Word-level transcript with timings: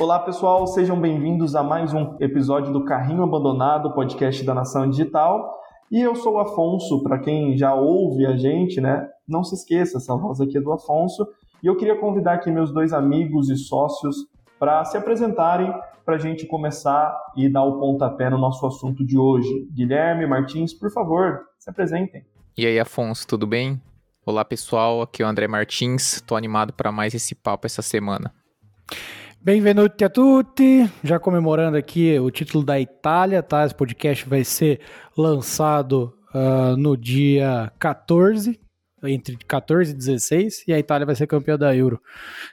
Olá 0.00 0.18
pessoal, 0.18 0.66
sejam 0.66 0.98
bem-vindos 0.98 1.54
a 1.54 1.62
mais 1.62 1.92
um 1.92 2.16
episódio 2.20 2.72
do 2.72 2.84
Carrinho 2.84 3.22
Abandonado, 3.22 3.92
podcast 3.92 4.42
da 4.44 4.54
Nação 4.54 4.88
Digital. 4.88 5.60
E 5.90 6.00
eu 6.00 6.14
sou 6.14 6.34
o 6.34 6.38
Afonso, 6.38 7.02
para 7.02 7.18
quem 7.18 7.56
já 7.56 7.74
ouve 7.74 8.24
a 8.24 8.36
gente, 8.36 8.80
né? 8.80 9.06
Não 9.28 9.44
se 9.44 9.54
esqueça, 9.54 9.98
essa 9.98 10.16
voz 10.16 10.40
aqui 10.40 10.56
é 10.56 10.60
do 10.60 10.72
Afonso. 10.72 11.26
E 11.62 11.66
eu 11.66 11.76
queria 11.76 11.98
convidar 11.98 12.34
aqui 12.34 12.50
meus 12.50 12.72
dois 12.72 12.92
amigos 12.92 13.50
e 13.50 13.56
sócios 13.56 14.16
para 14.58 14.84
se 14.84 14.96
apresentarem 14.96 15.72
para 16.04 16.14
a 16.14 16.18
gente 16.18 16.46
começar 16.46 17.14
e 17.36 17.48
dar 17.48 17.64
o 17.64 17.78
pontapé 17.78 18.30
no 18.30 18.38
nosso 18.38 18.66
assunto 18.66 19.04
de 19.04 19.18
hoje. 19.18 19.68
Guilherme 19.74 20.26
Martins, 20.26 20.72
por 20.72 20.90
favor, 20.90 21.40
se 21.58 21.68
apresentem. 21.68 22.24
E 22.56 22.66
aí, 22.66 22.78
Afonso, 22.80 23.26
tudo 23.26 23.46
bem? 23.46 23.80
Olá, 24.26 24.44
pessoal. 24.44 25.00
Aqui 25.00 25.22
é 25.22 25.26
o 25.26 25.28
André 25.28 25.48
Martins. 25.48 26.16
Estou 26.16 26.36
animado 26.36 26.74
para 26.74 26.92
mais 26.92 27.14
esse 27.14 27.34
papo 27.34 27.66
essa 27.66 27.80
semana. 27.80 28.30
Benvenuti 29.40 30.04
a 30.04 30.10
tutti, 30.10 30.90
já 31.02 31.18
comemorando 31.18 31.78
aqui 31.78 32.18
o 32.18 32.30
título 32.30 32.62
da 32.62 32.78
Itália, 32.78 33.42
tá? 33.42 33.64
Esse 33.64 33.74
podcast 33.74 34.28
vai 34.28 34.44
ser 34.44 34.80
lançado 35.16 36.12
uh, 36.34 36.76
no 36.76 36.98
dia 36.98 37.72
14, 37.78 38.60
entre 39.04 39.38
14 39.38 39.92
e 39.92 39.96
16, 39.96 40.64
e 40.68 40.74
a 40.74 40.78
Itália 40.78 41.06
vai 41.06 41.14
ser 41.14 41.26
campeã 41.26 41.56
da 41.56 41.74
Euro. 41.74 41.98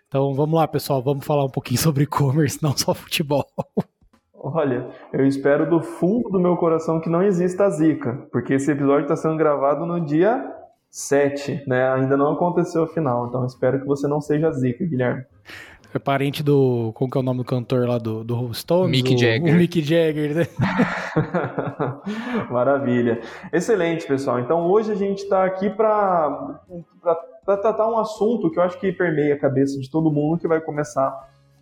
Então 0.07 0.33
vamos 0.33 0.55
lá, 0.55 0.65
pessoal, 0.69 1.03
vamos 1.03 1.25
falar 1.25 1.43
um 1.43 1.49
pouquinho 1.49 1.79
sobre 1.83 2.05
e-commerce, 2.05 2.63
não 2.63 2.77
só 2.77 2.93
futebol. 2.93 3.45
Olha, 4.33 4.87
eu 5.11 5.25
espero 5.25 5.69
do 5.69 5.81
fundo 5.81 6.29
do 6.29 6.39
meu 6.39 6.55
coração 6.55 7.01
que 7.01 7.09
não 7.09 7.21
exista 7.21 7.65
a 7.65 7.69
zica, 7.69 8.25
porque 8.31 8.53
esse 8.53 8.71
episódio 8.71 9.01
está 9.01 9.17
sendo 9.17 9.35
gravado 9.35 9.85
no 9.85 9.99
dia 9.99 10.56
7, 10.97 11.63
né? 11.67 11.93
Ainda 11.93 12.17
não 12.17 12.31
aconteceu 12.31 12.81
a 12.81 12.87
final, 12.87 13.27
então 13.27 13.45
espero 13.45 13.79
que 13.79 13.85
você 13.85 14.07
não 14.07 14.19
seja 14.19 14.51
zica, 14.51 14.83
Guilherme. 14.83 15.23
É 15.93 15.99
parente 15.99 16.41
do. 16.41 16.91
Como 16.95 17.09
que 17.09 17.15
é 17.15 17.21
o 17.21 17.23
nome 17.23 17.37
do 17.37 17.45
cantor 17.45 17.87
lá 17.87 17.99
do, 17.99 18.23
do 18.23 18.51
Stones? 18.51 18.89
Mick 18.89 19.13
o, 19.13 19.17
Jagger. 19.17 19.53
O 19.53 19.57
Mick 19.57 19.79
Jagger, 19.79 20.35
né? 20.35 20.47
Maravilha. 22.49 23.21
Excelente, 23.53 24.07
pessoal. 24.07 24.39
Então 24.39 24.65
hoje 24.71 24.91
a 24.91 24.95
gente 24.95 25.19
está 25.19 25.45
aqui 25.45 25.69
para 25.69 26.61
tratar 27.45 27.87
um 27.87 27.99
assunto 27.99 28.49
que 28.49 28.57
eu 28.57 28.63
acho 28.63 28.79
que 28.79 28.91
permeia 28.91 29.35
a 29.35 29.39
cabeça 29.39 29.79
de 29.79 29.91
todo 29.91 30.11
mundo 30.11 30.39
que 30.39 30.47
vai 30.47 30.59
começar 30.59 31.15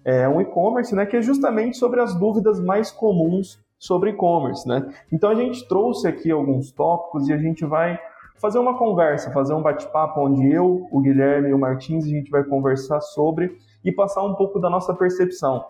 é, 0.06 0.30
um 0.30 0.40
e-commerce, 0.40 0.96
né? 0.96 1.06
Que 1.06 1.18
é 1.18 1.22
justamente 1.22 1.76
sobre 1.76 2.00
as 2.00 2.16
dúvidas 2.16 2.58
mais 2.62 2.90
comuns 2.90 3.60
sobre 3.78 4.12
e-commerce, 4.12 4.66
né? 4.66 4.90
Então 5.12 5.30
a 5.30 5.36
gente 5.36 5.68
trouxe 5.68 6.08
aqui 6.08 6.32
alguns 6.32 6.72
tópicos 6.72 7.28
e 7.28 7.34
a 7.34 7.38
gente 7.38 7.66
vai 7.66 8.00
fazer 8.36 8.60
uma 8.60 8.78
conversa, 8.78 9.32
fazer 9.32 9.54
um 9.54 9.62
bate-papo 9.62 10.22
onde 10.22 10.52
eu, 10.52 10.88
o 10.92 11.02
Guilherme 11.02 11.50
e 11.50 11.54
o 11.54 11.60
Martins 11.60 12.06
a 12.06 12.10
gente 12.10 12.30
vai 12.30 12.44
conversar 12.44 13.02
sobre 13.02 13.58
e 13.84 13.92
passar 13.92 14.24
um 14.24 14.36
pouco 14.36 14.60
da 14.60 14.70
nossa 14.70 14.94
percepção 14.94 15.64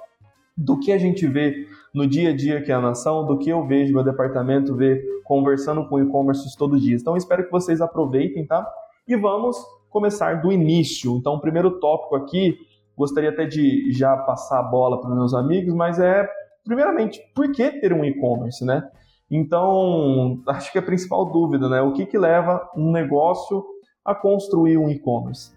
do 0.58 0.80
que 0.80 0.92
a 0.92 0.98
gente 0.98 1.28
vê 1.28 1.68
no 1.94 2.08
dia 2.08 2.30
a 2.30 2.36
dia 2.36 2.62
que 2.62 2.72
é 2.72 2.76
a 2.76 2.82
nação, 2.82 3.26
do 3.26 3.38
que 3.38 3.50
eu 3.50 3.66
vejo, 3.66 3.94
meu 3.94 4.04
departamento 4.04 4.76
vê 4.76 5.02
conversando 5.26 5.88
com 5.88 6.02
e-commerce 6.02 6.56
todos 6.58 6.78
os 6.78 6.84
dias. 6.84 7.02
Então, 7.02 7.18
espero 7.18 7.46
que 7.46 7.52
vocês 7.52 7.82
aproveitem, 7.82 8.46
tá? 8.46 8.66
E 9.08 9.16
vamos 9.16 9.58
começar 9.90 10.42
do 10.42 10.52
início. 10.52 11.16
Então, 11.18 11.36
o 11.36 11.42
primeiro 11.42 11.80
tópico 11.80 12.16
aqui, 12.16 12.58
gostaria 12.98 13.30
até 13.30 13.46
de 13.46 13.92
já 13.92 14.16
passar 14.18 14.60
a 14.60 14.64
bola 14.64 15.00
para 15.00 15.14
meus 15.14 15.34
amigos, 15.34 15.74
mas 15.74 16.00
é, 16.00 16.28
primeiramente, 16.64 17.22
por 17.34 17.52
que 17.52 17.70
ter 17.80 17.92
um 17.92 18.04
e-commerce, 18.06 18.64
né? 18.64 18.90
Então, 19.30 20.42
acho 20.48 20.72
que 20.72 20.78
a 20.78 20.82
principal 20.82 21.32
dúvida, 21.32 21.68
né? 21.68 21.82
O 21.82 21.94
que, 21.94 22.06
que 22.06 22.18
leva 22.18 22.70
um 22.76 22.92
negócio 22.92 23.66
a 24.04 24.14
construir 24.14 24.78
um 24.78 24.90
e-commerce? 24.90 25.54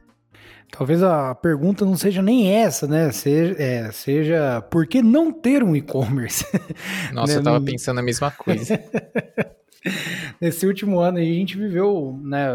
Talvez 0.70 1.02
a 1.02 1.34
pergunta 1.34 1.84
não 1.84 1.96
seja 1.96 2.20
nem 2.20 2.52
essa, 2.52 2.86
né? 2.86 3.10
Seja, 3.10 3.56
é, 3.58 3.90
seja 3.90 4.60
por 4.70 4.86
que 4.86 5.02
não 5.02 5.32
ter 5.32 5.62
um 5.62 5.74
e-commerce? 5.74 6.44
Nossa, 7.12 7.34
né? 7.34 7.38
eu 7.38 7.42
tava 7.42 7.60
pensando 7.60 8.00
a 8.00 8.02
mesma 8.02 8.30
coisa. 8.30 8.78
Nesse 10.40 10.66
último 10.66 10.98
ano 10.98 11.18
a 11.18 11.22
gente 11.22 11.56
viveu 11.56 12.18
né, 12.22 12.48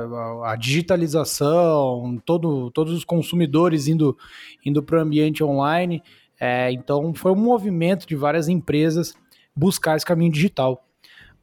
a 0.45 0.55
digitalização, 0.55 2.21
todo, 2.25 2.69
todos 2.71 2.93
os 2.93 3.03
consumidores 3.03 3.87
indo, 3.87 4.15
indo 4.63 4.83
para 4.83 4.99
o 4.99 5.01
ambiente 5.01 5.43
online. 5.43 6.03
É, 6.39 6.71
então 6.71 7.13
foi 7.13 7.31
um 7.31 7.37
movimento 7.37 8.05
de 8.05 8.15
várias 8.15 8.47
empresas 8.47 9.15
buscar 9.55 9.95
esse 9.95 10.05
caminho 10.05 10.31
digital. 10.31 10.85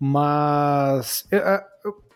Mas 0.00 1.28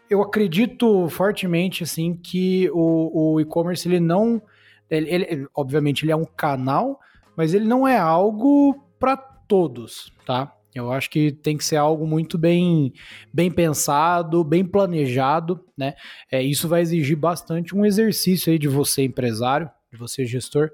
eu 0.08 0.22
acredito 0.22 1.08
fortemente 1.10 1.82
assim 1.82 2.14
que 2.14 2.70
o, 2.72 3.34
o 3.34 3.40
e-commerce 3.40 3.86
ele 3.86 4.00
não, 4.00 4.40
ele, 4.88 5.10
ele, 5.10 5.46
obviamente 5.54 6.04
ele 6.04 6.12
é 6.12 6.16
um 6.16 6.24
canal, 6.24 6.98
mas 7.36 7.52
ele 7.52 7.66
não 7.66 7.86
é 7.86 7.98
algo 7.98 8.74
para 8.98 9.16
todos, 9.16 10.10
tá? 10.24 10.54
Eu 10.74 10.90
acho 10.90 11.08
que 11.08 11.30
tem 11.30 11.56
que 11.56 11.64
ser 11.64 11.76
algo 11.76 12.04
muito 12.04 12.36
bem, 12.36 12.92
bem 13.32 13.50
pensado, 13.50 14.42
bem 14.42 14.64
planejado, 14.64 15.64
né? 15.78 15.94
É, 16.30 16.42
isso 16.42 16.66
vai 16.66 16.80
exigir 16.80 17.16
bastante 17.16 17.76
um 17.76 17.84
exercício 17.84 18.52
aí 18.52 18.58
de 18.58 18.66
você 18.66 19.04
empresário, 19.04 19.70
de 19.92 19.98
você 19.98 20.26
gestor, 20.26 20.70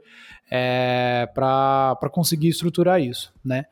é, 0.50 1.28
para 1.34 2.08
conseguir 2.10 2.48
estruturar 2.48 3.00
isso, 3.00 3.32
né? 3.44 3.64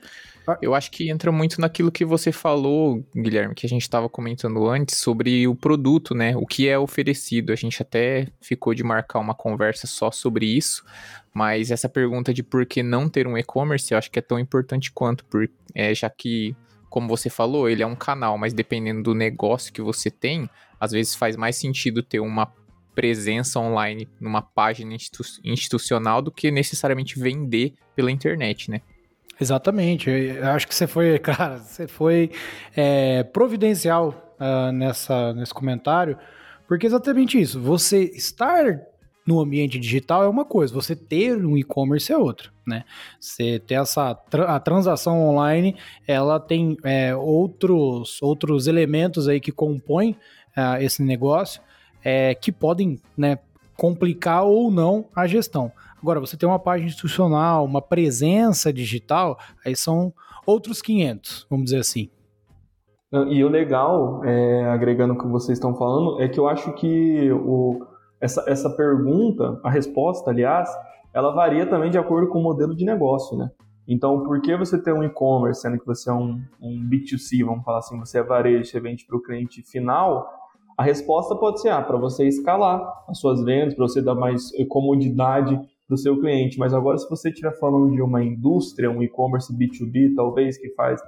Eu 0.63 0.75
acho 0.75 0.91
que 0.91 1.11
entra 1.11 1.31
muito 1.33 1.61
naquilo 1.61 1.91
que 1.91 2.05
você 2.05 2.33
falou, 2.33 3.05
Guilherme, 3.15 3.55
que 3.55 3.67
a 3.67 3.69
gente 3.69 3.83
estava 3.83 4.09
comentando 4.09 4.67
antes 4.67 4.97
sobre 4.97 5.47
o 5.47 5.55
produto, 5.55 6.15
né? 6.15 6.37
O 6.37 6.47
que 6.47 6.69
é 6.69 6.79
oferecido. 6.79 7.53
A 7.53 7.57
gente 7.57 7.83
até 7.83 8.29
ficou 8.41 8.75
de 8.75 8.83
marcar 8.83 9.19
uma 9.19 9.35
conversa 9.35 9.87
só 9.87 10.11
sobre 10.11 10.47
isso, 10.47 10.85
mas 11.35 11.71
essa 11.71 11.89
pergunta 11.89 12.33
de 12.33 12.43
por 12.43 12.65
que 12.67 12.83
não 12.83 13.09
ter 13.09 13.27
um 13.27 13.37
e-commerce, 13.37 13.93
eu 13.93 13.99
acho 13.99 14.11
que 14.11 14.19
é 14.19 14.23
tão 14.23 14.39
importante 14.39 14.91
quanto, 14.93 15.25
por, 15.25 15.49
é, 15.75 15.95
já 15.95 16.09
que, 16.09 16.57
como 16.89 17.09
você 17.09 17.29
falou, 17.29 17.69
ele 17.69 17.83
é 17.83 17.87
um 17.87 17.97
canal, 17.97 18.39
mas 18.39 18.53
dependendo 18.53 19.03
do 19.03 19.15
negócio 19.15 19.73
que 19.73 19.83
você 19.83 20.11
tem, 20.11 20.49
às 20.81 20.93
vezes 20.93 21.15
faz 21.15 21.37
mais 21.37 21.57
sentido 21.57 22.03
ter 22.03 22.21
uma 22.21 22.53
presença 22.95 23.61
online 23.61 24.09
numa 24.21 24.43
página 24.43 24.93
institu 24.93 25.23
institucional 25.45 26.21
do 26.21 26.33
que 26.33 26.51
necessariamente 26.51 27.17
vender 27.17 27.75
pela 27.95 28.11
internet, 28.11 28.71
né? 28.71 28.81
Exatamente. 29.41 30.11
Eu 30.11 30.49
acho 30.49 30.67
que 30.67 30.75
você 30.75 30.87
foi, 30.87 31.19
cara, 31.21 31.59
você 31.59 31.87
foi 31.87 32.31
é, 32.77 33.23
providencial 33.23 34.37
uh, 34.41 34.73
nessa, 34.73 35.33
nesse 35.35 35.55
comentário, 35.55 36.19
porque 36.67 36.87
é 36.87 36.89
exatamente 36.89 37.41
isso. 37.41 37.61
Você 37.61 38.05
estar 38.15 38.81
no 39.27 39.41
ambiente 39.41 39.79
digital 39.79 40.25
é 40.25 40.29
uma 40.29 40.45
coisa, 40.45 40.73
você 40.73 40.97
ter 40.97 41.37
um 41.45 41.57
e-commerce 41.57 42.11
é 42.11 42.17
outra, 42.17 42.51
né? 42.67 42.85
Você 43.21 43.59
ter 43.59 43.75
essa 43.75 44.19
a 44.47 44.59
transação 44.59 45.21
online, 45.21 45.77
ela 46.07 46.41
tem 46.41 46.79
é, 46.83 47.15
outros 47.15 48.23
outros 48.23 48.67
elementos 48.67 49.29
aí 49.29 49.39
que 49.39 49.53
compõem 49.53 50.13
uh, 50.57 50.81
esse 50.81 51.03
negócio 51.03 51.61
é, 52.03 52.35
que 52.35 52.51
podem, 52.51 52.99
né, 53.17 53.39
complicar 53.77 54.45
ou 54.45 54.71
não 54.71 55.07
a 55.15 55.27
gestão. 55.27 55.71
Agora, 56.01 56.21
você 56.21 56.37
tem 56.37 56.49
uma 56.49 56.59
página 56.59 56.89
institucional, 56.89 57.65
uma 57.65 57.83
presença 57.83 58.73
digital, 58.73 59.39
aí 59.65 59.75
são 59.75 60.13
outros 60.47 60.81
500, 60.81 61.47
vamos 61.51 61.67
dizer 61.67 61.81
assim. 61.81 62.11
E 63.31 63.43
o 63.43 63.49
legal, 63.49 64.23
é, 64.25 64.67
agregando 64.67 65.15
o 65.15 65.19
que 65.19 65.27
vocês 65.27 65.57
estão 65.57 65.75
falando, 65.75 66.21
é 66.21 66.29
que 66.29 66.39
eu 66.39 66.47
acho 66.47 66.73
que 66.75 67.33
o, 67.33 67.87
essa, 68.21 68.45
essa 68.47 68.69
pergunta, 68.69 69.59
a 69.65 69.71
resposta, 69.71 70.31
aliás, 70.31 70.69
ela 71.13 71.33
varia 71.33 71.67
também 71.67 71.91
de 71.91 71.99
acordo 71.99 72.29
com 72.29 72.39
o 72.39 72.43
modelo 72.43 72.77
de 72.77 72.85
negócio, 72.85 73.37
né? 73.37 73.51
Então, 73.87 74.23
por 74.23 74.43
que 74.43 74.55
você 74.55 74.81
tem 74.81 74.93
um 74.93 75.03
e-commerce, 75.03 75.63
sendo 75.63 75.79
que 75.79 75.87
você 75.87 76.11
é 76.11 76.13
um, 76.13 76.43
um 76.61 76.87
B2C, 76.87 77.43
vamos 77.43 77.65
falar 77.65 77.79
assim, 77.79 77.99
você 77.99 78.19
é 78.19 78.23
varejo, 78.23 78.67
você 78.71 78.79
vende 78.79 79.07
para 79.07 79.17
o 79.17 79.23
cliente 79.23 79.63
final, 79.63 80.29
a 80.77 80.83
resposta 80.83 81.35
pode 81.35 81.63
ser 81.63 81.71
ah, 81.71 81.81
para 81.81 81.97
você 81.97 82.29
escalar 82.29 83.05
as 83.09 83.19
suas 83.19 83.43
vendas, 83.43 83.75
para 83.75 83.89
você 83.89 84.03
dar 84.03 84.15
mais 84.15 84.51
comodidade 84.69 85.59
do 85.89 85.97
seu 85.97 86.19
cliente. 86.21 86.59
Mas 86.59 86.75
agora, 86.75 86.99
se 86.99 87.09
você 87.09 87.31
estiver 87.31 87.57
falando 87.59 87.93
de 87.93 88.03
uma 88.03 88.23
indústria, 88.23 88.91
um 88.91 89.03
e-commerce 89.03 89.53
B2B, 89.53 90.15
talvez, 90.15 90.59
que 90.59 90.69
faz, 90.71 91.01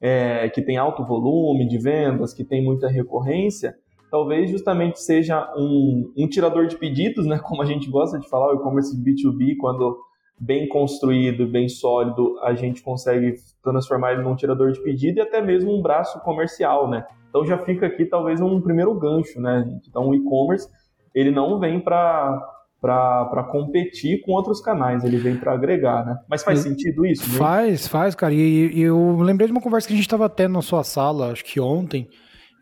é, 0.00 0.48
que 0.48 0.62
tem 0.62 0.76
alto 0.76 1.04
volume 1.04 1.68
de 1.68 1.78
vendas, 1.78 2.32
que 2.32 2.44
tem 2.44 2.64
muita 2.64 2.88
recorrência, 2.88 3.74
talvez 4.10 4.50
justamente 4.50 5.00
seja 5.00 5.52
um, 5.56 6.12
um 6.16 6.28
tirador 6.28 6.66
de 6.66 6.76
pedidos, 6.76 7.26
né? 7.26 7.38
Como 7.44 7.62
a 7.62 7.66
gente 7.66 7.90
gosta 7.90 8.18
de 8.18 8.28
falar, 8.28 8.52
o 8.52 8.56
e-commerce 8.56 8.96
B2B, 8.96 9.56
quando 9.58 9.98
bem 10.38 10.66
construído, 10.66 11.46
bem 11.46 11.68
sólido, 11.68 12.38
a 12.42 12.52
gente 12.54 12.82
consegue 12.82 13.36
transformar 13.62 14.12
ele 14.12 14.22
num 14.22 14.34
tirador 14.34 14.72
de 14.72 14.82
pedido 14.82 15.18
e 15.18 15.20
até 15.20 15.40
mesmo 15.40 15.72
um 15.72 15.80
braço 15.80 16.20
comercial, 16.20 16.90
né? 16.90 17.06
Então 17.28 17.46
já 17.46 17.56
fica 17.58 17.86
aqui 17.86 18.04
talvez 18.04 18.40
um 18.40 18.60
primeiro 18.60 18.92
gancho, 18.98 19.40
né? 19.40 19.64
Então 19.88 20.08
o 20.08 20.14
e-commerce 20.14 20.68
ele 21.14 21.30
não 21.30 21.60
vem 21.60 21.78
para 21.78 22.40
para 22.82 23.44
competir 23.44 24.20
com 24.22 24.32
outros 24.32 24.60
canais, 24.60 25.04
ele 25.04 25.16
vem 25.16 25.36
para 25.36 25.52
agregar, 25.52 26.04
né? 26.04 26.18
Mas 26.28 26.42
faz 26.42 26.58
sentido 26.58 27.06
isso? 27.06 27.22
Né? 27.30 27.38
Faz, 27.38 27.86
faz, 27.86 28.16
cara. 28.16 28.34
E, 28.34 28.72
e, 28.74 28.80
eu 28.80 29.18
lembrei 29.20 29.46
de 29.46 29.52
uma 29.52 29.60
conversa 29.60 29.86
que 29.86 29.94
a 29.94 29.96
gente 29.96 30.04
estava 30.04 30.28
tendo 30.28 30.54
na 30.54 30.62
sua 30.62 30.82
sala, 30.82 31.30
acho 31.30 31.44
que 31.44 31.60
ontem, 31.60 32.08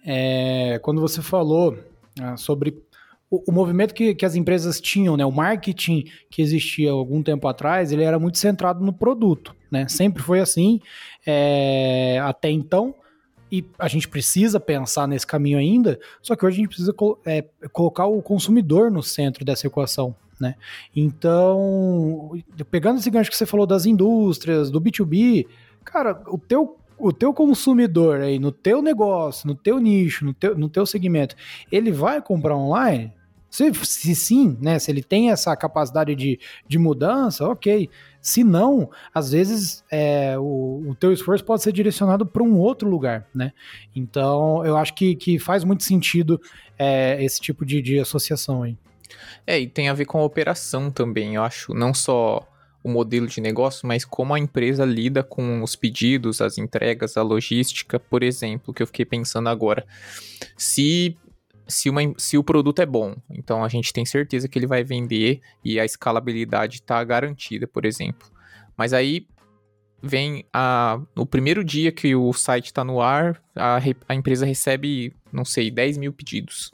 é, 0.04 0.78
quando 0.82 1.00
você 1.00 1.22
falou 1.22 1.74
é, 2.20 2.36
sobre 2.36 2.76
o, 3.30 3.50
o 3.50 3.52
movimento 3.52 3.94
que, 3.94 4.14
que 4.14 4.26
as 4.26 4.34
empresas 4.34 4.78
tinham, 4.78 5.16
né, 5.16 5.24
o 5.24 5.32
marketing 5.32 6.04
que 6.30 6.42
existia 6.42 6.90
algum 6.90 7.22
tempo 7.22 7.48
atrás, 7.48 7.90
ele 7.90 8.02
era 8.04 8.18
muito 8.18 8.36
centrado 8.36 8.84
no 8.84 8.92
produto, 8.92 9.56
né? 9.72 9.88
Sempre 9.88 10.22
foi 10.22 10.40
assim 10.40 10.80
é, 11.26 12.20
até 12.22 12.50
então. 12.50 12.94
E 13.50 13.64
a 13.78 13.88
gente 13.88 14.08
precisa 14.08 14.60
pensar 14.60 15.08
nesse 15.08 15.26
caminho 15.26 15.58
ainda, 15.58 15.98
só 16.22 16.36
que 16.36 16.44
hoje 16.44 16.54
a 16.54 16.58
gente 16.58 16.68
precisa 16.68 16.94
é, 17.26 17.44
colocar 17.72 18.06
o 18.06 18.22
consumidor 18.22 18.90
no 18.90 19.02
centro 19.02 19.44
dessa 19.44 19.66
equação, 19.66 20.14
né? 20.40 20.54
Então, 20.94 22.32
pegando 22.70 22.98
esse 22.98 23.10
gancho 23.10 23.30
que 23.30 23.36
você 23.36 23.46
falou 23.46 23.66
das 23.66 23.86
indústrias, 23.86 24.70
do 24.70 24.80
B2B, 24.80 25.46
cara, 25.84 26.22
o 26.28 26.38
teu 26.38 26.76
o 27.00 27.14
teu 27.14 27.32
consumidor 27.32 28.20
aí 28.20 28.38
no 28.38 28.52
teu 28.52 28.82
negócio, 28.82 29.48
no 29.48 29.54
teu 29.54 29.78
nicho, 29.78 30.22
no 30.22 30.34
teu, 30.34 30.56
no 30.56 30.68
teu 30.68 30.84
segmento, 30.84 31.34
ele 31.72 31.90
vai 31.90 32.20
comprar 32.20 32.54
online? 32.54 33.10
Se, 33.50 33.74
se 33.74 34.14
sim, 34.14 34.56
né? 34.60 34.78
Se 34.78 34.90
ele 34.90 35.02
tem 35.02 35.30
essa 35.30 35.54
capacidade 35.56 36.14
de, 36.14 36.38
de 36.68 36.78
mudança, 36.78 37.46
ok. 37.46 37.90
Se 38.22 38.44
não, 38.44 38.90
às 39.12 39.32
vezes 39.32 39.82
é, 39.90 40.38
o, 40.38 40.84
o 40.88 40.94
teu 40.94 41.12
esforço 41.12 41.44
pode 41.44 41.62
ser 41.62 41.72
direcionado 41.72 42.24
para 42.24 42.42
um 42.42 42.58
outro 42.58 42.88
lugar, 42.88 43.26
né? 43.34 43.52
Então, 43.94 44.64
eu 44.64 44.76
acho 44.76 44.94
que, 44.94 45.16
que 45.16 45.38
faz 45.38 45.64
muito 45.64 45.82
sentido 45.82 46.40
é, 46.78 47.22
esse 47.22 47.40
tipo 47.40 47.64
de, 47.66 47.82
de 47.82 47.98
associação 47.98 48.62
aí. 48.62 48.76
É, 49.46 49.58
e 49.58 49.66
tem 49.66 49.88
a 49.88 49.94
ver 49.94 50.04
com 50.04 50.18
a 50.18 50.24
operação 50.24 50.90
também, 50.90 51.34
eu 51.34 51.42
acho. 51.42 51.74
Não 51.74 51.92
só 51.92 52.46
o 52.82 52.88
modelo 52.88 53.26
de 53.26 53.40
negócio, 53.40 53.86
mas 53.86 54.04
como 54.04 54.34
a 54.34 54.38
empresa 54.38 54.84
lida 54.84 55.22
com 55.22 55.62
os 55.62 55.76
pedidos, 55.76 56.40
as 56.40 56.56
entregas, 56.56 57.16
a 57.16 57.22
logística, 57.22 57.98
por 57.98 58.22
exemplo, 58.22 58.72
que 58.72 58.82
eu 58.82 58.86
fiquei 58.86 59.04
pensando 59.04 59.48
agora. 59.48 59.84
Se 60.56 61.16
se, 61.70 61.88
uma, 61.88 62.00
se 62.18 62.36
o 62.36 62.44
produto 62.44 62.82
é 62.82 62.86
bom, 62.86 63.16
então 63.30 63.64
a 63.64 63.68
gente 63.68 63.92
tem 63.92 64.04
certeza 64.04 64.48
que 64.48 64.58
ele 64.58 64.66
vai 64.66 64.84
vender 64.84 65.40
e 65.64 65.80
a 65.80 65.84
escalabilidade 65.84 66.76
está 66.76 67.02
garantida, 67.04 67.66
por 67.66 67.84
exemplo. 67.84 68.28
Mas 68.76 68.92
aí 68.92 69.26
vem 70.02 70.44
a, 70.52 71.00
primeiro 71.30 71.62
dia 71.64 71.92
que 71.92 72.14
o 72.14 72.32
site 72.32 72.66
está 72.66 72.82
no 72.82 73.00
ar, 73.00 73.40
a, 73.54 73.78
a 74.08 74.14
empresa 74.14 74.44
recebe, 74.44 75.14
não 75.32 75.44
sei, 75.44 75.70
10 75.70 75.98
mil 75.98 76.12
pedidos. 76.12 76.70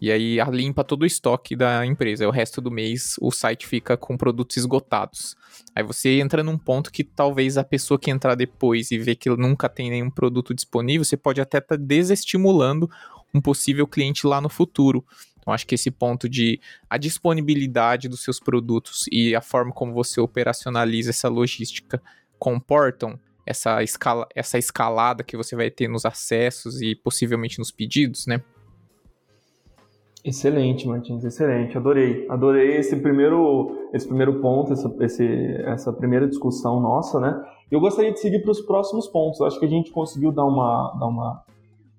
E 0.00 0.12
aí 0.12 0.38
limpa 0.50 0.84
todo 0.84 1.02
o 1.02 1.06
estoque 1.06 1.56
da 1.56 1.84
empresa. 1.86 2.28
O 2.28 2.30
resto 2.30 2.60
do 2.60 2.70
mês 2.70 3.16
o 3.20 3.30
site 3.30 3.66
fica 3.66 3.96
com 3.96 4.16
produtos 4.16 4.56
esgotados. 4.56 5.34
Aí 5.74 5.82
você 5.82 6.20
entra 6.20 6.42
num 6.42 6.58
ponto 6.58 6.92
que 6.92 7.02
talvez 7.02 7.56
a 7.56 7.64
pessoa 7.64 7.98
que 7.98 8.10
entrar 8.10 8.34
depois 8.34 8.90
e 8.90 8.98
ver 8.98 9.16
que 9.16 9.30
nunca 9.30 9.68
tem 9.68 9.90
nenhum 9.90 10.10
produto 10.10 10.54
disponível, 10.54 11.04
você 11.04 11.16
pode 11.16 11.40
até 11.40 11.58
estar 11.58 11.78
tá 11.78 11.82
desestimulando 11.82 12.90
um 13.34 13.40
possível 13.40 13.86
cliente 13.86 14.26
lá 14.26 14.40
no 14.40 14.48
futuro. 14.48 15.04
Então, 15.38 15.54
acho 15.54 15.66
que 15.66 15.74
esse 15.74 15.90
ponto 15.90 16.28
de 16.28 16.60
a 16.90 16.96
disponibilidade 16.98 18.08
dos 18.08 18.22
seus 18.24 18.40
produtos 18.40 19.04
e 19.12 19.34
a 19.34 19.40
forma 19.40 19.72
como 19.72 19.92
você 19.92 20.20
operacionaliza 20.20 21.10
essa 21.10 21.28
logística 21.28 22.02
comportam 22.38 23.18
essa, 23.46 23.82
escala, 23.82 24.26
essa 24.34 24.58
escalada 24.58 25.22
que 25.22 25.36
você 25.36 25.54
vai 25.54 25.70
ter 25.70 25.88
nos 25.88 26.04
acessos 26.04 26.82
e 26.82 26.96
possivelmente 26.96 27.60
nos 27.60 27.70
pedidos, 27.70 28.26
né? 28.26 28.42
Excelente, 30.24 30.88
Martins, 30.88 31.22
excelente. 31.22 31.78
Adorei. 31.78 32.26
Adorei 32.28 32.78
esse 32.78 32.96
primeiro, 32.96 33.88
esse 33.92 34.08
primeiro 34.08 34.40
ponto, 34.40 34.72
essa, 34.72 34.92
esse, 35.00 35.24
essa 35.64 35.92
primeira 35.92 36.26
discussão 36.26 36.80
nossa, 36.80 37.20
né? 37.20 37.40
Eu 37.70 37.78
gostaria 37.78 38.12
de 38.12 38.18
seguir 38.18 38.40
para 38.40 38.50
os 38.50 38.60
próximos 38.60 39.06
pontos. 39.06 39.40
Acho 39.40 39.60
que 39.60 39.66
a 39.66 39.68
gente 39.68 39.92
conseguiu 39.92 40.32
dar 40.32 40.44
uma, 40.44 40.96
dar 40.98 41.06
uma 41.06 41.44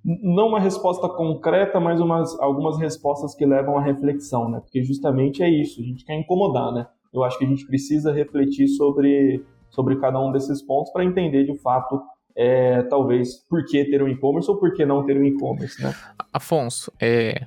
não 0.07 0.47
uma 0.47 0.59
resposta 0.59 1.09
concreta, 1.09 1.81
mas 1.81 1.99
umas, 1.99 2.39
algumas 2.39 2.79
respostas 2.79 3.35
que 3.35 3.45
levam 3.45 3.77
à 3.77 3.81
reflexão, 3.81 4.49
né? 4.49 4.61
Porque 4.61 4.81
justamente 4.81 5.43
é 5.43 5.49
isso, 5.49 5.81
a 5.81 5.83
gente 5.83 6.05
quer 6.05 6.17
incomodar, 6.17 6.71
né? 6.71 6.87
Eu 7.13 7.25
acho 7.25 7.37
que 7.37 7.43
a 7.43 7.47
gente 7.47 7.65
precisa 7.65 8.13
refletir 8.13 8.69
sobre, 8.69 9.43
sobre 9.69 9.97
cada 9.97 10.17
um 10.19 10.31
desses 10.31 10.61
pontos 10.61 10.93
para 10.93 11.03
entender 11.03 11.43
de 11.43 11.57
fato 11.57 12.01
é, 12.35 12.83
talvez 12.83 13.35
por 13.49 13.65
que 13.65 13.83
ter 13.83 14.01
um 14.01 14.07
e-commerce 14.07 14.49
ou 14.49 14.57
por 14.57 14.73
que 14.73 14.85
não 14.85 15.05
ter 15.05 15.17
um 15.17 15.25
e-commerce, 15.25 15.83
né? 15.83 15.93
Afonso, 16.31 16.89
é, 17.01 17.45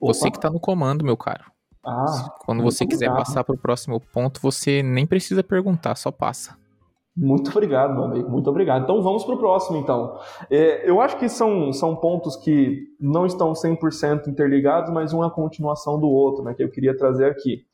você 0.00 0.30
que 0.30 0.38
está 0.38 0.48
no 0.48 0.58
comando, 0.58 1.04
meu 1.04 1.16
caro. 1.16 1.44
Ah, 1.84 2.32
Quando 2.46 2.62
você 2.62 2.86
quiser 2.86 3.10
passar 3.10 3.44
para 3.44 3.54
o 3.54 3.58
próximo 3.58 4.00
ponto, 4.00 4.40
você 4.40 4.82
nem 4.82 5.04
precisa 5.04 5.42
perguntar, 5.42 5.96
só 5.96 6.10
passa. 6.10 6.56
Muito 7.14 7.50
obrigado, 7.50 7.94
meu 7.94 8.04
amigo. 8.04 8.30
Muito 8.30 8.48
obrigado. 8.48 8.84
Então 8.84 9.02
vamos 9.02 9.24
para 9.24 9.34
o 9.34 9.38
próximo, 9.38 9.76
então. 9.76 10.18
É, 10.50 10.88
eu 10.88 11.00
acho 11.00 11.18
que 11.18 11.28
são, 11.28 11.72
são 11.72 11.94
pontos 11.94 12.36
que 12.36 12.84
não 12.98 13.26
estão 13.26 13.52
100% 13.52 14.28
interligados, 14.28 14.90
mas 14.92 15.12
um 15.12 15.22
é 15.22 15.26
a 15.26 15.30
continuação 15.30 16.00
do 16.00 16.08
outro, 16.08 16.42
né, 16.42 16.54
que 16.54 16.62
eu 16.62 16.70
queria 16.70 16.96
trazer 16.96 17.26
aqui. 17.26 17.64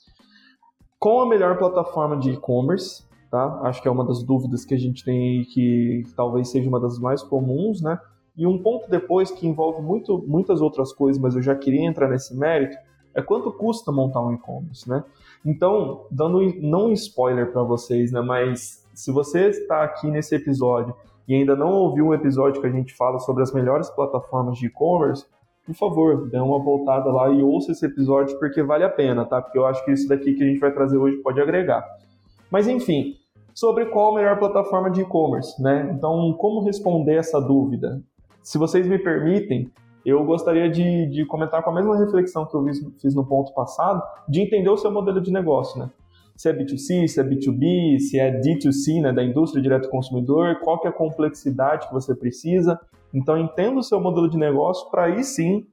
Com 0.99 1.21
a 1.21 1.29
melhor 1.29 1.57
plataforma 1.57 2.17
de 2.17 2.33
e-commerce, 2.33 3.05
tá? 3.31 3.61
Acho 3.63 3.81
que 3.81 3.87
é 3.87 3.91
uma 3.91 4.05
das 4.05 4.25
dúvidas 4.25 4.65
que 4.65 4.75
a 4.75 4.79
gente 4.79 5.05
tem 5.05 5.45
que 5.45 6.03
talvez 6.17 6.51
seja 6.51 6.69
uma 6.69 6.81
das 6.81 6.99
mais 6.99 7.23
comuns, 7.23 7.81
né? 7.81 8.01
E 8.37 8.45
um 8.45 8.61
ponto 8.61 8.91
depois 8.91 9.31
que 9.31 9.47
envolve 9.47 9.81
muito, 9.81 10.25
muitas 10.27 10.61
outras 10.61 10.93
coisas, 10.93 11.21
mas 11.21 11.37
eu 11.37 11.43
já 11.43 11.55
queria 11.55 11.87
entrar 11.87 12.09
nesse 12.09 12.37
mérito, 12.37 12.77
é 13.15 13.23
quanto 13.23 13.53
custa 13.53 13.93
montar 13.93 14.25
um 14.25 14.33
e-commerce, 14.33 14.89
né? 14.89 15.05
Então, 15.45 16.07
dando 16.11 16.41
não 16.61 16.87
um 16.87 16.93
spoiler 16.93 17.53
para 17.53 17.63
vocês, 17.63 18.11
né, 18.11 18.21
mas 18.21 18.85
se 18.99 19.13
você 19.13 19.49
está 19.49 19.85
aqui 19.85 20.11
nesse 20.11 20.35
episódio 20.35 20.93
e 21.29 21.33
ainda 21.33 21.55
não 21.55 21.73
ouviu 21.73 22.07
um 22.07 22.15
episódio 22.15 22.61
que 22.61 22.67
a 22.67 22.71
gente 22.71 22.93
fala 22.97 23.21
sobre 23.21 23.45
as 23.45 23.53
melhores 23.53 23.89
plataformas 23.91 24.59
de 24.59 24.67
e-commerce, 24.67 25.25
por 25.65 25.75
favor, 25.77 26.29
dê 26.29 26.39
uma 26.39 26.59
voltada 26.59 27.09
lá 27.13 27.31
e 27.31 27.41
ouça 27.41 27.71
esse 27.71 27.87
episódio 27.87 28.37
porque 28.41 28.61
vale 28.61 28.83
a 28.83 28.89
pena, 28.89 29.25
tá? 29.25 29.41
Porque 29.41 29.57
eu 29.57 29.67
acho 29.67 29.85
que 29.85 29.93
isso 29.93 30.09
daqui 30.09 30.35
que 30.35 30.43
a 30.43 30.47
gente 30.49 30.59
vai 30.59 30.73
trazer 30.73 30.97
hoje 30.97 31.17
pode 31.19 31.41
agregar. 31.41 31.87
Mas 32.51 32.67
enfim, 32.67 33.15
sobre 33.55 33.87
qual 33.87 34.11
a 34.11 34.15
melhor 34.17 34.37
plataforma 34.37 34.91
de 34.91 35.03
e-commerce, 35.03 35.63
né? 35.63 35.93
Então, 35.95 36.33
como 36.33 36.65
responder 36.65 37.15
essa 37.15 37.41
dúvida? 37.41 38.03
Se 38.43 38.59
vocês 38.59 38.85
me 38.85 38.99
permitem, 38.99 39.71
eu 40.05 40.25
gostaria 40.25 40.69
de, 40.69 41.07
de 41.07 41.25
comentar 41.25 41.63
com 41.63 41.71
a 41.71 41.75
mesma 41.75 41.97
reflexão 41.97 42.47
que 42.47 42.57
eu 42.57 42.67
fiz 43.01 43.15
no 43.15 43.25
ponto 43.25 43.55
passado, 43.55 44.03
de 44.29 44.41
entender 44.41 44.71
o 44.71 44.77
seu 44.77 44.91
modelo 44.91 45.21
de 45.21 45.31
negócio, 45.31 45.79
né? 45.79 45.89
Se 46.39 46.49
é 46.49 46.53
B2C, 46.53 47.09
se 47.09 47.21
é 47.21 47.25
B2B, 47.25 47.99
se 47.99 48.17
é 48.17 48.41
D2C, 48.41 49.03
né, 49.03 49.13
da 49.13 49.25
indústria 49.25 49.61
direto 49.61 49.91
consumidor, 49.91 50.61
qual 50.61 50.81
que 50.81 50.87
é 50.87 50.91
a 50.91 50.93
complexidade 50.93 51.89
que 51.89 51.93
você 51.93 52.15
precisa. 52.15 52.79
Então, 53.13 53.37
entenda 53.37 53.81
o 53.81 53.83
seu 53.83 54.01
modelo 54.01 54.31
de 54.31 54.39
negócio 54.39 54.89
para 54.89 55.07
aí 55.07 55.25
sim 55.25 55.67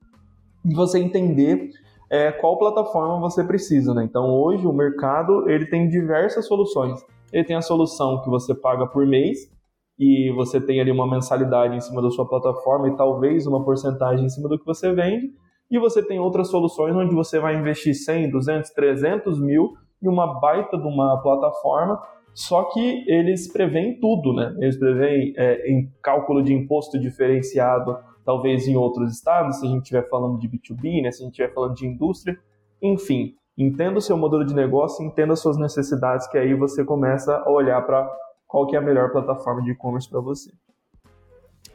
você 0.65 0.97
entender 0.97 1.69
é, 2.09 2.31
qual 2.31 2.57
plataforma 2.57 3.19
você 3.19 3.43
precisa. 3.43 3.93
Né? 3.93 4.05
Então, 4.05 4.33
hoje 4.33 4.65
o 4.65 4.73
mercado 4.73 5.47
ele 5.47 5.67
tem 5.67 5.87
diversas 5.87 6.47
soluções. 6.47 6.99
Ele 7.31 7.43
tem 7.43 7.55
a 7.55 7.61
solução 7.61 8.23
que 8.23 8.29
você 8.29 8.55
paga 8.55 8.87
por 8.87 9.05
mês, 9.05 9.53
e 9.99 10.31
você 10.31 10.59
tem 10.59 10.81
ali 10.81 10.91
uma 10.91 11.09
mensalidade 11.09 11.75
em 11.75 11.79
cima 11.79 12.01
da 12.01 12.09
sua 12.09 12.27
plataforma 12.27 12.89
e 12.89 12.97
talvez 12.97 13.45
uma 13.45 13.63
porcentagem 13.63 14.25
em 14.25 14.29
cima 14.29 14.49
do 14.49 14.57
que 14.57 14.65
você 14.65 14.91
vende. 14.93 15.31
E 15.69 15.79
você 15.79 16.03
tem 16.03 16.19
outras 16.19 16.49
soluções 16.49 16.95
onde 16.95 17.13
você 17.13 17.39
vai 17.39 17.55
investir 17.55 17.95
100, 17.95 18.31
200, 18.31 18.71
300 18.71 19.39
mil 19.39 19.73
em 20.05 20.11
uma 20.11 20.39
baita 20.39 20.77
de 20.77 20.87
uma 20.87 21.21
plataforma, 21.21 22.01
só 22.33 22.65
que 22.65 23.09
eles 23.09 23.51
preveem 23.51 23.99
tudo, 23.99 24.33
né? 24.33 24.53
Eles 24.59 24.77
preveem 24.77 25.33
é, 25.37 25.71
em 25.71 25.89
cálculo 26.01 26.43
de 26.43 26.53
imposto 26.53 26.99
diferenciado, 26.99 27.97
talvez 28.25 28.67
em 28.67 28.75
outros 28.75 29.13
estados, 29.13 29.59
se 29.59 29.65
a 29.65 29.69
gente 29.69 29.83
estiver 29.83 30.09
falando 30.09 30.39
de 30.39 30.49
B2B, 30.49 31.01
né? 31.01 31.11
se 31.11 31.21
a 31.21 31.25
gente 31.25 31.33
estiver 31.33 31.53
falando 31.53 31.75
de 31.75 31.85
indústria. 31.85 32.37
Enfim, 32.81 33.35
entenda 33.57 33.99
o 33.99 34.01
seu 34.01 34.17
modelo 34.17 34.43
de 34.43 34.53
negócio, 34.53 35.05
entenda 35.05 35.33
as 35.33 35.39
suas 35.39 35.57
necessidades, 35.57 36.27
que 36.27 36.37
aí 36.37 36.53
você 36.53 36.83
começa 36.83 37.37
a 37.37 37.49
olhar 37.49 37.81
para 37.85 38.09
qual 38.47 38.67
que 38.67 38.75
é 38.75 38.79
a 38.79 38.81
melhor 38.81 39.11
plataforma 39.11 39.61
de 39.61 39.71
e-commerce 39.71 40.09
para 40.09 40.19
você. 40.19 40.51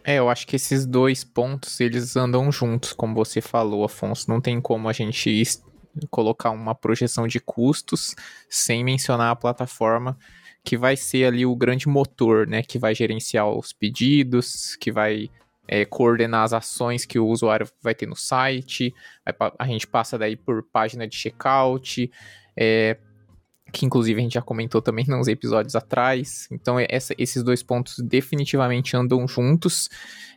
É, 0.05 0.17
eu 0.17 0.29
acho 0.29 0.47
que 0.47 0.57
esses 0.57 0.87
dois 0.87 1.25
pontos, 1.25 1.79
eles 1.81 2.17
andam 2.17 2.51
juntos, 2.51 2.93
como 2.93 3.15
você 3.15 3.41
falou, 3.41 3.85
Afonso. 3.85 4.29
Não 4.29 4.41
tem 4.41 4.61
como 4.61 4.89
a 4.89 4.93
gente 4.93 5.31
colocar 6.11 6.50
uma 6.50 6.75
projeção 6.75 7.26
de 7.26 7.40
custos 7.40 8.14
sem 8.49 8.85
mencionar 8.85 9.30
a 9.30 9.37
plataforma 9.37 10.16
que 10.64 10.76
vai 10.76 10.97
ser 10.97 11.25
ali 11.25 11.47
o 11.47 11.56
grande 11.56 11.88
motor, 11.88 12.47
né? 12.47 12.62
Que 12.62 12.78
vai 12.78 12.94
gerenciar 12.94 13.49
os 13.49 13.73
pedidos, 13.73 14.76
que 14.76 14.92
vai 14.92 15.30
é, 15.66 15.85
coordenar 15.85 16.44
as 16.44 16.52
ações 16.52 17.04
que 17.04 17.18
o 17.18 17.26
usuário 17.26 17.66
vai 17.82 17.94
ter 17.94 18.06
no 18.06 18.16
site. 18.16 18.94
A 19.59 19.66
gente 19.66 19.87
passa 19.87 20.18
daí 20.18 20.37
por 20.37 20.62
página 20.62 21.06
de 21.06 21.16
checkout, 21.16 22.11
é, 22.56 22.99
que 23.73 23.87
inclusive 23.87 24.21
a 24.21 24.23
gente 24.23 24.35
já 24.35 24.43
comentou 24.43 24.83
também 24.83 25.05
nos 25.07 25.29
episódios 25.29 25.75
atrás. 25.75 26.49
Então, 26.50 26.79
é, 26.79 26.87
essa, 26.89 27.15
esses 27.17 27.43
dois 27.43 27.62
pontos 27.62 27.99
definitivamente 27.99 28.97
andam 28.97 29.27
juntos. 29.27 29.89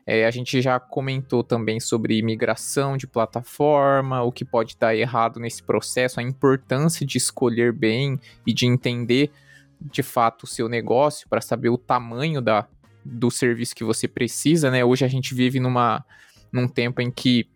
É, 0.05 0.25
a 0.25 0.31
gente 0.31 0.61
já 0.61 0.79
comentou 0.79 1.43
também 1.43 1.79
sobre 1.79 2.21
migração 2.21 2.97
de 2.97 3.07
plataforma, 3.07 4.21
o 4.21 4.31
que 4.31 4.43
pode 4.43 4.75
dar 4.77 4.95
errado 4.95 5.39
nesse 5.39 5.63
processo, 5.63 6.19
a 6.19 6.23
importância 6.23 7.05
de 7.05 7.17
escolher 7.17 7.71
bem 7.71 8.19
e 8.45 8.53
de 8.53 8.65
entender 8.65 9.31
de 9.79 10.03
fato 10.03 10.43
o 10.43 10.47
seu 10.47 10.67
negócio 10.67 11.27
para 11.27 11.41
saber 11.41 11.69
o 11.69 11.77
tamanho 11.77 12.41
da, 12.41 12.67
do 13.03 13.31
serviço 13.31 13.75
que 13.75 13.83
você 13.83 14.07
precisa. 14.07 14.69
Né? 14.69 14.83
Hoje 14.83 15.05
a 15.05 15.07
gente 15.07 15.33
vive 15.33 15.59
numa, 15.59 16.05
num 16.51 16.67
tempo 16.67 17.01
em 17.01 17.09
que 17.09 17.47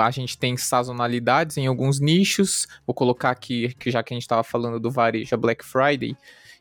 a 0.00 0.10
gente 0.10 0.36
tem 0.36 0.56
sazonalidades 0.56 1.56
em 1.56 1.66
alguns 1.66 2.00
nichos. 2.00 2.66
Vou 2.86 2.94
colocar 2.94 3.30
aqui, 3.30 3.74
que 3.78 3.90
já 3.90 4.02
que 4.02 4.12
a 4.12 4.16
gente 4.16 4.22
estava 4.22 4.42
falando 4.42 4.80
do 4.80 4.90
varejo 4.90 5.36
Black 5.36 5.64
Friday, 5.64 6.16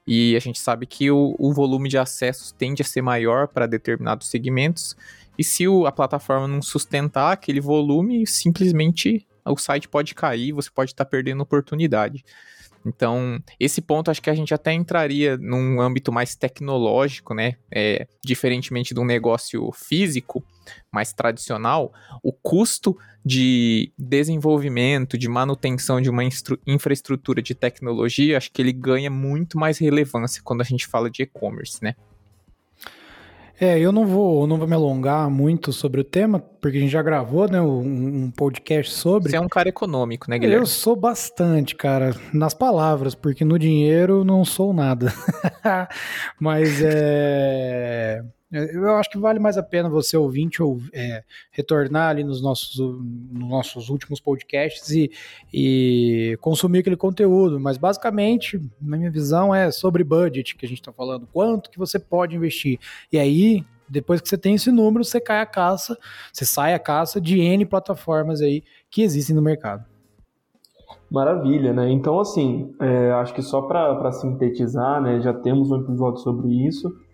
e 0.05 0.36
a 0.36 0.39
gente 0.39 0.59
sabe 0.59 0.86
que 0.86 1.12
o, 1.12 1.36
o 1.38 1.53
volume 1.53 1.89
de 1.89 1.97
acessos 1.97 2.51
tende 2.51 2.81
a 2.81 2.86
ser 2.86 3.01
maior 3.01 3.47
para 3.47 3.67
determinados 3.67 4.27
segmentos. 4.27 4.95
E 5.38 5.43
se 5.43 5.67
o, 5.67 5.86
a 5.86 5.91
plataforma 5.91 6.47
não 6.47 6.62
sustentar 6.62 7.33
aquele 7.33 7.59
volume, 7.59 8.25
simplesmente 8.25 9.27
o 9.45 9.57
site 9.57 9.88
pode 9.88 10.15
cair, 10.15 10.51
você 10.51 10.69
pode 10.74 10.91
estar 10.91 11.05
tá 11.05 11.09
perdendo 11.09 11.41
oportunidade. 11.41 12.24
Então, 12.86 13.41
esse 13.59 13.81
ponto 13.81 14.09
acho 14.09 14.21
que 14.21 14.29
a 14.29 14.36
gente 14.36 14.53
até 14.53 14.71
entraria 14.71 15.38
num 15.38 15.81
âmbito 15.81 16.12
mais 16.12 16.36
tecnológico, 16.36 17.33
né? 17.33 17.55
É, 17.69 18.07
diferentemente 18.24 18.93
de 18.93 19.00
um 19.00 19.05
negócio 19.05 19.69
físico, 19.74 20.43
mais 20.91 21.13
tradicional, 21.13 21.93
o 22.24 22.31
custo 22.31 22.97
de 23.25 23.91
desenvolvimento, 23.97 25.17
de 25.17 25.27
manutenção 25.27 26.00
de 26.00 26.09
uma 26.09 26.24
infraestrutura 26.65 27.41
de 27.41 27.53
tecnologia, 27.53 28.38
acho 28.38 28.51
que 28.51 28.62
ele 28.62 28.71
ganha 28.71 29.09
muito 29.09 29.57
mais 29.57 29.77
relevância 29.77 30.41
quando 30.43 30.62
a 30.62 30.63
gente 30.63 30.88
fala 30.88 31.09
de 31.09 31.24
e-commerce, 31.24 31.83
né? 31.83 31.95
É, 33.59 33.79
eu 33.79 33.91
não 33.91 34.05
vou, 34.05 34.45
não 34.45 34.57
vou 34.57 34.67
me 34.67 34.75
alongar 34.75 35.31
muito 35.31 35.74
sobre 35.74 36.00
o 36.00 36.03
tema, 36.03 36.39
porque 36.39 36.77
a 36.77 36.79
gente 36.79 36.91
já 36.91 37.01
gravou, 37.01 37.50
né, 37.50 37.59
um, 37.59 38.25
um, 38.25 38.31
podcast 38.31 38.93
sobre. 38.93 39.31
Você 39.31 39.36
é 39.36 39.41
um 39.41 39.50
cara 39.50 39.67
econômico, 39.67 40.29
né, 40.29 40.38
Guilherme? 40.38 40.62
Eu 40.62 40.67
sou 40.67 40.95
bastante, 40.95 41.75
cara, 41.75 42.15
nas 42.31 42.53
palavras, 42.53 43.15
porque 43.15 43.43
no 43.43 43.57
dinheiro 43.57 44.24
não 44.24 44.45
sou 44.45 44.74
nada. 44.74 45.12
Mas 46.39 46.79
é. 46.83 48.24
Eu 48.49 48.95
acho 48.95 49.09
que 49.09 49.17
vale 49.17 49.39
mais 49.39 49.57
a 49.57 49.63
pena 49.63 49.89
você 49.89 50.15
ouvinte 50.15 50.63
ou 50.63 50.79
é, 50.93 51.21
retornar 51.51 52.09
ali 52.09 52.23
nos 52.23 52.41
nossos, 52.41 52.79
nos 52.79 53.49
nossos 53.49 53.89
últimos 53.89 54.21
podcasts 54.21 54.89
e, 54.89 55.11
e 55.53 56.37
consumir 56.39 56.79
aquele 56.79 56.95
conteúdo. 56.95 57.59
Mas 57.59 57.77
basicamente, 57.77 58.57
na 58.81 58.95
minha 58.95 59.11
visão, 59.11 59.53
é 59.53 59.69
sobre 59.69 60.01
budget 60.01 60.55
que 60.55 60.65
a 60.65 60.69
gente 60.69 60.79
está 60.79 60.93
falando. 60.93 61.27
Quanto 61.33 61.69
que 61.69 61.77
você 61.77 61.99
pode 61.99 62.37
investir. 62.37 62.79
E 63.11 63.19
aí, 63.19 63.65
depois 63.89 64.21
que 64.21 64.29
você 64.29 64.37
tem 64.37 64.55
esse 64.55 64.71
número, 64.71 65.03
você 65.03 65.19
cai 65.19 65.41
a 65.41 65.45
caça, 65.45 65.97
você 66.31 66.45
sai 66.45 66.73
a 66.73 66.79
caça 66.79 67.19
de 67.19 67.41
N 67.41 67.65
plataformas 67.65 68.39
aí 68.39 68.63
que 68.89 69.01
existem 69.01 69.35
no 69.35 69.41
mercado. 69.41 69.83
Maravilha, 71.11 71.73
né? 71.73 71.89
Então, 71.91 72.17
assim, 72.17 72.73
é, 72.79 73.11
acho 73.11 73.33
que 73.33 73.41
só 73.41 73.61
para 73.63 74.11
sintetizar, 74.13 75.01
né, 75.01 75.19
já 75.19 75.33
temos 75.33 75.69
um 75.69 75.81
episódio 75.81 76.21
sobre 76.21 76.65
isso 76.65 77.06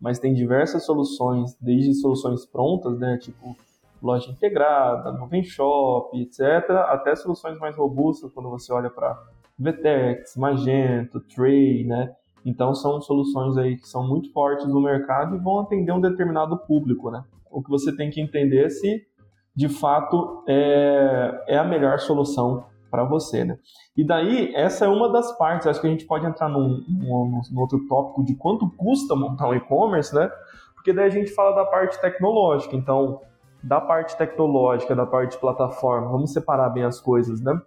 mas 0.00 0.18
tem 0.18 0.32
diversas 0.32 0.84
soluções, 0.84 1.56
desde 1.60 1.94
soluções 1.94 2.46
prontas, 2.46 2.98
né, 2.98 3.18
tipo 3.18 3.56
loja 4.02 4.30
integrada, 4.30 5.12
nuvem 5.12 5.42
shop, 5.42 6.18
etc., 6.18 6.70
até 6.88 7.14
soluções 7.14 7.58
mais 7.58 7.76
robustas 7.76 8.32
quando 8.32 8.48
você 8.48 8.72
olha 8.72 8.88
para 8.88 9.22
Vtex, 9.58 10.36
Magento, 10.36 11.20
Tray, 11.20 11.84
né? 11.84 12.14
Então 12.44 12.74
são 12.74 13.00
soluções 13.02 13.58
aí 13.58 13.76
que 13.76 13.86
são 13.86 14.06
muito 14.06 14.32
fortes 14.32 14.66
no 14.66 14.80
mercado 14.80 15.36
e 15.36 15.38
vão 15.38 15.60
atender 15.60 15.92
um 15.92 16.00
determinado 16.00 16.56
público, 16.56 17.10
né? 17.10 17.22
O 17.50 17.62
que 17.62 17.68
você 17.68 17.94
tem 17.94 18.10
que 18.10 18.20
entender 18.22 18.64
é 18.64 18.70
se 18.70 19.06
de 19.54 19.68
fato 19.68 20.42
é, 20.48 21.44
é 21.48 21.58
a 21.58 21.64
melhor 21.64 21.98
solução 21.98 22.64
para 22.90 23.04
você, 23.04 23.44
né? 23.44 23.56
E 23.96 24.04
daí, 24.04 24.54
essa 24.54 24.84
é 24.84 24.88
uma 24.88 25.10
das 25.10 25.36
partes, 25.38 25.66
acho 25.66 25.80
que 25.80 25.86
a 25.86 25.90
gente 25.90 26.06
pode 26.06 26.26
entrar 26.26 26.48
num, 26.48 26.84
num, 26.88 27.40
num 27.50 27.60
outro 27.60 27.86
tópico 27.86 28.24
de 28.24 28.34
quanto 28.34 28.68
custa 28.76 29.14
montar 29.14 29.48
um 29.48 29.54
e-commerce, 29.54 30.14
né? 30.14 30.30
Porque 30.74 30.92
daí 30.92 31.06
a 31.06 31.10
gente 31.10 31.30
fala 31.32 31.54
da 31.54 31.64
parte 31.64 32.00
tecnológica, 32.00 32.74
então, 32.74 33.20
da 33.62 33.80
parte 33.80 34.16
tecnológica, 34.16 34.96
da 34.96 35.06
parte 35.06 35.32
de 35.32 35.38
plataforma, 35.38 36.08
vamos 36.08 36.32
separar 36.32 36.70
bem 36.70 36.84
as 36.84 37.00
coisas, 37.00 37.40
né? 37.40 37.58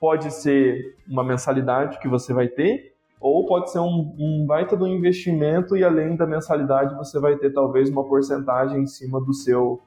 Pode 0.00 0.32
ser 0.32 0.96
uma 1.08 1.22
mensalidade 1.22 1.98
que 1.98 2.08
você 2.08 2.32
vai 2.32 2.48
ter, 2.48 2.94
ou 3.20 3.44
pode 3.44 3.70
ser 3.70 3.80
um, 3.80 4.14
um 4.18 4.46
baita 4.46 4.76
do 4.76 4.86
investimento 4.86 5.76
e 5.76 5.84
além 5.84 6.16
da 6.16 6.26
mensalidade 6.26 6.94
você 6.94 7.20
vai 7.20 7.36
ter 7.36 7.52
talvez 7.52 7.90
uma 7.90 8.08
porcentagem 8.08 8.82
em 8.82 8.86
cima 8.86 9.20
do 9.20 9.34
seu 9.34 9.82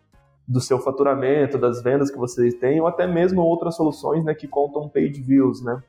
do 0.48 0.60
seu 0.60 0.80
faturamento, 0.80 1.58
das 1.58 1.82
vendas 1.82 2.12
que 2.12 2.18
vocês 2.18 2.54
têm, 2.56 2.82
ou 2.82 2.88
até 2.88 3.08
mesmo 3.08 3.42
outras 3.42 3.76
soluções 3.76 4.24
né, 4.26 4.34
que 4.34 4.48
contam 4.48 4.90
page 4.90 5.22
views. 5.22 5.62
Né? 5.62 5.82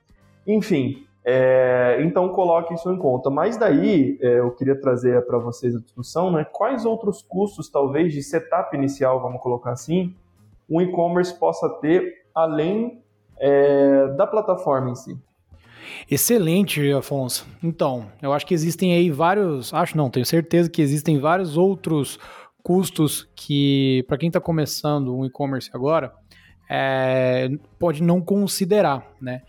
Enfim, 0.46 1.06
é, 1.24 1.98
então 2.02 2.28
coloque 2.28 2.74
isso 2.74 2.90
em 2.92 2.96
conta. 2.96 3.30
Mas 3.30 3.56
daí 3.56 4.18
é, 4.20 4.40
eu 4.40 4.50
queria 4.50 4.78
trazer 4.78 5.24
para 5.26 5.38
vocês 5.38 5.74
a 5.74 5.80
discussão, 5.80 6.30
né? 6.30 6.44
Quais 6.44 6.84
outros 6.84 7.22
custos, 7.22 7.70
talvez, 7.70 8.12
de 8.12 8.22
setup 8.22 8.76
inicial, 8.76 9.20
vamos 9.22 9.40
colocar 9.40 9.72
assim, 9.72 10.14
um 10.68 10.80
e-commerce 10.80 11.34
possa 11.38 11.68
ter 11.68 12.24
além 12.34 13.02
é, 13.38 14.08
da 14.16 14.26
plataforma 14.26 14.90
em 14.90 14.94
si? 14.94 15.18
Excelente, 16.10 16.92
Afonso. 16.92 17.46
Então, 17.62 18.06
eu 18.20 18.32
acho 18.32 18.46
que 18.46 18.54
existem 18.54 18.94
aí 18.94 19.10
vários, 19.10 19.72
acho 19.72 19.96
não, 19.96 20.10
tenho 20.10 20.26
certeza 20.26 20.68
que 20.68 20.82
existem 20.82 21.18
vários 21.18 21.56
outros 21.56 22.18
custos 22.64 23.28
que, 23.36 24.02
para 24.08 24.16
quem 24.16 24.28
está 24.28 24.40
começando 24.40 25.14
um 25.14 25.26
e-commerce 25.26 25.70
agora, 25.74 26.14
é, 26.68 27.50
pode 27.78 28.02
não 28.02 28.22
considerar, 28.22 29.06
né? 29.20 29.42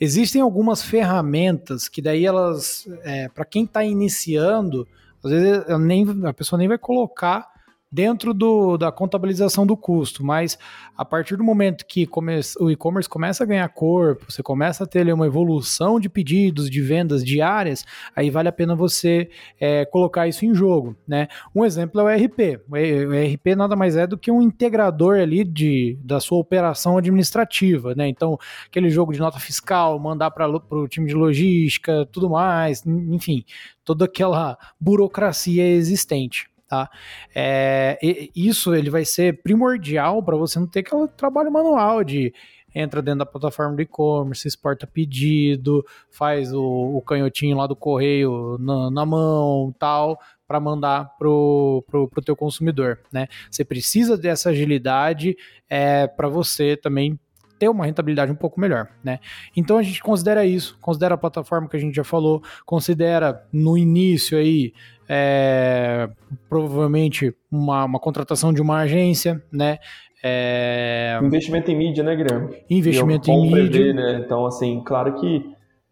Existem 0.00 0.40
algumas 0.40 0.82
ferramentas 0.82 1.86
que 1.86 2.00
daí 2.00 2.24
elas, 2.24 2.88
é, 3.04 3.28
para 3.28 3.44
quem 3.44 3.64
está 3.64 3.84
iniciando, 3.84 4.88
às 5.22 5.30
vezes 5.30 5.64
nem, 5.78 6.06
a 6.26 6.32
pessoa 6.32 6.58
nem 6.58 6.66
vai 6.66 6.78
colocar 6.78 7.51
dentro 7.92 8.32
do, 8.32 8.78
da 8.78 8.90
contabilização 8.90 9.66
do 9.66 9.76
custo, 9.76 10.24
mas 10.24 10.58
a 10.96 11.04
partir 11.04 11.36
do 11.36 11.44
momento 11.44 11.84
que 11.84 12.06
come, 12.06 12.40
o 12.58 12.70
e-commerce 12.70 13.08
começa 13.08 13.44
a 13.44 13.46
ganhar 13.46 13.68
corpo, 13.68 14.32
você 14.32 14.42
começa 14.42 14.84
a 14.84 14.86
ter 14.86 15.12
uma 15.12 15.26
evolução 15.26 16.00
de 16.00 16.08
pedidos, 16.08 16.70
de 16.70 16.80
vendas 16.80 17.22
diárias, 17.22 17.84
aí 18.16 18.30
vale 18.30 18.48
a 18.48 18.52
pena 18.52 18.74
você 18.74 19.28
é, 19.60 19.84
colocar 19.84 20.26
isso 20.26 20.46
em 20.46 20.54
jogo. 20.54 20.96
Né? 21.06 21.28
Um 21.54 21.64
exemplo 21.66 22.00
é 22.00 22.04
o 22.04 22.08
ERP. 22.08 22.60
O 22.70 22.76
ERP 22.76 23.54
nada 23.54 23.76
mais 23.76 23.94
é 23.94 24.06
do 24.06 24.16
que 24.16 24.30
um 24.30 24.40
integrador 24.40 25.18
ali 25.18 25.44
de, 25.44 25.98
da 26.02 26.18
sua 26.18 26.38
operação 26.38 26.96
administrativa. 26.96 27.94
Né? 27.94 28.08
Então, 28.08 28.38
aquele 28.66 28.88
jogo 28.88 29.12
de 29.12 29.18
nota 29.18 29.38
fiscal, 29.38 29.98
mandar 29.98 30.30
para 30.30 30.48
o 30.48 30.88
time 30.88 31.08
de 31.08 31.14
logística, 31.14 32.08
tudo 32.10 32.30
mais, 32.30 32.86
enfim, 32.86 33.44
toda 33.84 34.06
aquela 34.06 34.56
burocracia 34.80 35.66
existente. 35.66 36.51
Tá? 36.72 36.88
É, 37.34 37.98
isso 38.34 38.74
ele 38.74 38.88
vai 38.88 39.04
ser 39.04 39.42
primordial 39.42 40.22
para 40.22 40.38
você 40.38 40.58
não 40.58 40.66
ter 40.66 40.78
aquele 40.78 41.06
trabalho 41.06 41.52
manual 41.52 42.02
de 42.02 42.32
entra 42.74 43.02
dentro 43.02 43.18
da 43.18 43.26
plataforma 43.26 43.76
do 43.76 43.82
e-commerce, 43.82 44.48
exporta 44.48 44.86
pedido, 44.86 45.84
faz 46.10 46.50
o, 46.50 46.62
o, 46.62 47.02
canhotinho 47.02 47.58
lá 47.58 47.66
do 47.66 47.76
correio 47.76 48.56
na, 48.58 48.90
na 48.90 49.04
mão, 49.04 49.74
tal, 49.78 50.18
para 50.48 50.58
mandar 50.58 51.14
pro, 51.18 51.84
pro, 51.86 52.08
pro 52.08 52.24
teu 52.24 52.34
consumidor, 52.34 52.98
né? 53.12 53.28
Você 53.50 53.66
precisa 53.66 54.16
dessa 54.16 54.48
agilidade 54.48 55.36
é, 55.68 56.06
para 56.06 56.30
você 56.30 56.74
também 56.74 57.20
ter 57.62 57.68
uma 57.68 57.86
rentabilidade 57.86 58.32
um 58.32 58.34
pouco 58.34 58.60
melhor, 58.60 58.88
né? 59.04 59.20
Então 59.56 59.78
a 59.78 59.84
gente 59.84 60.02
considera 60.02 60.44
isso, 60.44 60.76
considera 60.80 61.14
a 61.14 61.16
plataforma 61.16 61.68
que 61.68 61.76
a 61.76 61.78
gente 61.78 61.94
já 61.94 62.02
falou, 62.02 62.42
considera 62.66 63.46
no 63.52 63.78
início 63.78 64.36
aí 64.36 64.72
é, 65.08 66.10
provavelmente 66.48 67.32
uma, 67.48 67.84
uma 67.84 68.00
contratação 68.00 68.52
de 68.52 68.60
uma 68.60 68.78
agência, 68.78 69.40
né? 69.52 69.78
É... 70.24 71.20
Investimento 71.22 71.70
em 71.70 71.76
mídia, 71.76 72.02
né, 72.02 72.16
Guilherme? 72.16 72.64
Investimento 72.68 73.30
em 73.30 73.52
mídia. 73.52 73.94
Né? 73.94 74.22
Então, 74.24 74.44
assim, 74.44 74.82
claro 74.84 75.14
que 75.14 75.48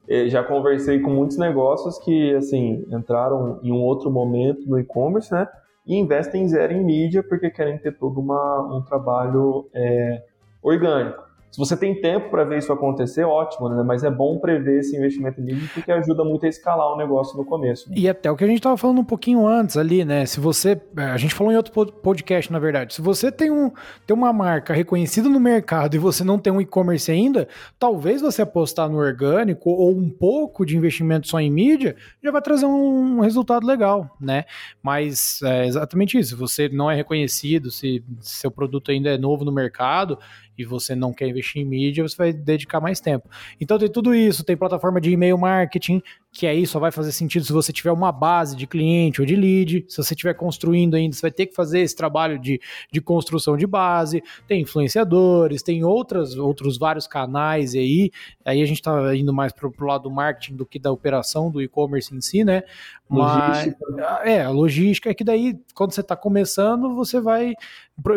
eh, 0.09 0.29
já 0.29 0.43
conversei 0.43 0.99
com 0.99 1.11
muitos 1.11 1.39
negócios 1.39 1.99
que, 1.99 2.35
assim, 2.35 2.85
entraram 2.91 3.61
em 3.63 3.71
um 3.71 3.81
outro 3.81 4.11
momento 4.11 4.69
no 4.69 4.77
e-commerce, 4.77 5.33
né? 5.33 5.47
E 5.87 5.97
investem 5.97 6.49
zero 6.49 6.73
em 6.73 6.85
mídia 6.85 7.23
porque 7.23 7.49
querem 7.49 7.79
ter 7.79 7.97
todo 7.97 8.19
uma, 8.19 8.77
um 8.77 8.83
trabalho 8.83 9.69
é, 9.73 10.23
orgânico. 10.63 11.30
Se 11.51 11.59
você 11.59 11.77
tem 11.77 12.01
tempo 12.01 12.31
para 12.31 12.45
ver 12.45 12.59
isso 12.59 12.73
acontecer, 12.73 13.25
ótimo, 13.25 13.69
né? 13.69 13.83
Mas 13.83 14.05
é 14.05 14.11
bom 14.11 14.39
prever 14.39 14.81
esse 14.81 14.97
investimento 14.97 15.41
mídia 15.41 15.69
porque 15.75 15.91
ajuda 15.91 16.25
muito 16.25 16.47
a 16.47 16.49
escalar 16.49 16.93
o 16.93 16.97
negócio 16.97 17.37
no 17.37 17.45
começo. 17.45 17.91
Né? 17.91 17.97
E 17.99 18.09
até 18.09 18.31
o 18.31 18.37
que 18.37 18.45
a 18.45 18.47
gente 18.47 18.59
estava 18.59 18.77
falando 18.77 19.01
um 19.01 19.05
pouquinho 19.05 19.47
antes 19.47 19.77
ali, 19.77 20.05
né? 20.05 20.25
Se 20.27 20.39
você. 20.39 20.81
É, 20.97 21.05
a 21.05 21.17
gente 21.17 21.35
falou 21.35 21.53
em 21.53 21.57
outro 21.57 21.73
podcast, 21.93 22.53
na 22.53 22.61
verdade. 22.61 22.95
Se 22.95 23.03
você 23.03 23.33
tem, 23.33 23.51
um, 23.51 23.71
tem 24.07 24.17
uma 24.17 24.33
marca 24.33 24.73
reconhecida 24.73 25.29
no 25.29 25.41
mercado 25.41 25.97
e 25.97 25.99
você 25.99 26.23
não 26.23 26.39
tem 26.39 26.53
um 26.53 26.61
e-commerce 26.61 27.11
ainda, 27.11 27.49
talvez 27.79 28.23
você 28.23 28.43
apostar 28.43 28.89
no 28.89 28.99
orgânico 28.99 29.71
ou 29.71 29.91
um 29.91 30.09
pouco 30.09 30.65
de 30.65 30.77
investimento 30.77 31.27
só 31.27 31.41
em 31.41 31.51
mídia 31.51 31.97
já 32.23 32.31
vai 32.31 32.43
trazer 32.43 32.67
um 32.67 33.21
resultado 33.21 33.67
legal, 33.67 34.17
né? 34.21 34.45
Mas 34.81 35.41
é 35.43 35.67
exatamente 35.67 36.17
isso. 36.17 36.31
Se 36.31 36.37
você 36.37 36.69
não 36.69 36.89
é 36.89 36.95
reconhecido, 36.95 37.73
se 37.73 38.05
seu 38.21 38.51
produto 38.53 38.93
ainda 38.93 39.11
é 39.11 39.19
novo 39.19 39.45
no 39.45 39.51
mercado 39.51 40.19
e 40.57 40.65
você 40.65 40.95
não 40.95 41.13
quer 41.13 41.29
investir 41.29 41.63
em 41.63 41.65
mídia, 41.65 42.03
você 42.03 42.17
vai 42.17 42.33
dedicar 42.33 42.81
mais 42.81 43.01
tempo. 43.01 43.29
Então 43.61 43.79
tem 43.79 43.91
tudo 43.91 44.15
isso, 44.15 44.45
tem 44.45 44.57
plataforma 44.57 45.01
de 45.01 45.11
e-mail 45.11 45.39
marketing, 45.39 46.03
que 46.33 46.47
aí 46.47 46.65
só 46.65 46.79
vai 46.79 46.93
fazer 46.93 47.11
sentido 47.11 47.45
se 47.45 47.53
você 47.53 47.73
tiver 47.73 47.91
uma 47.91 48.13
base 48.13 48.55
de 48.55 48.65
cliente 48.67 49.21
ou 49.21 49.27
de 49.27 49.35
lead. 49.35 49.85
Se 49.89 49.97
você 49.97 50.15
estiver 50.15 50.35
construindo 50.35 50.95
ainda, 50.95 51.15
você 51.15 51.23
vai 51.23 51.31
ter 51.31 51.47
que 51.47 51.55
fazer 51.55 51.81
esse 51.81 51.97
trabalho 51.97 52.39
de, 52.39 52.61
de 52.91 53.01
construção 53.01 53.57
de 53.57 53.67
base. 53.67 54.23
Tem 54.47 54.63
influenciadores, 54.63 55.61
tem 55.63 55.83
outras, 55.83 56.37
outros 56.37 56.79
vários 56.79 57.09
canais 57.09 57.75
aí. 57.75 58.13
Aí 58.45 58.63
a 58.63 58.65
gente 58.65 58.79
está 58.79 59.15
indo 59.17 59.33
mais 59.33 59.53
para 59.53 59.67
o 59.67 59.85
lado 59.85 60.05
do 60.05 60.11
marketing 60.11 60.55
do 60.55 60.65
que 60.65 60.79
da 60.79 60.93
operação 60.93 61.51
do 61.51 61.61
e-commerce 61.61 62.15
em 62.15 62.21
si, 62.21 62.45
né? 62.45 62.63
Mas, 63.09 63.67
logística. 63.67 64.21
É, 64.25 64.43
a 64.43 64.51
logística 64.51 65.11
é 65.11 65.15
que 65.15 65.25
daí, 65.25 65.59
quando 65.75 65.93
você 65.93 66.01
está 66.01 66.15
começando, 66.15 66.95
você 66.95 67.21
vai. 67.21 67.55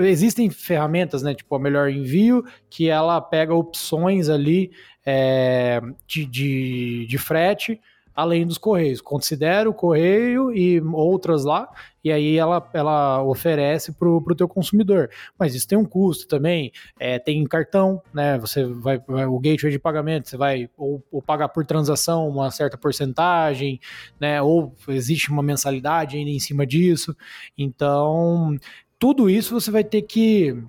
Existem 0.01 0.51
ferramentas, 0.51 1.23
né? 1.23 1.33
Tipo, 1.33 1.55
a 1.55 1.59
melhor 1.59 1.89
envio, 1.89 2.45
que 2.69 2.89
ela 2.89 3.19
pega 3.19 3.55
opções 3.55 4.29
ali 4.29 4.71
é, 5.03 5.81
de, 6.05 6.25
de, 6.25 7.07
de 7.07 7.17
frete 7.17 7.81
além 8.15 8.45
dos 8.45 8.57
correios. 8.57 9.01
Considera 9.01 9.69
o 9.69 9.73
correio 9.73 10.51
e 10.51 10.79
outras 10.81 11.43
lá, 11.43 11.69
e 12.03 12.11
aí 12.11 12.37
ela, 12.37 12.69
ela 12.73 13.23
oferece 13.23 13.91
para 13.93 14.09
o 14.09 14.35
teu 14.35 14.47
consumidor. 14.47 15.09
Mas 15.37 15.55
isso 15.55 15.67
tem 15.67 15.77
um 15.77 15.85
custo 15.85 16.27
também, 16.27 16.71
é, 16.99 17.17
tem 17.17 17.43
cartão, 17.45 18.01
né? 18.13 18.37
Você 18.39 18.65
vai, 18.65 18.99
vai, 18.99 19.25
o 19.25 19.39
gateway 19.39 19.71
de 19.71 19.79
pagamento, 19.79 20.29
você 20.29 20.37
vai 20.37 20.69
ou, 20.77 21.03
ou, 21.11 21.21
pagar 21.21 21.49
por 21.49 21.65
transação 21.65 22.27
uma 22.27 22.51
certa 22.51 22.77
porcentagem, 22.77 23.79
né? 24.19 24.41
Ou 24.41 24.75
existe 24.89 25.31
uma 25.31 25.41
mensalidade 25.41 26.17
ainda 26.17 26.31
em 26.31 26.39
cima 26.39 26.65
disso. 26.65 27.15
Então, 27.57 28.57
tudo 28.99 29.29
isso 29.29 29.59
você 29.59 29.71
vai 29.71 29.83
ter 29.83 30.01
que 30.01 30.61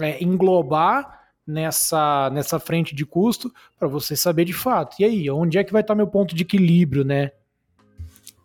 é, 0.00 0.22
englobar 0.22 1.19
nessa, 1.50 2.30
nessa 2.30 2.58
frente 2.58 2.94
de 2.94 3.04
custo 3.04 3.52
para 3.78 3.88
você 3.88 4.14
saber 4.14 4.44
de 4.44 4.52
fato. 4.52 4.96
E 5.00 5.04
aí, 5.04 5.30
onde 5.30 5.58
é 5.58 5.64
que 5.64 5.72
vai 5.72 5.82
estar 5.82 5.94
meu 5.94 6.06
ponto 6.06 6.34
de 6.34 6.42
equilíbrio, 6.42 7.04
né? 7.04 7.32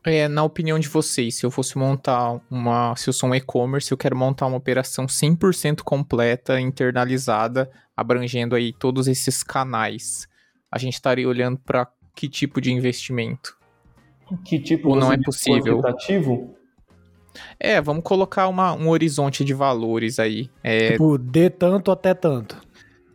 É, 0.03 0.27
na 0.27 0.43
opinião 0.43 0.77
de 0.77 0.87
vocês, 0.87 1.35
se 1.35 1.45
eu 1.45 1.49
fosse 1.49 1.77
montar 1.77 2.39
uma. 2.49 2.95
Se 2.95 3.09
eu 3.09 3.13
sou 3.13 3.29
um 3.29 3.35
e-commerce, 3.35 3.91
eu 3.91 3.97
quero 3.97 4.15
montar 4.15 4.45
uma 4.45 4.57
operação 4.57 5.07
100% 5.07 5.81
completa, 5.81 6.59
internalizada, 6.59 7.71
abrangendo 7.97 8.55
aí 8.55 8.71
todos 8.71 9.07
esses 9.07 9.41
canais. 9.41 10.27
A 10.71 10.77
gente 10.77 10.93
estaria 10.93 11.27
olhando 11.27 11.57
para 11.57 11.87
que 12.15 12.29
tipo 12.29 12.61
de 12.61 12.71
investimento? 12.71 13.57
Que 14.43 14.59
tipo 14.59 14.89
Ou 14.89 14.95
não 14.95 15.11
é 15.11 15.17
possível? 15.17 15.81
Quantitativo? 15.81 16.55
É, 17.59 17.81
vamos 17.81 18.03
colocar 18.03 18.47
uma, 18.47 18.73
um 18.73 18.89
horizonte 18.89 19.43
de 19.43 19.53
valores 19.53 20.19
aí. 20.19 20.49
É... 20.63 20.91
Tipo, 20.91 21.17
de 21.17 21.49
tanto 21.49 21.91
até 21.91 22.13
tanto. 22.13 22.64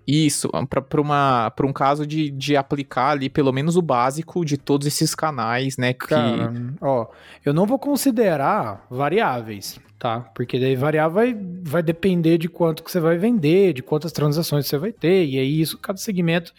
Isso, 0.07 0.51
para 0.69 1.67
um 1.67 1.73
caso 1.73 2.07
de, 2.07 2.31
de 2.31 2.57
aplicar 2.57 3.11
ali 3.11 3.29
pelo 3.29 3.53
menos 3.53 3.77
o 3.77 3.83
básico 3.83 4.45
de 4.45 4.57
todos 4.57 4.87
esses 4.87 5.15
canais, 5.15 5.77
né? 5.77 5.93
Que... 5.93 6.07
Cara, 6.07 6.53
ó, 6.81 7.07
eu 7.45 7.53
não 7.53 7.67
vou 7.67 7.79
considerar 7.79 8.87
variáveis, 8.91 9.79
tá? 9.99 10.21
Porque 10.35 10.59
daí 10.59 10.75
variável 10.75 11.15
vai, 11.15 11.37
vai 11.63 11.83
depender 11.83 12.39
de 12.39 12.49
quanto 12.49 12.83
que 12.83 12.91
você 12.91 12.99
vai 12.99 13.19
vender, 13.19 13.73
de 13.73 13.83
quantas 13.83 14.13
transações 14.13 14.67
você 14.67 14.79
vai 14.79 14.93
ter, 14.93 15.27
e 15.27 15.39
aí 15.39 15.61
isso, 15.61 15.79
cada 15.79 15.99
segmento 15.99 16.53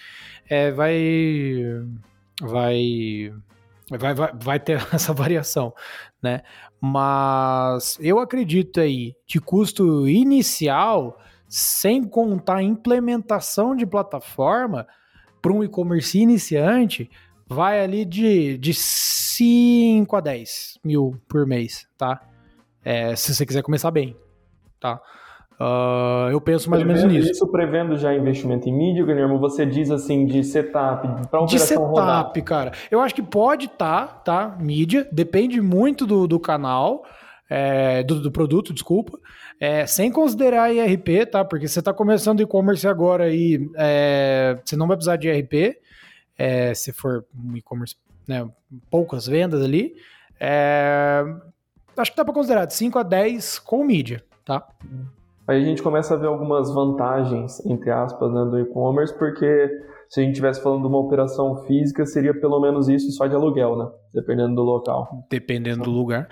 é, 0.47 0.71
vai, 0.71 1.65
vai, 2.41 3.33
vai, 3.89 4.13
vai, 4.13 4.31
vai 4.33 4.59
ter 4.59 4.85
essa 4.93 5.13
variação, 5.13 5.73
né? 6.21 6.41
Mas 6.79 7.97
eu 8.01 8.19
acredito 8.19 8.79
aí 8.79 9.15
de 9.27 9.39
custo 9.39 10.07
inicial 10.07 11.19
sem 11.51 12.01
contar 12.01 12.57
a 12.57 12.63
implementação 12.63 13.75
de 13.75 13.85
plataforma 13.85 14.87
para 15.41 15.51
um 15.51 15.61
e-commerce 15.61 16.17
iniciante, 16.17 17.11
vai 17.45 17.83
ali 17.83 18.05
de, 18.05 18.57
de 18.57 18.73
5 18.73 20.15
a 20.15 20.21
10 20.21 20.79
mil 20.81 21.21
por 21.27 21.45
mês, 21.45 21.85
tá? 21.97 22.21
É, 22.85 23.13
se 23.17 23.35
você 23.35 23.45
quiser 23.45 23.63
começar 23.63 23.91
bem, 23.91 24.15
tá? 24.79 25.01
Uh, 25.59 26.31
eu 26.31 26.39
penso 26.39 26.69
mais 26.69 26.81
prevendo, 26.81 27.03
ou 27.03 27.09
menos 27.09 27.19
nisso. 27.19 27.31
Isso 27.33 27.47
prevendo 27.51 27.97
já 27.97 28.15
investimento 28.15 28.69
em 28.69 28.73
mídia, 28.73 29.05
Guilherme, 29.05 29.37
você 29.37 29.65
diz 29.65 29.91
assim 29.91 30.25
de 30.25 30.45
setup, 30.45 31.05
para 31.29 31.41
operação 31.41 31.45
De 31.45 31.59
setup, 31.59 31.85
rodar. 31.85 32.43
cara. 32.45 32.71
Eu 32.89 33.01
acho 33.01 33.13
que 33.13 33.21
pode 33.21 33.65
estar, 33.65 34.21
tá, 34.23 34.47
tá? 34.47 34.57
Mídia, 34.57 35.05
depende 35.11 35.59
muito 35.59 36.07
do, 36.07 36.27
do 36.27 36.39
canal, 36.39 37.03
é, 37.49 38.01
do, 38.03 38.21
do 38.21 38.31
produto, 38.31 38.73
desculpa. 38.73 39.19
É, 39.61 39.85
sem 39.85 40.11
considerar 40.11 40.73
IRP, 40.73 41.27
tá? 41.27 41.45
Porque 41.45 41.67
você 41.67 41.77
está 41.77 41.93
começando 41.93 42.41
e-commerce 42.41 42.87
agora 42.87 43.31
e 43.31 43.69
é, 43.75 44.59
você 44.65 44.75
não 44.75 44.87
vai 44.87 44.97
precisar 44.97 45.17
de 45.17 45.27
IRP, 45.27 45.77
é, 46.35 46.73
se 46.73 46.91
for 46.91 47.23
um 47.37 47.55
e-commerce, 47.55 47.95
né, 48.27 48.49
poucas 48.89 49.27
vendas 49.27 49.63
ali. 49.63 49.95
É, 50.39 51.23
acho 51.95 52.09
que 52.09 52.17
dá 52.17 52.25
para 52.25 52.33
considerar 52.33 52.65
de 52.65 52.73
5 52.73 52.97
a 52.97 53.03
10 53.03 53.59
com 53.59 53.83
mídia, 53.83 54.23
tá? 54.43 54.67
Aí 55.47 55.61
a 55.61 55.65
gente 55.65 55.83
começa 55.83 56.15
a 56.15 56.17
ver 56.17 56.25
algumas 56.25 56.71
vantagens, 56.73 57.63
entre 57.63 57.91
aspas, 57.91 58.33
né, 58.33 58.43
do 58.45 58.59
e-commerce, 58.59 59.13
porque 59.13 59.69
se 60.11 60.19
a 60.19 60.23
gente 60.23 60.33
estivesse 60.33 60.61
falando 60.61 60.81
de 60.81 60.87
uma 60.89 60.97
operação 60.97 61.63
física, 61.65 62.05
seria 62.05 62.33
pelo 62.33 62.59
menos 62.59 62.89
isso 62.89 63.09
só 63.13 63.27
de 63.27 63.33
aluguel, 63.33 63.77
né? 63.77 63.87
Dependendo 64.13 64.55
do 64.55 64.61
local. 64.61 65.25
Dependendo 65.29 65.83
do 65.83 65.89
lugar. 65.89 66.27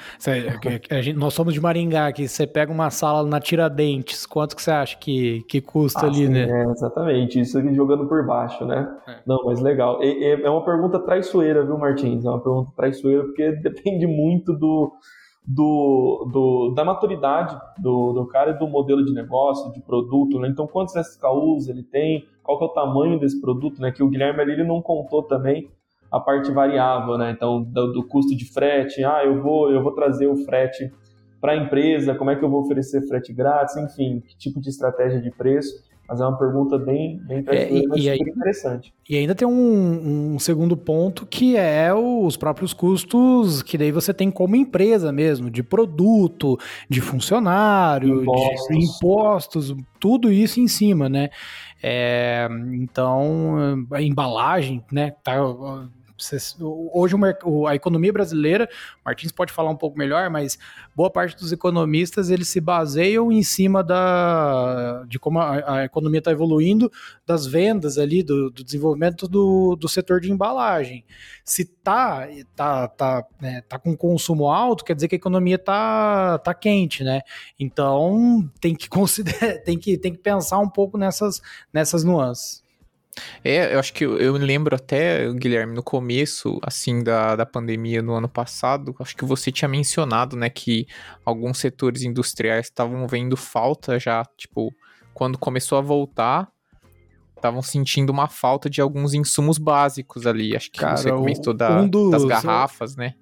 Gente, 1.01 1.13
nós 1.13 1.33
somos 1.33 1.53
de 1.53 1.61
Maringá 1.61 2.07
aqui, 2.07 2.27
você 2.27 2.45
pega 2.45 2.73
uma 2.73 2.89
sala 2.89 3.25
na 3.25 3.39
Tiradentes, 3.39 4.25
quanto 4.25 4.53
que 4.53 4.61
você 4.61 4.71
acha 4.71 4.97
que, 4.97 5.45
que 5.47 5.61
custa 5.61 6.01
ah, 6.01 6.09
ali, 6.09 6.27
sim, 6.27 6.27
né? 6.27 6.41
É, 6.41 6.69
exatamente, 6.69 7.39
isso 7.39 7.57
aqui 7.57 7.73
jogando 7.73 8.05
por 8.05 8.27
baixo, 8.27 8.65
né? 8.65 8.85
É. 9.07 9.19
Não, 9.25 9.45
mas 9.45 9.61
legal. 9.61 10.03
É, 10.03 10.41
é 10.41 10.49
uma 10.49 10.65
pergunta 10.65 10.99
traiçoeira, 10.99 11.65
viu, 11.65 11.77
Martins? 11.77 12.25
É 12.25 12.29
uma 12.29 12.43
pergunta 12.43 12.73
traiçoeira 12.75 13.23
porque 13.23 13.49
depende 13.63 14.05
muito 14.05 14.51
do 14.57 14.91
do, 15.45 16.29
do, 16.31 16.73
da 16.75 16.83
maturidade 16.83 17.57
do, 17.77 18.13
do 18.13 18.27
cara 18.27 18.51
e 18.51 18.59
do 18.59 18.67
modelo 18.67 19.03
de 19.03 19.13
negócio, 19.13 19.71
de 19.71 19.81
produto, 19.81 20.39
né? 20.39 20.47
Então, 20.47 20.67
quantos 20.67 20.95
SKUs 20.95 21.67
ele 21.67 21.83
tem, 21.83 22.25
qual 22.43 22.57
que 22.57 22.63
é 22.63 22.67
o 22.67 22.71
tamanho 22.71 23.19
desse 23.19 23.39
produto, 23.41 23.81
né? 23.81 23.91
Que 23.91 24.03
o 24.03 24.09
Guilherme 24.09 24.41
ali 24.41 24.53
ele 24.53 24.63
não 24.63 24.81
contou 24.81 25.23
também 25.23 25.69
a 26.11 26.19
parte 26.19 26.51
variável, 26.51 27.17
né? 27.17 27.31
Então, 27.31 27.63
do, 27.63 27.93
do 27.93 28.03
custo 28.03 28.35
de 28.35 28.45
frete, 28.45 29.03
ah, 29.03 29.23
eu 29.23 29.41
vou, 29.41 29.71
eu 29.71 29.81
vou 29.81 29.93
trazer 29.93 30.27
o 30.27 30.37
frete 30.37 30.91
para 31.39 31.53
a 31.53 31.55
empresa, 31.55 32.15
como 32.15 32.29
é 32.29 32.35
que 32.35 32.43
eu 32.43 32.49
vou 32.49 32.61
oferecer 32.61 33.07
frete 33.07 33.33
grátis, 33.33 33.77
enfim, 33.77 34.19
que 34.19 34.37
tipo 34.37 34.59
de 34.59 34.69
estratégia 34.69 35.21
de 35.21 35.31
preço. 35.31 35.83
Mas 36.09 36.19
é 36.19 36.25
uma 36.25 36.37
pergunta 36.39 36.75
bem, 36.75 37.19
bem 37.19 37.43
é, 37.49 37.71
e, 37.71 37.87
e 37.95 38.09
aí, 38.09 38.17
interessante. 38.19 38.91
E 39.07 39.15
ainda 39.15 39.35
tem 39.35 39.47
um, 39.47 40.33
um, 40.33 40.39
segundo 40.39 40.75
ponto 40.75 41.23
que 41.23 41.55
é 41.55 41.93
os 41.93 42.35
próprios 42.35 42.73
custos 42.73 43.61
que 43.61 43.77
daí 43.77 43.91
você 43.91 44.11
tem 44.11 44.31
como 44.31 44.55
empresa 44.55 45.11
mesmo, 45.11 45.51
de 45.51 45.61
produto, 45.61 46.57
de 46.89 46.99
funcionário, 46.99 48.23
impostos. 48.23 48.67
de 48.67 48.85
impostos, 48.85 49.75
tudo 49.99 50.31
isso 50.31 50.59
em 50.59 50.67
cima, 50.67 51.07
né? 51.07 51.29
É, 51.81 52.49
então, 52.73 53.85
a 53.91 54.01
embalagem, 54.01 54.83
né? 54.91 55.13
Tá, 55.23 55.35
Hoje 56.93 57.15
a 57.67 57.75
economia 57.75 58.11
brasileira, 58.11 58.69
Martins 59.03 59.31
pode 59.31 59.51
falar 59.51 59.69
um 59.69 59.75
pouco 59.75 59.97
melhor, 59.97 60.29
mas 60.29 60.57
boa 60.95 61.09
parte 61.09 61.35
dos 61.37 61.51
economistas 61.51 62.29
eles 62.29 62.47
se 62.47 62.59
baseiam 62.59 63.31
em 63.31 63.43
cima 63.43 63.83
da, 63.83 65.03
de 65.07 65.19
como 65.19 65.39
a, 65.39 65.79
a 65.79 65.83
economia 65.85 66.19
está 66.19 66.31
evoluindo, 66.31 66.91
das 67.25 67.45
vendas 67.45 67.97
ali, 67.97 68.23
do, 68.23 68.49
do 68.49 68.63
desenvolvimento 68.63 69.27
do, 69.27 69.75
do 69.75 69.87
setor 69.87 70.19
de 70.19 70.31
embalagem. 70.31 71.03
Se 71.43 71.65
tá, 71.65 72.27
tá, 72.55 72.87
tá, 72.87 73.25
né, 73.41 73.61
tá 73.67 73.79
com 73.79 73.95
consumo 73.95 74.49
alto, 74.49 74.83
quer 74.83 74.95
dizer 74.95 75.07
que 75.07 75.15
a 75.15 75.17
economia 75.17 75.57
tá, 75.57 76.37
tá 76.39 76.53
quente, 76.53 77.03
né? 77.03 77.21
Então 77.59 78.49
tem 78.59 78.75
que 78.75 78.87
considerar, 78.89 79.59
tem 79.63 79.77
que, 79.77 79.97
tem 79.97 80.11
que 80.11 80.19
pensar 80.19 80.59
um 80.59 80.69
pouco 80.69 80.97
nessas, 80.97 81.41
nessas 81.73 82.03
nuances. 82.03 82.63
É, 83.43 83.73
eu 83.73 83.79
acho 83.79 83.93
que 83.93 84.05
eu, 84.05 84.17
eu 84.17 84.33
lembro 84.33 84.75
até, 84.75 85.31
Guilherme, 85.33 85.73
no 85.73 85.83
começo, 85.83 86.59
assim, 86.63 87.03
da, 87.03 87.35
da 87.35 87.45
pandemia 87.45 88.01
no 88.01 88.13
ano 88.13 88.29
passado, 88.29 88.95
acho 88.99 89.15
que 89.15 89.25
você 89.25 89.51
tinha 89.51 89.67
mencionado, 89.67 90.35
né, 90.35 90.49
que 90.49 90.87
alguns 91.25 91.57
setores 91.57 92.03
industriais 92.03 92.67
estavam 92.67 93.07
vendo 93.07 93.35
falta 93.35 93.99
já, 93.99 94.23
tipo, 94.37 94.73
quando 95.13 95.37
começou 95.37 95.77
a 95.77 95.81
voltar, 95.81 96.47
estavam 97.35 97.61
sentindo 97.61 98.09
uma 98.11 98.27
falta 98.27 98.69
de 98.69 98.81
alguns 98.81 99.13
insumos 99.13 99.57
básicos 99.57 100.27
ali. 100.27 100.55
Acho 100.55 100.71
que 100.71 100.79
Cara, 100.79 100.97
você 100.97 101.09
comentou 101.11 101.53
da, 101.53 101.81
um 101.81 101.87
dos, 101.87 102.11
das 102.11 102.25
garrafas, 102.25 102.95
né? 102.95 103.15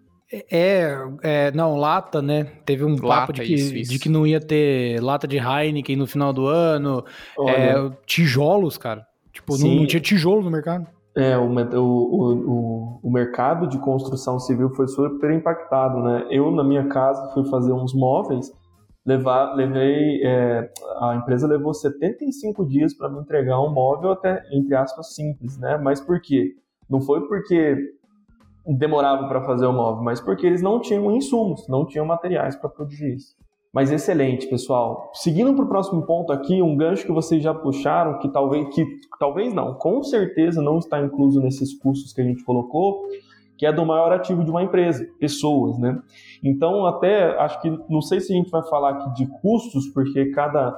É, 0.51 0.93
é, 1.23 1.51
não, 1.51 1.77
lata, 1.77 2.21
né? 2.21 2.43
Teve 2.65 2.83
um 2.83 2.95
lata, 2.95 3.07
papo 3.07 3.33
de 3.33 3.43
que, 3.43 3.53
isso, 3.53 3.75
isso. 3.75 3.91
de 3.91 3.97
que 3.97 4.10
não 4.10 4.27
ia 4.27 4.41
ter 4.41 5.01
lata 5.01 5.25
de 5.25 5.38
Heineken 5.38 5.95
no 5.95 6.05
final 6.05 6.33
do 6.33 6.47
ano. 6.47 7.05
É, 7.47 7.73
tijolos, 8.05 8.77
cara. 8.77 9.07
Tipo, 9.47 9.57
não, 9.65 9.75
não, 9.75 9.88
tinha 9.88 10.01
tijolo 10.01 10.43
no 10.43 10.51
mercado. 10.51 10.88
É, 11.15 11.38
o, 11.38 11.47
o, 11.47 11.79
o, 11.81 12.99
o, 13.01 13.12
mercado 13.12 13.67
de 13.67 13.79
construção 13.79 14.39
civil 14.39 14.69
foi 14.75 14.88
super 14.88 15.31
impactado, 15.31 15.99
né? 16.03 16.27
Eu, 16.29 16.51
na 16.51 16.63
minha 16.63 16.88
casa, 16.89 17.33
fui 17.33 17.43
fazer 17.49 17.71
uns 17.71 17.93
móveis, 17.93 18.51
levar, 19.03 19.55
levei, 19.55 20.21
é, 20.23 20.69
a 20.99 21.15
empresa 21.15 21.47
levou 21.47 21.73
75 21.73 22.67
dias 22.67 22.93
para 22.93 23.10
me 23.10 23.19
entregar 23.19 23.60
um 23.62 23.73
móvel 23.73 24.12
até, 24.12 24.43
entre 24.51 24.75
aspas, 24.75 25.15
simples, 25.15 25.57
né? 25.57 25.77
Mas 25.77 25.99
por 25.99 26.21
quê? 26.21 26.53
Não 26.88 27.01
foi 27.01 27.25
porque 27.27 27.77
demorava 28.67 29.27
para 29.27 29.43
fazer 29.43 29.65
o 29.65 29.73
móvel, 29.73 30.03
mas 30.03 30.19
porque 30.19 30.45
eles 30.45 30.62
não 30.62 30.79
tinham 30.81 31.10
insumos, 31.15 31.67
não 31.69 31.86
tinham 31.86 32.05
materiais 32.05 32.55
para 32.55 32.69
produzir 32.69 33.15
isso. 33.15 33.33
Mas 33.73 33.91
excelente, 33.91 34.47
pessoal. 34.47 35.12
Seguindo 35.13 35.53
para 35.53 35.65
o 35.65 35.67
próximo 35.67 36.06
ponto 36.06 36.32
aqui, 36.32 36.62
um 36.62 36.75
gancho 36.75 37.06
que 37.06 37.12
vocês 37.12 37.43
já 37.43 37.53
puxaram, 37.53 38.17
que 38.19 38.30
talvez, 38.30 38.73
que 38.73 38.86
talvez 39.19 39.53
não, 39.53 39.73
com 39.75 40.01
certeza 40.03 40.62
não 40.62 40.80
está 40.80 40.99
incluso 41.01 41.41
nesses 41.41 41.77
custos 41.77 42.13
que 42.13 42.21
a 42.21 42.23
gente 42.23 42.43
colocou, 42.43 43.03
que 43.58 43.65
é 43.65 43.73
do 43.73 43.86
maior 43.86 44.12
ativo 44.13 44.43
de 44.43 44.51
uma 44.51 44.63
empresa, 44.63 45.06
pessoas, 45.19 45.77
né? 45.80 45.99
Então, 46.43 46.86
até 46.86 47.38
acho 47.39 47.62
que 47.62 47.69
não 47.89 48.01
sei 48.01 48.19
se 48.19 48.32
a 48.32 48.36
gente 48.36 48.49
vai 48.49 48.63
falar 48.63 48.91
aqui 48.91 49.13
de 49.13 49.27
custos, 49.41 49.88
porque 49.88 50.27
cada, 50.27 50.71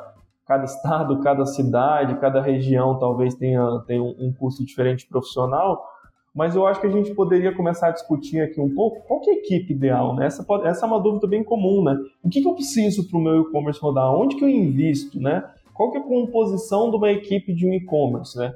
cada 0.47 0.63
estado, 0.63 1.19
cada 1.19 1.45
cidade, 1.45 2.19
cada 2.19 2.41
região 2.41 2.97
talvez 2.97 3.35
tenha, 3.35 3.83
tenha 3.85 4.01
um 4.01 4.33
custo 4.37 4.65
diferente 4.65 5.05
profissional, 5.07 5.85
mas 6.33 6.55
eu 6.55 6.65
acho 6.65 6.79
que 6.79 6.87
a 6.87 6.91
gente 6.91 7.13
poderia 7.13 7.53
começar 7.53 7.87
a 7.87 7.91
discutir 7.91 8.41
aqui 8.41 8.61
um 8.61 8.73
pouco 8.73 9.05
qual 9.07 9.21
é 9.27 9.31
a 9.31 9.33
equipe 9.33 9.73
ideal, 9.73 10.15
né? 10.15 10.27
Essa, 10.27 10.43
pode, 10.43 10.67
essa 10.67 10.85
é 10.85 10.87
uma 10.87 10.99
dúvida 10.99 11.27
bem 11.27 11.43
comum, 11.43 11.83
né? 11.83 11.97
O 12.23 12.29
que, 12.29 12.41
que 12.41 12.47
eu 12.47 12.53
preciso 12.53 13.07
para 13.09 13.17
o 13.17 13.21
meu 13.21 13.41
e-commerce 13.41 13.79
rodar? 13.79 14.13
Onde 14.13 14.35
que 14.35 14.43
eu 14.43 14.49
invisto, 14.49 15.19
né? 15.19 15.43
Qual 15.73 15.91
que 15.91 15.97
é 15.97 16.01
a 16.01 16.03
composição 16.03 16.89
de 16.89 16.97
uma 16.97 17.11
equipe 17.11 17.53
de 17.53 17.65
um 17.67 17.73
e-commerce, 17.73 18.37
né? 18.37 18.53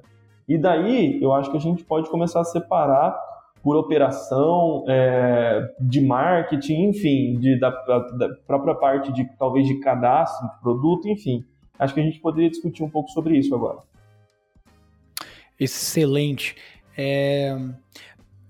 E 0.47 0.57
daí, 0.57 1.21
eu 1.21 1.33
acho 1.33 1.49
que 1.49 1.57
a 1.57 1.59
gente 1.59 1.83
pode 1.83 2.09
começar 2.09 2.41
a 2.41 2.45
separar 2.45 3.17
por 3.63 3.77
operação, 3.77 4.83
é, 4.89 5.73
de 5.79 6.01
marketing, 6.01 6.89
enfim, 6.89 7.39
de, 7.39 7.57
da, 7.57 7.69
da, 7.69 8.29
própria 8.45 8.75
parte 8.75 9.11
de 9.13 9.23
talvez 9.39 9.65
de 9.65 9.79
cadastro 9.79 10.49
de 10.49 10.61
produto, 10.61 11.07
enfim. 11.07 11.45
Acho 11.79 11.93
que 11.93 12.01
a 12.01 12.03
gente 12.03 12.19
poderia 12.19 12.49
discutir 12.49 12.83
um 12.83 12.89
pouco 12.89 13.09
sobre 13.09 13.37
isso 13.37 13.55
agora. 13.55 13.79
Excelente. 15.57 16.57
É, 16.97 17.55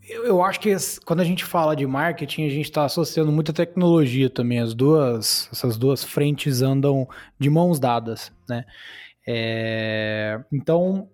eu, 0.09 0.43
acho 0.43 0.59
que 0.59 0.75
quando 1.05 1.21
a 1.21 1.23
gente 1.23 1.45
fala 1.45 1.75
de 1.75 1.85
marketing, 1.87 2.45
a 2.45 2.49
gente 2.49 2.65
está 2.65 2.85
associando 2.85 3.31
muita 3.31 3.53
tecnologia 3.53 4.29
também. 4.29 4.59
As 4.59 4.73
duas, 4.73 5.49
essas 5.51 5.77
duas 5.77 6.03
frentes 6.03 6.61
andam 6.61 7.07
de 7.39 7.49
mãos 7.49 7.79
dadas, 7.79 8.31
né? 8.47 8.65
É, 9.25 10.39
então, 10.51 11.09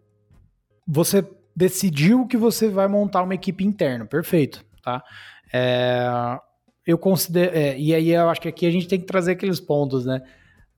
você 0.88 1.24
decidiu 1.56 2.26
que 2.26 2.38
você 2.38 2.68
vai 2.68 2.88
montar 2.88 3.22
uma 3.22 3.36
equipe 3.36 3.64
interna, 3.64 4.06
perfeito, 4.06 4.66
tá? 4.84 5.04
É, 5.54 6.08
eu 6.86 6.98
considero, 6.98 7.56
é, 7.56 7.78
e 7.78 7.94
aí 7.94 8.10
eu 8.10 8.30
acho 8.30 8.42
que 8.42 8.48
aqui 8.48 8.66
a 8.66 8.72
gente 8.72 8.88
tem 8.88 9.00
que 9.00 9.06
trazer 9.06 9.34
aqueles 9.34 9.60
pontos, 9.60 10.06
né? 10.06 10.24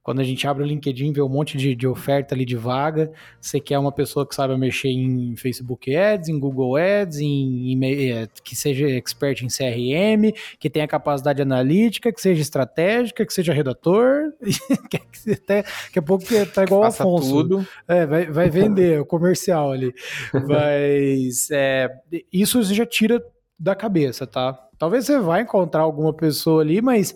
Quando 0.03 0.19
a 0.19 0.23
gente 0.23 0.47
abre 0.47 0.63
o 0.63 0.65
LinkedIn, 0.65 1.13
vê 1.13 1.21
um 1.21 1.29
monte 1.29 1.57
de, 1.57 1.75
de 1.75 1.87
oferta 1.87 2.33
ali 2.33 2.43
de 2.43 2.55
vaga, 2.55 3.11
você 3.39 3.59
quer 3.59 3.77
uma 3.77 3.91
pessoa 3.91 4.27
que 4.27 4.33
saiba 4.33 4.57
mexer 4.57 4.89
em 4.89 5.35
Facebook 5.35 5.95
Ads, 5.95 6.27
em 6.27 6.39
Google 6.39 6.75
Ads, 6.75 7.19
em, 7.19 7.71
em, 7.71 8.11
é, 8.11 8.27
que 8.43 8.55
seja 8.55 8.89
expert 8.89 9.43
em 9.43 9.47
CRM, 9.47 10.35
que 10.59 10.69
tenha 10.71 10.87
capacidade 10.87 11.41
analítica, 11.41 12.11
que 12.11 12.19
seja 12.19 12.41
estratégica, 12.41 13.23
que 13.25 13.33
seja 13.33 13.53
redator, 13.53 14.33
que 14.89 15.31
até 15.31 15.61
daqui 15.61 15.99
a 15.99 16.01
pouco 16.01 16.25
tá 16.51 16.63
igual 16.63 16.81
o 16.81 16.85
Afonso. 16.85 17.29
Tudo. 17.29 17.67
É, 17.87 18.05
vai, 18.05 18.25
vai 18.25 18.49
vender 18.49 18.99
o 18.99 19.05
comercial 19.05 19.71
ali. 19.71 19.93
Mas 20.33 21.49
é, 21.51 21.89
isso 22.33 22.63
já 22.63 22.85
tira 22.85 23.23
da 23.59 23.75
cabeça, 23.75 24.25
tá? 24.25 24.53
Talvez 24.79 25.05
você 25.05 25.19
vai 25.19 25.41
encontrar 25.41 25.81
alguma 25.81 26.11
pessoa 26.11 26.63
ali, 26.63 26.81
mas 26.81 27.13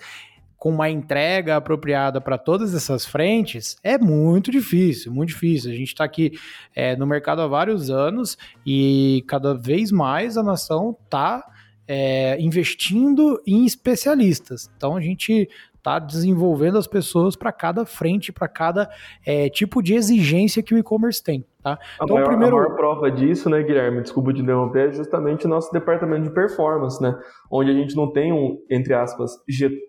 com 0.66 0.72
uma 0.72 0.90
entrega 0.90 1.58
apropriada 1.58 2.20
para 2.20 2.40
todas 2.40 2.74
essas 2.74 3.06
frentes 3.06 3.78
é 3.84 4.00
muito 4.00 4.50
difícil, 4.50 5.14
muito 5.14 5.30
difícil. 5.30 5.70
A 5.70 5.76
gente 5.76 5.90
está 5.90 6.04
aqui 6.04 6.32
é, 6.74 6.96
no 6.96 7.06
mercado 7.06 7.44
há 7.44 7.46
vários 7.46 7.92
anos 7.92 8.36
e 8.66 9.24
cada 9.28 9.54
vez 9.54 9.92
mais 9.92 10.38
a 10.38 10.42
nação 10.42 10.98
está 11.06 11.46
é, 11.88 12.36
investindo 12.42 13.40
em 13.46 13.64
especialistas. 13.64 14.68
Então 14.76 14.98
a 14.98 15.02
gente 15.02 15.48
está 15.78 16.00
desenvolvendo 16.00 16.80
as 16.80 16.88
pessoas 16.88 17.36
para 17.36 17.52
cada 17.52 17.86
frente, 17.86 18.32
para 18.32 18.48
cada 18.48 18.90
é, 19.24 19.48
tipo 19.50 19.84
de 19.84 19.94
exigência 19.94 20.64
que 20.64 20.74
o 20.74 20.80
e-commerce 20.80 21.24
tem. 21.24 21.46
Tá? 21.66 21.80
Então, 21.96 22.16
a, 22.16 22.20
maior, 22.20 22.28
primeiro... 22.28 22.58
a 22.58 22.62
maior 22.62 22.76
prova 22.76 23.10
disso, 23.10 23.50
né, 23.50 23.64
Guilherme, 23.64 24.04
desculpa 24.04 24.32
de 24.32 24.40
interromper, 24.40 24.90
é 24.90 24.92
justamente 24.92 25.48
o 25.48 25.50
nosso 25.50 25.74
departamento 25.74 26.26
de 26.26 26.30
performance, 26.30 27.02
né, 27.02 27.18
onde 27.52 27.72
a 27.72 27.74
gente 27.74 27.96
não 27.96 28.12
tem 28.12 28.32
um, 28.32 28.60
entre 28.70 28.94
aspas, 28.94 29.32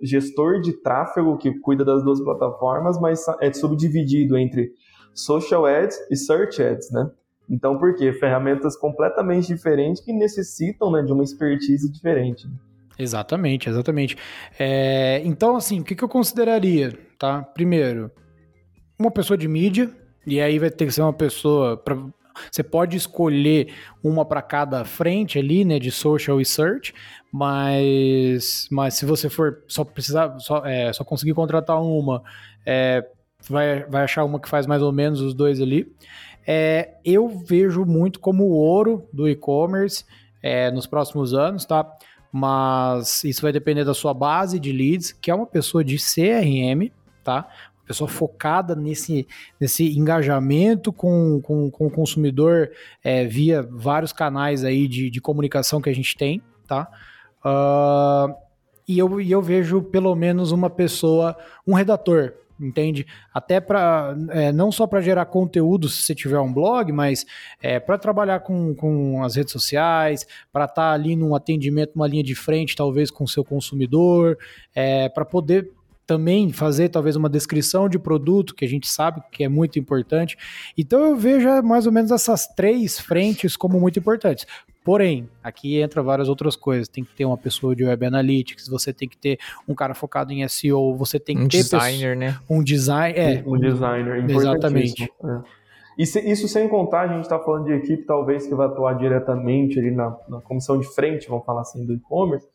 gestor 0.03 0.63
de 0.63 0.73
tráfego 0.81 1.37
que 1.37 1.53
cuida 1.61 1.85
das 1.85 2.03
duas 2.03 2.19
plataformas, 2.25 2.99
mas 2.99 3.23
é 3.43 3.53
subdividido 3.53 4.39
entre 4.39 4.71
social 5.13 5.67
ads 5.67 5.99
e 6.11 6.17
search 6.17 6.63
ads, 6.63 6.91
né? 6.91 7.11
Então, 7.49 7.79
por 7.79 7.95
quê? 7.95 8.11
Ferramentas 8.11 8.75
completamente 8.75 9.49
diferentes 9.49 10.03
que 10.03 10.15
necessitam 10.15 10.91
né, 10.91 11.03
de 11.03 11.13
uma 11.13 11.23
expertise 11.23 11.93
diferente. 11.93 12.49
Exatamente, 12.99 13.69
exatamente. 13.69 14.17
É, 14.59 15.21
então, 15.27 15.57
assim, 15.57 15.81
o 15.81 15.85
que, 15.85 15.95
que 15.95 16.03
eu 16.03 16.09
consideraria, 16.09 16.99
tá? 17.19 17.43
Primeiro, 17.43 18.11
uma 18.99 19.11
pessoa 19.11 19.37
de 19.37 19.47
mídia, 19.47 19.91
e 20.27 20.41
aí 20.41 20.59
vai 20.59 20.71
ter 20.71 20.87
que 20.87 20.93
ser 20.93 21.03
uma 21.03 21.13
pessoa. 21.13 21.77
Pra, 21.77 21.97
você 22.51 22.63
pode 22.63 22.97
escolher 22.97 23.73
uma 24.03 24.25
para 24.25 24.43
cada 24.43 24.85
frente 24.85 25.39
ali, 25.39 25.65
né, 25.65 25.79
de 25.79 25.91
social 25.91 26.41
e 26.41 26.45
search, 26.45 26.95
mas, 27.33 28.69
mas 28.71 28.95
se 28.95 29.07
você 29.07 29.31
for 29.31 29.63
só 29.67 29.85
precisar, 29.85 30.39
só, 30.39 30.65
é, 30.67 30.93
só 30.93 31.03
conseguir 31.05 31.33
contratar 31.33 31.81
uma, 31.81 32.23
é, 32.65 33.07
vai, 33.49 33.85
vai 33.85 34.03
achar 34.03 34.25
uma 34.25 34.41
que 34.41 34.49
faz 34.49 34.67
mais 34.67 34.83
ou 34.83 34.93
menos 34.93 35.21
os 35.21 35.35
dois 35.35 35.61
ali. 35.61 35.91
É, 36.47 36.95
eu 37.05 37.29
vejo 37.29 37.85
muito 37.85 38.21
como 38.21 38.45
o 38.45 38.53
ouro 38.53 39.09
do 39.13 39.29
e-commerce 39.29 40.05
é, 40.43 40.71
nos 40.71 40.87
próximos 40.87 41.33
anos, 41.33 41.65
tá? 41.65 41.91
mas 42.39 43.25
isso 43.25 43.41
vai 43.41 43.51
depender 43.51 43.83
da 43.83 43.95
sua 43.95 44.13
base 44.13 44.61
de 44.61 44.71
leads, 44.71 45.11
que 45.11 45.31
é 45.31 45.35
uma 45.35 45.47
pessoa 45.47 45.83
de 45.83 45.97
CRM, 45.97 46.91
tá? 47.25 47.49
Pessoa 47.87 48.09
focada 48.09 48.75
nesse, 48.75 49.27
nesse 49.61 49.97
engajamento 49.97 50.93
com, 50.93 51.41
com, 51.41 51.71
com 51.71 51.87
o 51.87 51.91
consumidor 51.91 52.71
é, 53.03 53.25
via 53.25 53.63
vários 53.63 54.13
canais 54.13 54.65
aí 54.65 54.89
de, 54.89 55.09
de 55.09 55.21
comunicação 55.21 55.81
que 55.81 55.89
a 55.89 55.95
gente 55.95 56.17
tem, 56.17 56.43
tá? 56.67 56.89
Uh, 57.45 58.35
e, 58.89 58.99
eu, 58.99 59.21
e 59.21 59.31
eu 59.31 59.41
vejo 59.41 59.83
pelo 59.83 60.15
menos 60.15 60.53
uma 60.53 60.69
pessoa, 60.69 61.37
um 61.67 61.75
redator, 61.75 62.35
entende? 62.61 63.07
Até 63.33 63.61
para 63.61 64.17
é, 64.31 64.53
não 64.53 64.73
só 64.73 64.87
para 64.87 65.01
gerar 65.01 65.27
conteúdo 65.27 65.89
se 65.89 66.03
você 66.03 66.15
tiver 66.15 66.39
um 66.41 66.53
blog, 66.53 66.91
mas 66.93 67.27
é, 67.61 67.79
para 67.79 67.99
trabalhar 67.99 68.41
com, 68.41 68.75
com 68.75 69.23
as 69.23 69.37
redes 69.37 69.53
sociais, 69.53 70.27
para 70.53 70.65
estar 70.65 70.75
tá 70.75 70.93
ali 70.93 71.15
num 71.15 71.35
atendimento, 71.35 71.93
uma 71.95 72.07
linha 72.07 72.23
de 72.23 72.35
frente, 72.35 72.77
talvez 72.77 73.11
com 73.11 73.25
o 73.25 73.29
seu 73.29 73.45
consumidor, 73.45 74.39
é, 74.75 75.09
para 75.09 75.25
poder 75.25 75.71
também 76.07 76.53
fazer 76.53 76.89
talvez 76.89 77.17
uma 77.17 77.29
descrição 77.29 77.89
de 77.89 77.99
produto, 77.99 78.55
que 78.55 78.65
a 78.65 78.69
gente 78.69 78.87
sabe 78.87 79.21
que 79.31 79.43
é 79.43 79.49
muito 79.49 79.79
importante. 79.79 80.37
Então 80.79 81.05
eu 81.05 81.17
vejo 81.17 81.49
mais 81.63 81.87
ou 81.87 81.93
menos 81.93 82.11
essas 82.11 82.47
três 82.47 82.99
frentes 82.99 83.57
como 83.57 83.81
muito 83.81 83.99
importantes. 83.99 84.47
Porém, 84.85 85.29
aqui 85.43 85.81
entra 85.81 86.01
várias 86.01 86.29
outras 86.29 86.55
coisas. 86.55 86.87
Tem 86.87 87.03
que 87.03 87.13
ter 87.13 87.25
uma 87.25 87.37
pessoa 87.37 87.75
de 87.75 87.85
web 87.85 88.07
analytics, 88.07 88.69
você 88.69 88.93
tem 88.93 89.09
que 89.09 89.17
ter 89.17 89.37
um 89.67 89.75
cara 89.75 89.95
focado 89.95 90.33
em 90.33 90.47
SEO, 90.47 90.95
você 90.95 91.19
tem 91.19 91.37
que 91.37 91.43
um 91.43 91.49
ter 91.49 91.65
designer, 91.65 92.17
né? 92.17 92.39
Um 92.49 92.63
design, 92.63 93.19
é, 93.19 93.43
um 93.45 93.59
designer, 93.59 94.31
exatamente. 94.31 95.03
É. 95.03 95.67
Isso 95.99 96.47
sem 96.47 96.69
contar, 96.69 97.01
a 97.01 97.09
gente 97.09 97.23
está 97.23 97.39
falando 97.39 97.65
de 97.65 97.73
equipe 97.73 98.05
talvez 98.05 98.47
que 98.47 98.55
vai 98.55 98.67
atuar 98.67 98.95
diretamente 98.95 99.79
ali 99.79 99.91
na, 99.91 100.15
na 100.29 100.41
comissão 100.43 100.79
de 100.79 100.87
frente, 100.95 101.27
vamos 101.27 101.45
falar 101.45 101.63
assim, 101.63 101.85
do 101.85 101.95
e-commerce, 101.95 102.47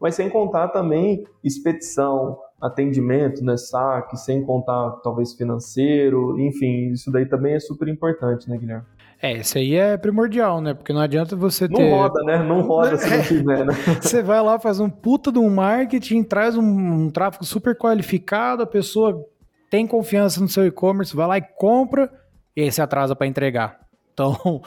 mas 0.00 0.14
sem 0.14 0.28
contar 0.28 0.68
também 0.68 1.24
expedição, 1.42 2.36
atendimento, 2.60 3.44
né, 3.44 3.56
saque, 3.56 4.16
sem 4.16 4.44
contar 4.44 4.90
talvez 5.02 5.32
financeiro, 5.34 6.38
enfim, 6.40 6.92
isso 6.92 7.10
daí 7.10 7.26
também 7.26 7.54
é 7.54 7.60
super 7.60 7.88
importante, 7.88 8.48
né, 8.48 8.58
Guilherme? 8.58 8.84
É, 9.20 9.32
isso 9.32 9.58
aí 9.58 9.74
é 9.74 9.96
primordial, 9.96 10.60
né? 10.60 10.74
Porque 10.74 10.92
não 10.92 11.00
adianta 11.00 11.34
você 11.34 11.68
ter. 11.68 11.90
Não 11.90 11.98
roda, 11.98 12.22
né? 12.22 12.40
Não 12.40 12.60
roda 12.60 12.96
se 12.96 13.10
não 13.10 13.22
tiver, 13.24 13.66
né? 13.66 13.74
você 14.00 14.22
vai 14.22 14.40
lá, 14.40 14.60
faz 14.60 14.78
um 14.78 14.88
puta 14.88 15.32
de 15.32 15.40
um 15.40 15.50
marketing, 15.50 16.22
traz 16.22 16.56
um, 16.56 16.62
um 16.62 17.10
tráfego 17.10 17.44
super 17.44 17.76
qualificado, 17.76 18.62
a 18.62 18.66
pessoa 18.66 19.26
tem 19.68 19.88
confiança 19.88 20.40
no 20.40 20.48
seu 20.48 20.64
e-commerce, 20.66 21.16
vai 21.16 21.26
lá 21.26 21.38
e 21.38 21.42
compra, 21.42 22.10
e 22.56 22.62
aí 22.62 22.70
você 22.70 22.80
atrasa 22.80 23.16
para 23.16 23.26
entregar. 23.26 23.87
Então, 24.18 24.60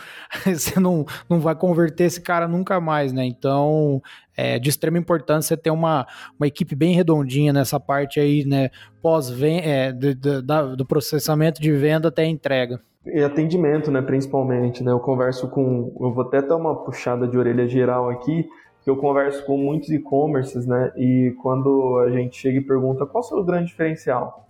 você 0.45 0.79
não, 0.79 1.05
não 1.29 1.41
vai 1.41 1.53
converter 1.53 2.05
esse 2.05 2.21
cara 2.21 2.47
nunca 2.47 2.79
mais, 2.79 3.11
né? 3.11 3.25
Então, 3.25 4.01
é 4.35 4.57
de 4.57 4.69
extrema 4.69 4.97
importância 4.97 5.57
ter 5.57 5.71
uma, 5.71 6.07
uma 6.39 6.47
equipe 6.47 6.73
bem 6.73 6.95
redondinha 6.95 7.51
nessa 7.51 7.77
parte 7.77 8.19
aí, 8.19 8.45
né? 8.45 8.69
Pós-venda, 9.01 9.65
é, 9.65 9.91
do, 9.91 10.15
do, 10.15 10.75
do 10.77 10.85
processamento 10.85 11.61
de 11.61 11.71
venda 11.73 12.07
até 12.07 12.25
entrega. 12.25 12.79
E 13.05 13.21
atendimento, 13.21 13.91
né, 13.91 14.01
principalmente, 14.01 14.83
né? 14.83 14.91
Eu 14.91 14.99
converso 14.99 15.49
com, 15.49 15.91
eu 15.99 16.13
vou 16.13 16.23
até 16.23 16.41
dar 16.41 16.55
uma 16.55 16.75
puxada 16.85 17.27
de 17.27 17.37
orelha 17.37 17.67
geral 17.67 18.09
aqui, 18.09 18.47
que 18.83 18.89
eu 18.89 18.95
converso 18.95 19.43
com 19.45 19.57
muitos 19.57 19.89
e-commerces, 19.89 20.65
né? 20.65 20.93
E 20.95 21.35
quando 21.41 21.99
a 22.05 22.11
gente 22.11 22.37
chega 22.37 22.59
e 22.59 22.61
pergunta 22.61 23.05
qual 23.05 23.23
o 23.23 23.27
seu 23.27 23.43
grande 23.43 23.67
diferencial, 23.67 24.47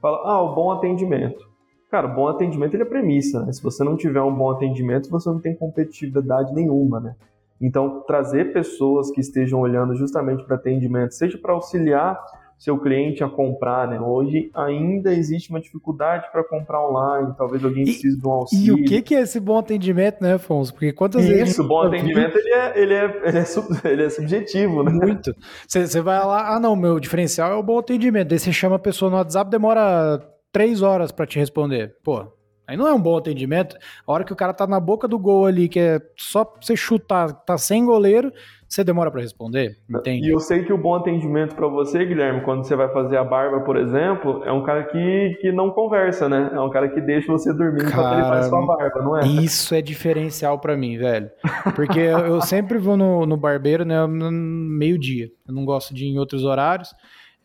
fala, 0.00 0.20
ah, 0.24 0.42
o 0.42 0.54
bom 0.54 0.70
atendimento. 0.70 1.53
Cara, 1.94 2.08
bom 2.08 2.26
atendimento 2.26 2.74
ele 2.74 2.82
é 2.82 2.86
premissa, 2.86 3.46
né? 3.46 3.52
Se 3.52 3.62
você 3.62 3.84
não 3.84 3.96
tiver 3.96 4.20
um 4.20 4.34
bom 4.34 4.50
atendimento, 4.50 5.08
você 5.08 5.28
não 5.28 5.38
tem 5.38 5.54
competitividade 5.54 6.52
nenhuma, 6.52 6.98
né? 6.98 7.14
Então, 7.62 8.02
trazer 8.04 8.52
pessoas 8.52 9.12
que 9.12 9.20
estejam 9.20 9.60
olhando 9.60 9.94
justamente 9.94 10.44
para 10.44 10.56
atendimento, 10.56 11.14
seja 11.14 11.38
para 11.38 11.52
auxiliar 11.52 12.20
seu 12.58 12.76
cliente 12.80 13.22
a 13.22 13.28
comprar, 13.28 13.86
né? 13.86 14.00
Hoje 14.00 14.50
ainda 14.54 15.14
existe 15.14 15.50
uma 15.50 15.60
dificuldade 15.60 16.26
para 16.32 16.42
comprar 16.42 16.84
online, 16.84 17.32
talvez 17.38 17.64
alguém 17.64 17.84
precise 17.84 18.20
de 18.20 18.26
um 18.26 18.32
auxílio. 18.32 18.76
E 18.76 18.82
o 18.82 18.84
que, 18.84 19.00
que 19.00 19.14
é 19.14 19.20
esse 19.20 19.38
bom 19.38 19.58
atendimento, 19.58 20.20
né, 20.20 20.34
Afonso? 20.34 20.72
Porque 20.72 20.92
quantas 20.92 21.22
Isso, 21.22 21.32
vezes. 21.32 21.50
Isso, 21.50 21.62
bom 21.62 21.80
atendimento 21.80 22.36
ele 22.36 22.52
é, 22.52 22.72
ele, 22.74 22.94
é, 22.94 23.22
ele, 23.24 23.38
é 23.38 23.44
sub, 23.44 23.68
ele 23.86 24.02
é 24.02 24.10
subjetivo, 24.10 24.82
né? 24.82 24.90
Muito. 24.90 25.32
Você 25.68 26.00
vai 26.00 26.18
lá, 26.26 26.56
ah, 26.56 26.58
não, 26.58 26.74
meu 26.74 26.98
diferencial 26.98 27.52
é 27.52 27.54
o 27.54 27.62
bom 27.62 27.78
atendimento. 27.78 28.30
Daí 28.30 28.38
você 28.40 28.52
chama 28.52 28.74
a 28.74 28.80
pessoa 28.80 29.08
no 29.12 29.16
WhatsApp, 29.16 29.48
demora 29.48 30.33
três 30.54 30.82
horas 30.82 31.10
para 31.10 31.26
te 31.26 31.36
responder. 31.36 31.96
Pô, 32.04 32.24
Aí 32.66 32.78
não 32.78 32.88
é 32.88 32.94
um 32.94 33.00
bom 33.00 33.14
atendimento. 33.14 33.76
A 34.06 34.12
hora 34.12 34.24
que 34.24 34.32
o 34.32 34.36
cara 34.36 34.54
tá 34.54 34.66
na 34.66 34.80
boca 34.80 35.06
do 35.06 35.18
gol 35.18 35.44
ali, 35.44 35.68
que 35.68 35.78
é 35.78 36.00
só 36.16 36.50
você 36.58 36.74
chutar, 36.74 37.30
tá 37.30 37.58
sem 37.58 37.84
goleiro, 37.84 38.32
você 38.66 38.82
demora 38.82 39.10
para 39.10 39.20
responder, 39.20 39.76
entende? 39.88 40.26
E 40.26 40.32
eu 40.32 40.40
sei 40.40 40.64
que 40.64 40.72
o 40.72 40.78
bom 40.78 40.94
atendimento 40.94 41.54
para 41.54 41.68
você, 41.68 42.06
Guilherme, 42.06 42.40
quando 42.40 42.64
você 42.64 42.74
vai 42.74 42.88
fazer 42.90 43.18
a 43.18 43.22
barba, 43.22 43.60
por 43.60 43.76
exemplo, 43.76 44.42
é 44.44 44.50
um 44.50 44.64
cara 44.64 44.84
que, 44.84 45.38
que 45.42 45.52
não 45.52 45.70
conversa, 45.70 46.26
né? 46.26 46.50
É 46.54 46.58
um 46.58 46.70
cara 46.70 46.88
que 46.88 47.02
deixa 47.02 47.30
você 47.30 47.52
dormir 47.52 47.82
cara, 47.82 47.92
enquanto 47.92 48.14
ele 48.14 48.28
faz 48.28 48.46
sua 48.46 48.66
barba, 48.66 49.02
não 49.02 49.18
é? 49.18 49.26
Isso 49.26 49.74
é 49.74 49.82
diferencial 49.82 50.58
para 50.58 50.74
mim, 50.74 50.96
velho. 50.96 51.30
Porque 51.76 52.00
eu 52.00 52.40
sempre 52.40 52.78
vou 52.78 52.96
no, 52.96 53.26
no 53.26 53.36
barbeiro, 53.36 53.84
né, 53.84 54.06
meio-dia. 54.08 55.28
Eu 55.46 55.54
não 55.54 55.66
gosto 55.66 55.92
de 55.92 56.06
ir 56.06 56.08
em 56.08 56.18
outros 56.18 56.44
horários. 56.44 56.94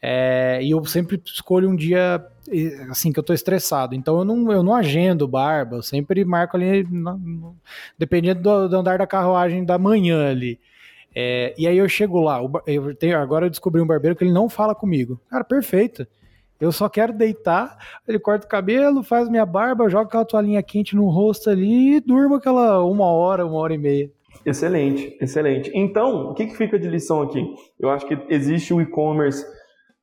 É, 0.01 0.59
e 0.61 0.71
eu 0.71 0.83
sempre 0.85 1.21
escolho 1.25 1.69
um 1.69 1.75
dia 1.75 2.25
assim 2.89 3.11
que 3.11 3.19
eu 3.19 3.23
tô 3.23 3.33
estressado. 3.33 3.95
Então 3.95 4.17
eu 4.19 4.25
não, 4.25 4.51
eu 4.51 4.63
não 4.63 4.73
agendo 4.73 5.27
barba, 5.27 5.77
eu 5.77 5.83
sempre 5.83 6.23
marco 6.25 6.57
ali, 6.57 6.83
no, 6.89 7.55
dependendo 7.97 8.41
do, 8.41 8.69
do, 8.69 8.77
andar 8.77 8.97
da 8.97 9.07
carruagem 9.07 9.63
da 9.63 9.77
manhã 9.77 10.29
ali. 10.29 10.59
É, 11.15 11.53
e 11.57 11.67
aí 11.67 11.77
eu 11.77 11.89
chego 11.89 12.21
lá, 12.21 12.39
eu 12.67 12.95
tenho, 12.95 13.17
agora 13.17 13.45
eu 13.45 13.49
descobri 13.49 13.81
um 13.81 13.87
barbeiro 13.87 14.15
que 14.15 14.23
ele 14.23 14.33
não 14.33 14.47
fala 14.47 14.73
comigo. 14.73 15.19
Cara, 15.29 15.43
perfeito. 15.43 16.07
Eu 16.59 16.73
só 16.73 16.89
quero 16.89 17.13
deitar, 17.13 17.77
ele 18.05 18.19
corta 18.19 18.45
o 18.45 18.49
cabelo, 18.49 19.01
faz 19.01 19.29
minha 19.29 19.45
barba, 19.45 19.89
joga 19.89 20.07
aquela 20.07 20.25
toalhinha 20.25 20.61
quente 20.61 20.93
no 20.93 21.07
rosto 21.07 21.49
ali 21.49 21.95
e 21.95 22.01
durmo 22.01 22.35
aquela 22.35 22.83
uma 22.83 23.05
hora, 23.05 23.45
uma 23.45 23.57
hora 23.57 23.73
e 23.73 23.77
meia. 23.77 24.11
Excelente, 24.45 25.17
excelente. 25.21 25.71
Então, 25.73 26.31
o 26.31 26.33
que, 26.33 26.47
que 26.47 26.57
fica 26.57 26.77
de 26.77 26.87
lição 26.89 27.21
aqui? 27.21 27.41
Eu 27.79 27.89
acho 27.89 28.05
que 28.05 28.17
existe 28.29 28.73
o 28.73 28.81
e-commerce 28.81 29.45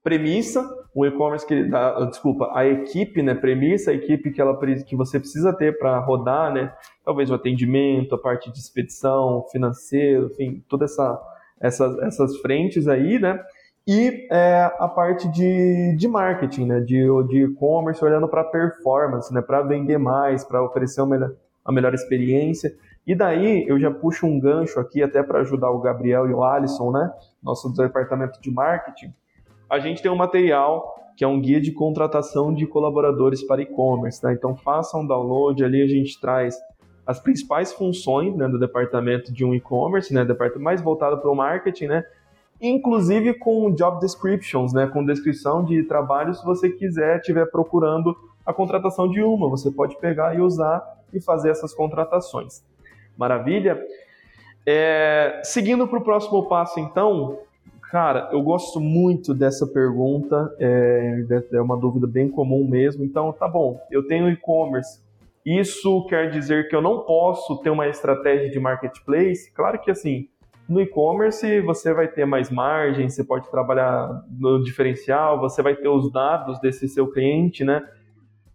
premissa, 0.06 0.64
o 0.94 1.04
e-commerce 1.04 1.44
que 1.44 1.64
dá, 1.64 2.04
desculpa, 2.04 2.52
a 2.54 2.64
equipe, 2.64 3.24
né, 3.24 3.34
premissa, 3.34 3.90
a 3.90 3.94
equipe 3.94 4.30
que 4.30 4.40
ela 4.40 4.56
que 4.86 4.94
você 4.94 5.18
precisa 5.18 5.52
ter 5.52 5.76
para 5.76 5.98
rodar, 5.98 6.54
né, 6.54 6.72
talvez 7.04 7.28
o 7.28 7.34
atendimento, 7.34 8.14
a 8.14 8.18
parte 8.18 8.52
de 8.52 8.56
expedição, 8.56 9.44
financeiro, 9.50 10.26
enfim, 10.26 10.62
todas 10.68 10.92
essa, 10.92 11.20
essas, 11.60 11.98
essas 11.98 12.36
frentes 12.36 12.86
aí, 12.86 13.18
né, 13.18 13.42
e 13.84 14.28
é, 14.30 14.70
a 14.78 14.86
parte 14.86 15.26
de, 15.26 15.96
de 15.96 16.06
marketing, 16.06 16.66
né, 16.66 16.80
de 16.80 17.04
e-commerce, 17.32 18.04
olhando 18.04 18.28
para 18.28 18.44
performance, 18.44 19.34
né, 19.34 19.42
para 19.42 19.62
vender 19.62 19.98
mais, 19.98 20.44
para 20.44 20.62
oferecer 20.62 21.00
uma 21.00 21.16
melhor, 21.16 21.32
a 21.64 21.72
melhor 21.72 21.94
experiência. 21.94 22.72
E 23.04 23.12
daí 23.12 23.66
eu 23.66 23.76
já 23.80 23.90
puxo 23.90 24.24
um 24.24 24.38
gancho 24.38 24.78
aqui 24.78 25.02
até 25.02 25.20
para 25.20 25.40
ajudar 25.40 25.70
o 25.70 25.80
Gabriel 25.80 26.30
e 26.30 26.32
o 26.32 26.44
Alisson, 26.44 26.92
né, 26.92 27.12
nosso 27.42 27.74
departamento 27.74 28.40
de 28.40 28.52
marketing, 28.52 29.12
a 29.68 29.78
gente 29.78 30.02
tem 30.02 30.10
um 30.10 30.16
material 30.16 30.94
que 31.16 31.24
é 31.24 31.28
um 31.28 31.40
guia 31.40 31.60
de 31.60 31.72
contratação 31.72 32.52
de 32.52 32.66
colaboradores 32.66 33.42
para 33.42 33.62
e-commerce. 33.62 34.20
Tá? 34.20 34.32
Então 34.32 34.54
faça 34.54 34.98
um 34.98 35.06
download, 35.06 35.64
ali 35.64 35.82
a 35.82 35.88
gente 35.88 36.20
traz 36.20 36.56
as 37.06 37.20
principais 37.20 37.72
funções 37.72 38.36
né, 38.36 38.48
do 38.48 38.58
departamento 38.58 39.32
de 39.32 39.44
um 39.44 39.54
e-commerce, 39.54 40.12
né, 40.12 40.24
departamento 40.24 40.62
mais 40.62 40.82
voltado 40.82 41.18
para 41.18 41.30
o 41.30 41.36
marketing, 41.36 41.86
né, 41.86 42.04
inclusive 42.60 43.34
com 43.34 43.72
job 43.72 44.00
descriptions, 44.00 44.72
né, 44.72 44.88
com 44.88 45.04
descrição 45.04 45.64
de 45.64 45.84
trabalho 45.84 46.34
se 46.34 46.44
você 46.44 46.68
quiser, 46.68 47.20
estiver 47.20 47.46
procurando 47.46 48.16
a 48.44 48.52
contratação 48.52 49.08
de 49.08 49.22
uma, 49.22 49.48
você 49.48 49.70
pode 49.70 49.96
pegar 50.00 50.36
e 50.36 50.40
usar 50.40 50.82
e 51.12 51.20
fazer 51.20 51.50
essas 51.50 51.72
contratações. 51.72 52.64
Maravilha? 53.16 53.80
É, 54.66 55.40
seguindo 55.44 55.86
para 55.86 56.00
o 56.00 56.02
próximo 56.02 56.48
passo, 56.48 56.80
então, 56.80 57.38
Cara, 57.90 58.28
eu 58.32 58.42
gosto 58.42 58.80
muito 58.80 59.32
dessa 59.32 59.66
pergunta, 59.66 60.54
é, 60.58 61.24
é 61.52 61.60
uma 61.60 61.76
dúvida 61.76 62.06
bem 62.06 62.28
comum 62.28 62.66
mesmo. 62.66 63.04
Então, 63.04 63.32
tá 63.32 63.46
bom, 63.46 63.80
eu 63.90 64.06
tenho 64.06 64.28
e-commerce. 64.28 65.00
Isso 65.44 66.04
quer 66.06 66.28
dizer 66.30 66.68
que 66.68 66.74
eu 66.74 66.82
não 66.82 67.04
posso 67.04 67.56
ter 67.62 67.70
uma 67.70 67.86
estratégia 67.86 68.50
de 68.50 68.58
marketplace? 68.58 69.52
Claro 69.52 69.78
que 69.80 69.92
assim, 69.92 70.28
no 70.68 70.80
e-commerce 70.80 71.60
você 71.60 71.94
vai 71.94 72.08
ter 72.08 72.26
mais 72.26 72.50
margem, 72.50 73.08
você 73.08 73.22
pode 73.22 73.48
trabalhar 73.48 74.24
no 74.28 74.62
diferencial, 74.64 75.38
você 75.38 75.62
vai 75.62 75.76
ter 75.76 75.88
os 75.88 76.10
dados 76.10 76.58
desse 76.60 76.88
seu 76.88 77.08
cliente, 77.12 77.64
né? 77.64 77.80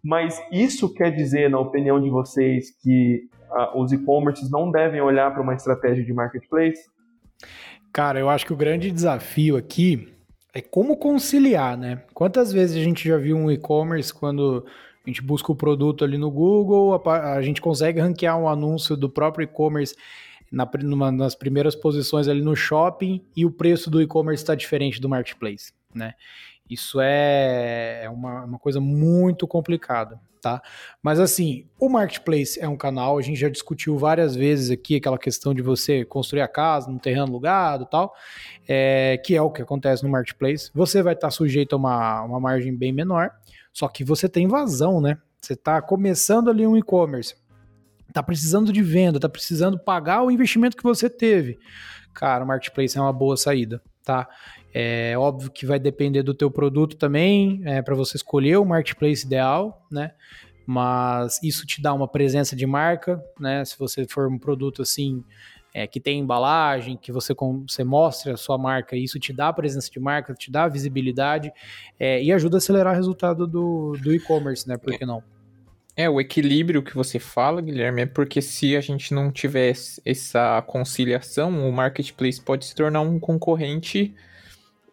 Mas 0.04 0.38
isso 0.52 0.92
quer 0.92 1.10
dizer, 1.10 1.48
na 1.48 1.58
opinião 1.58 1.98
de 1.98 2.10
vocês, 2.10 2.70
que 2.82 3.30
ah, 3.50 3.78
os 3.78 3.92
e-commerces 3.92 4.50
não 4.50 4.70
devem 4.70 5.00
olhar 5.00 5.32
para 5.32 5.42
uma 5.42 5.54
estratégia 5.54 6.04
de 6.04 6.12
marketplace? 6.12 6.90
Cara, 7.92 8.18
eu 8.18 8.30
acho 8.30 8.46
que 8.46 8.52
o 8.52 8.56
grande 8.56 8.90
desafio 8.90 9.56
aqui 9.56 10.08
é 10.54 10.60
como 10.60 10.96
conciliar, 10.96 11.76
né? 11.76 12.02
Quantas 12.14 12.52
vezes 12.52 12.76
a 12.76 12.80
gente 12.80 13.06
já 13.06 13.16
viu 13.16 13.36
um 13.36 13.50
e-commerce 13.50 14.12
quando 14.12 14.64
a 15.04 15.10
gente 15.10 15.20
busca 15.20 15.50
o 15.52 15.56
produto 15.56 16.04
ali 16.04 16.16
no 16.16 16.30
Google, 16.30 16.94
a, 16.94 17.34
a 17.34 17.42
gente 17.42 17.60
consegue 17.60 18.00
ranquear 18.00 18.38
um 18.38 18.48
anúncio 18.48 18.96
do 18.96 19.08
próprio 19.08 19.44
e-commerce 19.44 19.94
na, 20.50 20.68
nas 21.10 21.34
primeiras 21.34 21.74
posições 21.74 22.28
ali 22.28 22.40
no 22.40 22.54
shopping 22.54 23.22
e 23.36 23.44
o 23.44 23.50
preço 23.50 23.90
do 23.90 24.00
e-commerce 24.00 24.42
está 24.42 24.54
diferente 24.54 25.00
do 25.00 25.08
marketplace, 25.08 25.72
né? 25.94 26.14
Isso 26.68 27.00
é, 27.00 28.04
é 28.04 28.10
uma, 28.10 28.44
uma 28.44 28.58
coisa 28.58 28.80
muito 28.80 29.46
complicada 29.46 30.20
tá? 30.42 30.60
Mas 31.00 31.20
assim, 31.20 31.66
o 31.78 31.88
marketplace 31.88 32.60
é 32.60 32.68
um 32.68 32.76
canal, 32.76 33.16
a 33.16 33.22
gente 33.22 33.38
já 33.38 33.48
discutiu 33.48 33.96
várias 33.96 34.34
vezes 34.34 34.70
aqui 34.70 34.96
aquela 34.96 35.16
questão 35.16 35.54
de 35.54 35.62
você 35.62 36.04
construir 36.04 36.42
a 36.42 36.48
casa 36.48 36.90
no 36.90 36.98
terreno 36.98 37.22
alugado 37.22 37.86
tal, 37.86 38.12
é, 38.68 39.18
que 39.24 39.36
é 39.36 39.40
o 39.40 39.50
que 39.50 39.62
acontece 39.62 40.02
no 40.02 40.10
marketplace. 40.10 40.70
Você 40.74 41.00
vai 41.02 41.14
estar 41.14 41.30
sujeito 41.30 41.74
a 41.74 41.76
uma, 41.78 42.22
uma 42.22 42.40
margem 42.40 42.76
bem 42.76 42.92
menor, 42.92 43.30
só 43.72 43.88
que 43.88 44.04
você 44.04 44.28
tem 44.28 44.48
vazão, 44.48 45.00
né? 45.00 45.16
Você 45.40 45.54
está 45.54 45.80
começando 45.80 46.50
ali 46.50 46.66
um 46.66 46.76
e-commerce, 46.76 47.36
tá 48.12 48.22
precisando 48.22 48.72
de 48.72 48.82
venda, 48.82 49.20
tá 49.20 49.28
precisando 49.28 49.78
pagar 49.78 50.22
o 50.22 50.30
investimento 50.30 50.76
que 50.76 50.82
você 50.82 51.08
teve. 51.08 51.58
Cara, 52.12 52.44
o 52.44 52.46
marketplace 52.46 52.98
é 52.98 53.00
uma 53.00 53.12
boa 53.12 53.36
saída, 53.36 53.80
tá? 54.04 54.28
É 54.74 55.16
óbvio 55.18 55.50
que 55.50 55.66
vai 55.66 55.78
depender 55.78 56.22
do 56.22 56.32
teu 56.32 56.50
produto 56.50 56.96
também, 56.96 57.60
é, 57.64 57.82
para 57.82 57.94
você 57.94 58.16
escolher 58.16 58.56
o 58.56 58.64
marketplace 58.64 59.26
ideal, 59.26 59.86
né? 59.90 60.12
Mas 60.66 61.42
isso 61.42 61.66
te 61.66 61.82
dá 61.82 61.92
uma 61.92 62.08
presença 62.08 62.56
de 62.56 62.66
marca, 62.66 63.22
né? 63.38 63.64
Se 63.64 63.78
você 63.78 64.06
for 64.08 64.28
um 64.28 64.38
produto 64.38 64.80
assim 64.80 65.22
é, 65.74 65.86
que 65.86 66.00
tem 66.00 66.20
embalagem, 66.20 66.96
que 66.96 67.10
você, 67.10 67.34
você 67.34 67.84
mostra 67.84 68.34
a 68.34 68.36
sua 68.36 68.56
marca, 68.56 68.96
isso 68.96 69.18
te 69.18 69.32
dá 69.32 69.52
presença 69.52 69.90
de 69.90 69.98
marca, 69.98 70.34
te 70.34 70.50
dá 70.50 70.68
visibilidade 70.68 71.52
é, 71.98 72.22
e 72.22 72.32
ajuda 72.32 72.56
a 72.56 72.58
acelerar 72.58 72.94
o 72.94 72.96
resultado 72.96 73.46
do, 73.46 73.96
do 74.02 74.14
e-commerce, 74.14 74.68
né? 74.68 74.76
Por 74.76 74.96
que 74.96 75.04
não? 75.04 75.22
É, 75.94 76.08
o 76.08 76.20
equilíbrio 76.20 76.82
que 76.82 76.94
você 76.94 77.18
fala, 77.18 77.60
Guilherme, 77.60 78.02
é 78.02 78.06
porque 78.06 78.40
se 78.40 78.74
a 78.76 78.80
gente 78.80 79.12
não 79.12 79.30
tiver 79.30 79.74
essa 80.04 80.62
conciliação, 80.62 81.68
o 81.68 81.72
marketplace 81.72 82.40
pode 82.40 82.64
se 82.64 82.74
tornar 82.74 83.02
um 83.02 83.20
concorrente 83.20 84.14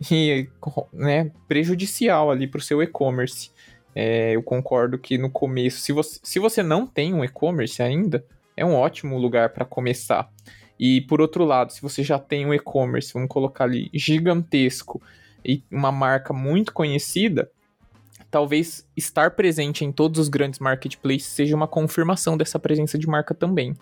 e 0.09 0.47
né, 0.93 1.31
prejudicial 1.47 2.31
ali 2.31 2.47
para 2.47 2.59
o 2.59 2.61
seu 2.61 2.81
e-commerce. 2.81 3.51
É, 3.93 4.35
eu 4.35 4.43
concordo 4.43 4.97
que 4.97 5.17
no 5.17 5.29
começo, 5.29 5.81
se 5.81 5.91
você, 5.91 6.19
se 6.23 6.39
você 6.39 6.63
não 6.63 6.85
tem 6.87 7.13
um 7.13 7.23
e-commerce 7.23 7.81
ainda, 7.81 8.23
é 8.55 8.65
um 8.65 8.75
ótimo 8.75 9.17
lugar 9.17 9.49
para 9.49 9.65
começar. 9.65 10.29
E 10.79 11.01
por 11.01 11.19
outro 11.19 11.43
lado, 11.43 11.73
se 11.73 11.81
você 11.81 12.03
já 12.03 12.17
tem 12.17 12.45
um 12.45 12.53
e-commerce, 12.53 13.13
vamos 13.13 13.29
colocar 13.29 13.65
ali 13.65 13.89
gigantesco 13.93 15.01
e 15.43 15.63
uma 15.69 15.91
marca 15.91 16.33
muito 16.33 16.73
conhecida, 16.73 17.51
talvez 18.31 18.87
estar 18.95 19.31
presente 19.31 19.83
em 19.83 19.91
todos 19.91 20.19
os 20.19 20.29
grandes 20.29 20.59
marketplaces 20.59 21.27
seja 21.27 21.55
uma 21.55 21.67
confirmação 21.67 22.37
dessa 22.37 22.59
presença 22.59 22.97
de 22.97 23.07
marca 23.07 23.33
também. 23.33 23.75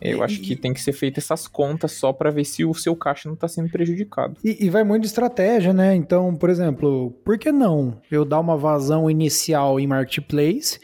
Eu 0.00 0.22
acho 0.22 0.40
que 0.40 0.54
tem 0.54 0.72
que 0.72 0.80
ser 0.80 0.92
feita 0.92 1.18
essas 1.18 1.46
contas 1.46 1.92
só 1.92 2.12
para 2.12 2.30
ver 2.30 2.44
se 2.44 2.64
o 2.64 2.72
seu 2.74 2.94
caixa 2.94 3.28
não 3.28 3.34
está 3.34 3.48
sendo 3.48 3.68
prejudicado. 3.68 4.36
E, 4.44 4.64
e, 4.64 4.70
vai 4.70 4.84
muito 4.84 5.02
de 5.02 5.08
estratégia, 5.08 5.72
né? 5.72 5.94
Então, 5.94 6.34
por 6.34 6.50
exemplo, 6.50 7.10
por 7.24 7.36
que 7.38 7.50
não 7.50 8.00
eu 8.10 8.24
dar 8.24 8.40
uma 8.40 8.56
vazão 8.56 9.10
inicial 9.10 9.80
em 9.80 9.86
marketplace? 9.86 10.78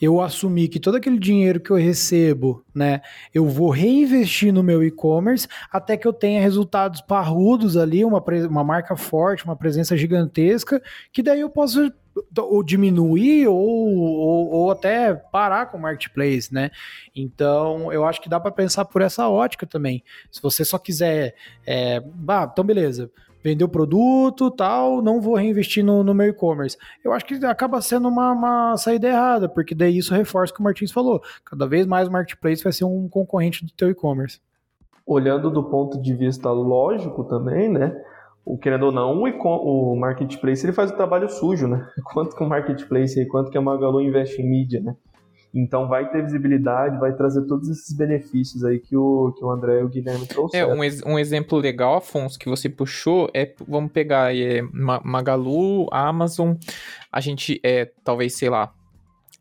Eu 0.00 0.20
assumir 0.20 0.68
que 0.68 0.80
todo 0.80 0.96
aquele 0.96 1.18
dinheiro 1.18 1.60
que 1.60 1.70
eu 1.70 1.76
recebo, 1.76 2.64
né, 2.74 3.02
eu 3.34 3.46
vou 3.46 3.70
reinvestir 3.70 4.52
no 4.52 4.62
meu 4.62 4.82
e-commerce 4.82 5.46
até 5.70 5.96
que 5.96 6.06
eu 6.06 6.12
tenha 6.12 6.40
resultados 6.40 7.00
parrudos 7.02 7.76
ali, 7.76 8.04
uma, 8.04 8.22
uma 8.48 8.64
marca 8.64 8.96
forte, 8.96 9.44
uma 9.44 9.56
presença 9.56 9.96
gigantesca, 9.96 10.80
que 11.12 11.22
daí 11.22 11.40
eu 11.40 11.50
posso 11.50 11.92
ou 12.36 12.62
diminuir 12.62 13.46
ou, 13.48 13.56
ou, 13.56 14.50
ou, 14.50 14.70
até 14.70 15.14
parar 15.14 15.66
com 15.66 15.78
o 15.78 15.80
marketplace, 15.80 16.52
né? 16.52 16.70
Então, 17.14 17.92
eu 17.92 18.04
acho 18.04 18.20
que 18.20 18.28
dá 18.28 18.38
para 18.40 18.50
pensar 18.50 18.84
por 18.84 19.02
essa 19.02 19.28
ótica 19.28 19.66
também. 19.66 20.02
Se 20.30 20.42
você 20.42 20.64
só 20.64 20.78
quiser, 20.78 21.34
é, 21.66 22.02
então 22.52 22.64
beleza, 22.64 23.10
vendeu 23.42 23.66
o 23.66 23.70
produto, 23.70 24.50
tal, 24.50 25.02
não 25.02 25.20
vou 25.20 25.34
reinvestir 25.34 25.84
no, 25.84 26.02
no 26.02 26.14
meu 26.14 26.28
e-commerce. 26.28 26.76
Eu 27.02 27.12
acho 27.12 27.24
que 27.24 27.34
acaba 27.46 27.80
sendo 27.80 28.08
uma, 28.08 28.32
uma, 28.32 28.76
saída 28.76 29.08
errada, 29.08 29.48
porque 29.48 29.74
daí 29.74 29.96
isso 29.96 30.14
reforça 30.14 30.52
o 30.52 30.56
que 30.56 30.60
o 30.60 30.64
Martins 30.64 30.92
falou. 30.92 31.22
Cada 31.44 31.66
vez 31.66 31.86
mais 31.86 32.08
o 32.08 32.12
marketplace 32.12 32.62
vai 32.62 32.72
ser 32.72 32.84
um 32.84 33.08
concorrente 33.08 33.64
do 33.64 33.72
teu 33.72 33.90
e-commerce. 33.90 34.40
Olhando 35.06 35.50
do 35.50 35.64
ponto 35.64 36.00
de 36.00 36.14
vista 36.14 36.50
lógico 36.50 37.24
também, 37.24 37.68
né? 37.68 37.96
O, 38.44 38.56
querendo 38.58 38.86
ou 38.86 38.92
não, 38.92 39.22
o, 39.22 39.92
o 39.92 39.96
marketplace 39.96 40.64
ele 40.64 40.72
faz 40.72 40.90
o 40.90 40.96
trabalho 40.96 41.28
sujo, 41.28 41.68
né? 41.68 41.86
Quanto 42.12 42.34
que 42.34 42.42
o 42.42 42.48
marketplace 42.48 43.20
e 43.20 43.26
quanto 43.26 43.50
que 43.50 43.58
a 43.58 43.60
Magalu 43.60 44.00
investe 44.00 44.40
em 44.40 44.48
mídia, 44.48 44.80
né? 44.80 44.96
Então 45.52 45.88
vai 45.88 46.08
ter 46.10 46.22
visibilidade, 46.22 46.98
vai 46.98 47.12
trazer 47.12 47.44
todos 47.46 47.68
esses 47.68 47.96
benefícios 47.96 48.64
aí 48.64 48.78
que 48.78 48.96
o, 48.96 49.32
que 49.36 49.44
o 49.44 49.50
André 49.50 49.80
e 49.80 49.82
o 49.82 49.88
Guilherme 49.88 50.26
trouxeram. 50.26 50.70
É, 50.70 50.74
um, 50.74 50.84
ex, 50.84 51.02
um 51.04 51.18
exemplo 51.18 51.58
legal, 51.58 51.96
Afonso, 51.96 52.38
que 52.38 52.48
você 52.48 52.68
puxou 52.68 53.28
é, 53.34 53.52
vamos 53.66 53.90
pegar 53.90 54.34
é, 54.34 54.62
Magalu, 54.72 55.88
Amazon, 55.90 56.54
a 57.12 57.20
gente, 57.20 57.60
é, 57.64 57.90
talvez, 58.04 58.36
sei 58.36 58.48
lá, 58.48 58.72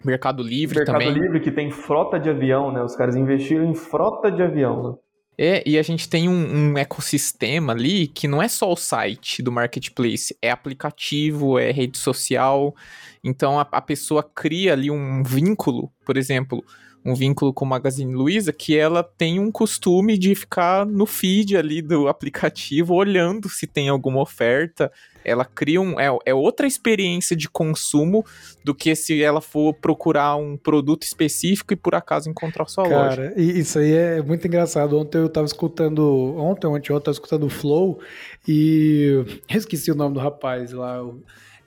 Mercado 0.03 0.41
Livre 0.41 0.77
Mercado 0.77 0.95
também. 0.95 1.09
Mercado 1.09 1.23
Livre 1.23 1.39
que 1.41 1.51
tem 1.51 1.69
frota 1.69 2.19
de 2.19 2.29
avião, 2.29 2.71
né? 2.71 2.81
Os 2.81 2.95
caras 2.95 3.15
investiram 3.15 3.65
em 3.65 3.75
frota 3.75 4.31
de 4.31 4.41
avião, 4.41 4.83
né? 4.83 4.95
É, 5.41 5.63
e 5.65 5.79
a 5.79 5.81
gente 5.81 6.09
tem 6.09 6.27
um, 6.27 6.33
um, 6.73 6.77
ecossistema 6.77 7.71
ali 7.71 8.07
que 8.07 8.27
não 8.27 8.41
é 8.43 8.49
só 8.49 8.69
o 8.69 8.75
site 8.75 9.41
do 9.41 9.53
marketplace, 9.53 10.37
é 10.41 10.51
aplicativo, 10.51 11.57
é 11.57 11.71
rede 11.71 11.97
social. 11.97 12.75
Então 13.23 13.57
a, 13.57 13.65
a 13.71 13.79
pessoa 13.79 14.21
cria 14.21 14.73
ali 14.73 14.91
um 14.91 15.23
vínculo, 15.23 15.89
por 16.05 16.17
exemplo, 16.17 16.61
um 17.09 17.15
vínculo 17.15 17.53
com 17.53 17.65
o 17.65 17.67
Magazine 17.67 18.13
Luiza, 18.13 18.53
que 18.53 18.77
ela 18.77 19.03
tem 19.03 19.39
um 19.39 19.51
costume 19.51 20.17
de 20.17 20.35
ficar 20.35 20.85
no 20.85 21.05
feed 21.05 21.57
ali 21.57 21.81
do 21.81 22.07
aplicativo 22.07 22.93
olhando 22.93 23.49
se 23.49 23.65
tem 23.65 23.89
alguma 23.89 24.21
oferta. 24.21 24.91
Ela 25.23 25.43
cria 25.43 25.81
um. 25.81 25.99
É, 25.99 26.15
é 26.25 26.33
outra 26.33 26.65
experiência 26.65 27.35
de 27.35 27.49
consumo 27.49 28.25
do 28.63 28.73
que 28.73 28.95
se 28.95 29.21
ela 29.21 29.41
for 29.41 29.73
procurar 29.73 30.35
um 30.35 30.55
produto 30.55 31.03
específico 31.03 31.73
e 31.73 31.75
por 31.75 31.93
acaso 31.93 32.29
encontrar 32.29 32.65
sua 32.67 32.87
Cara, 32.87 32.95
loja. 32.95 33.29
Cara, 33.29 33.41
isso 33.41 33.79
aí 33.79 33.91
é 33.91 34.21
muito 34.21 34.47
engraçado. 34.47 34.97
Ontem 34.97 35.17
eu 35.17 35.29
tava 35.29 35.45
escutando. 35.45 36.35
Ontem, 36.37 36.67
ontem, 36.67 36.91
eu 36.91 37.01
tava 37.01 37.13
escutando 37.13 37.45
o 37.45 37.49
Flow 37.49 37.99
e. 38.47 39.25
Eu 39.49 39.57
esqueci 39.57 39.91
o 39.91 39.95
nome 39.95 40.13
do 40.13 40.19
rapaz 40.19 40.71
lá. 40.71 41.05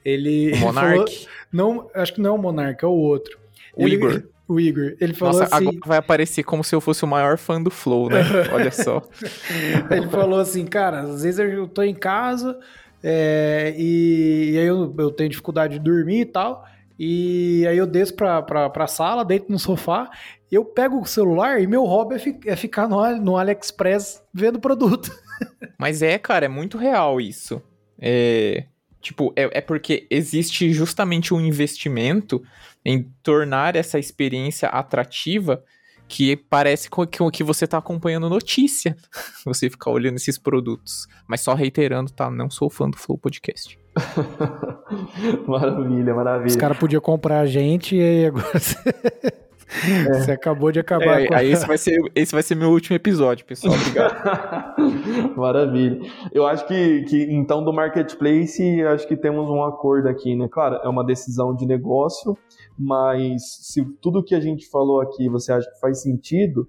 Ele. 0.04 0.56
Monark? 0.56 0.96
Falou, 0.96 1.08
não, 1.52 1.90
acho 1.94 2.14
que 2.14 2.20
não 2.20 2.30
é 2.30 2.32
o 2.32 2.38
Monark, 2.38 2.82
é 2.82 2.88
o 2.88 2.90
outro. 2.90 3.38
O 3.76 3.82
ele, 3.82 3.94
Igor 3.94 4.22
o 4.48 4.60
Igor. 4.60 4.94
Ele 5.00 5.14
falou 5.14 5.40
Nossa, 5.40 5.54
assim... 5.54 5.68
agora 5.68 5.78
vai 5.86 5.98
aparecer 5.98 6.42
como 6.42 6.62
se 6.62 6.74
eu 6.74 6.80
fosse 6.80 7.04
o 7.04 7.08
maior 7.08 7.38
fã 7.38 7.62
do 7.62 7.70
Flow, 7.70 8.08
né? 8.08 8.22
Olha 8.52 8.70
só. 8.70 9.02
ele 9.90 10.08
falou 10.08 10.40
assim, 10.40 10.64
cara, 10.66 11.00
às 11.00 11.22
vezes 11.22 11.38
eu 11.38 11.66
tô 11.68 11.82
em 11.82 11.94
casa 11.94 12.58
é, 13.02 13.74
e, 13.76 14.52
e, 14.52 14.58
aí 14.58 14.66
eu, 14.66 14.94
eu, 14.96 15.10
tenho 15.10 15.28
dificuldade 15.28 15.74
de 15.74 15.80
dormir 15.80 16.20
e 16.20 16.24
tal, 16.24 16.64
e 16.96 17.66
aí 17.68 17.76
eu 17.76 17.86
desço 17.86 18.14
pra, 18.14 18.40
pra, 18.42 18.70
pra 18.70 18.86
sala, 18.86 19.24
deito 19.24 19.50
no 19.50 19.58
sofá, 19.58 20.08
eu 20.50 20.64
pego 20.64 21.00
o 21.00 21.06
celular 21.06 21.60
e 21.60 21.66
meu 21.66 21.84
hobby 21.84 22.14
é, 22.14 22.18
fi, 22.18 22.40
é 22.46 22.54
ficar 22.54 22.86
no, 22.86 23.16
no 23.16 23.36
AliExpress 23.36 24.22
vendo 24.32 24.60
produto. 24.60 25.10
Mas 25.76 26.00
é, 26.02 26.16
cara, 26.18 26.46
é 26.46 26.48
muito 26.48 26.78
real 26.78 27.20
isso. 27.20 27.60
É, 27.98 28.66
tipo, 29.00 29.32
é, 29.34 29.58
é 29.58 29.60
porque 29.60 30.06
existe 30.08 30.72
justamente 30.72 31.34
um 31.34 31.40
investimento 31.40 32.42
em 32.84 33.02
tornar 33.22 33.76
essa 33.76 33.98
experiência 33.98 34.68
atrativa 34.68 35.62
que 36.08 36.36
parece 36.36 36.90
que 37.32 37.42
você 37.42 37.64
está 37.64 37.78
acompanhando 37.78 38.28
notícia. 38.28 38.94
Você 39.46 39.70
ficar 39.70 39.90
olhando 39.90 40.16
esses 40.16 40.36
produtos. 40.36 41.06
Mas 41.26 41.40
só 41.40 41.54
reiterando, 41.54 42.12
tá? 42.12 42.30
Não 42.30 42.50
sou 42.50 42.68
fã 42.68 42.90
do 42.90 42.98
Flow 42.98 43.16
Podcast. 43.16 43.78
maravilha, 45.48 46.14
maravilha. 46.14 46.48
Os 46.48 46.56
caras 46.56 46.76
podiam 46.76 47.00
comprar 47.00 47.40
a 47.40 47.46
gente 47.46 47.96
e 47.96 48.02
aí 48.02 48.26
agora. 48.26 48.52
É. 49.84 50.12
você 50.12 50.32
acabou 50.32 50.70
de 50.70 50.78
acabar 50.78 51.22
é, 51.22 51.26
com... 51.26 51.34
Aí 51.34 51.50
esse 51.50 51.66
vai, 51.66 51.78
ser, 51.78 51.98
esse 52.14 52.32
vai 52.32 52.42
ser 52.42 52.54
meu 52.54 52.70
último 52.70 52.94
episódio, 52.94 53.44
pessoal. 53.46 53.74
Obrigado. 53.74 54.72
maravilha. 55.36 56.00
Eu 56.32 56.46
acho 56.46 56.66
que, 56.66 57.02
que, 57.04 57.22
então, 57.30 57.64
do 57.64 57.72
marketplace, 57.72 58.82
acho 58.82 59.06
que 59.06 59.16
temos 59.16 59.48
um 59.48 59.62
acordo 59.64 60.08
aqui, 60.08 60.36
né? 60.36 60.48
Claro, 60.50 60.76
é 60.82 60.88
uma 60.88 61.04
decisão 61.04 61.54
de 61.54 61.66
negócio, 61.66 62.36
mas 62.78 63.42
se 63.62 63.84
tudo 64.00 64.22
que 64.22 64.34
a 64.34 64.40
gente 64.40 64.68
falou 64.68 65.00
aqui 65.00 65.28
você 65.28 65.52
acha 65.52 65.70
que 65.70 65.80
faz 65.80 66.02
sentido, 66.02 66.68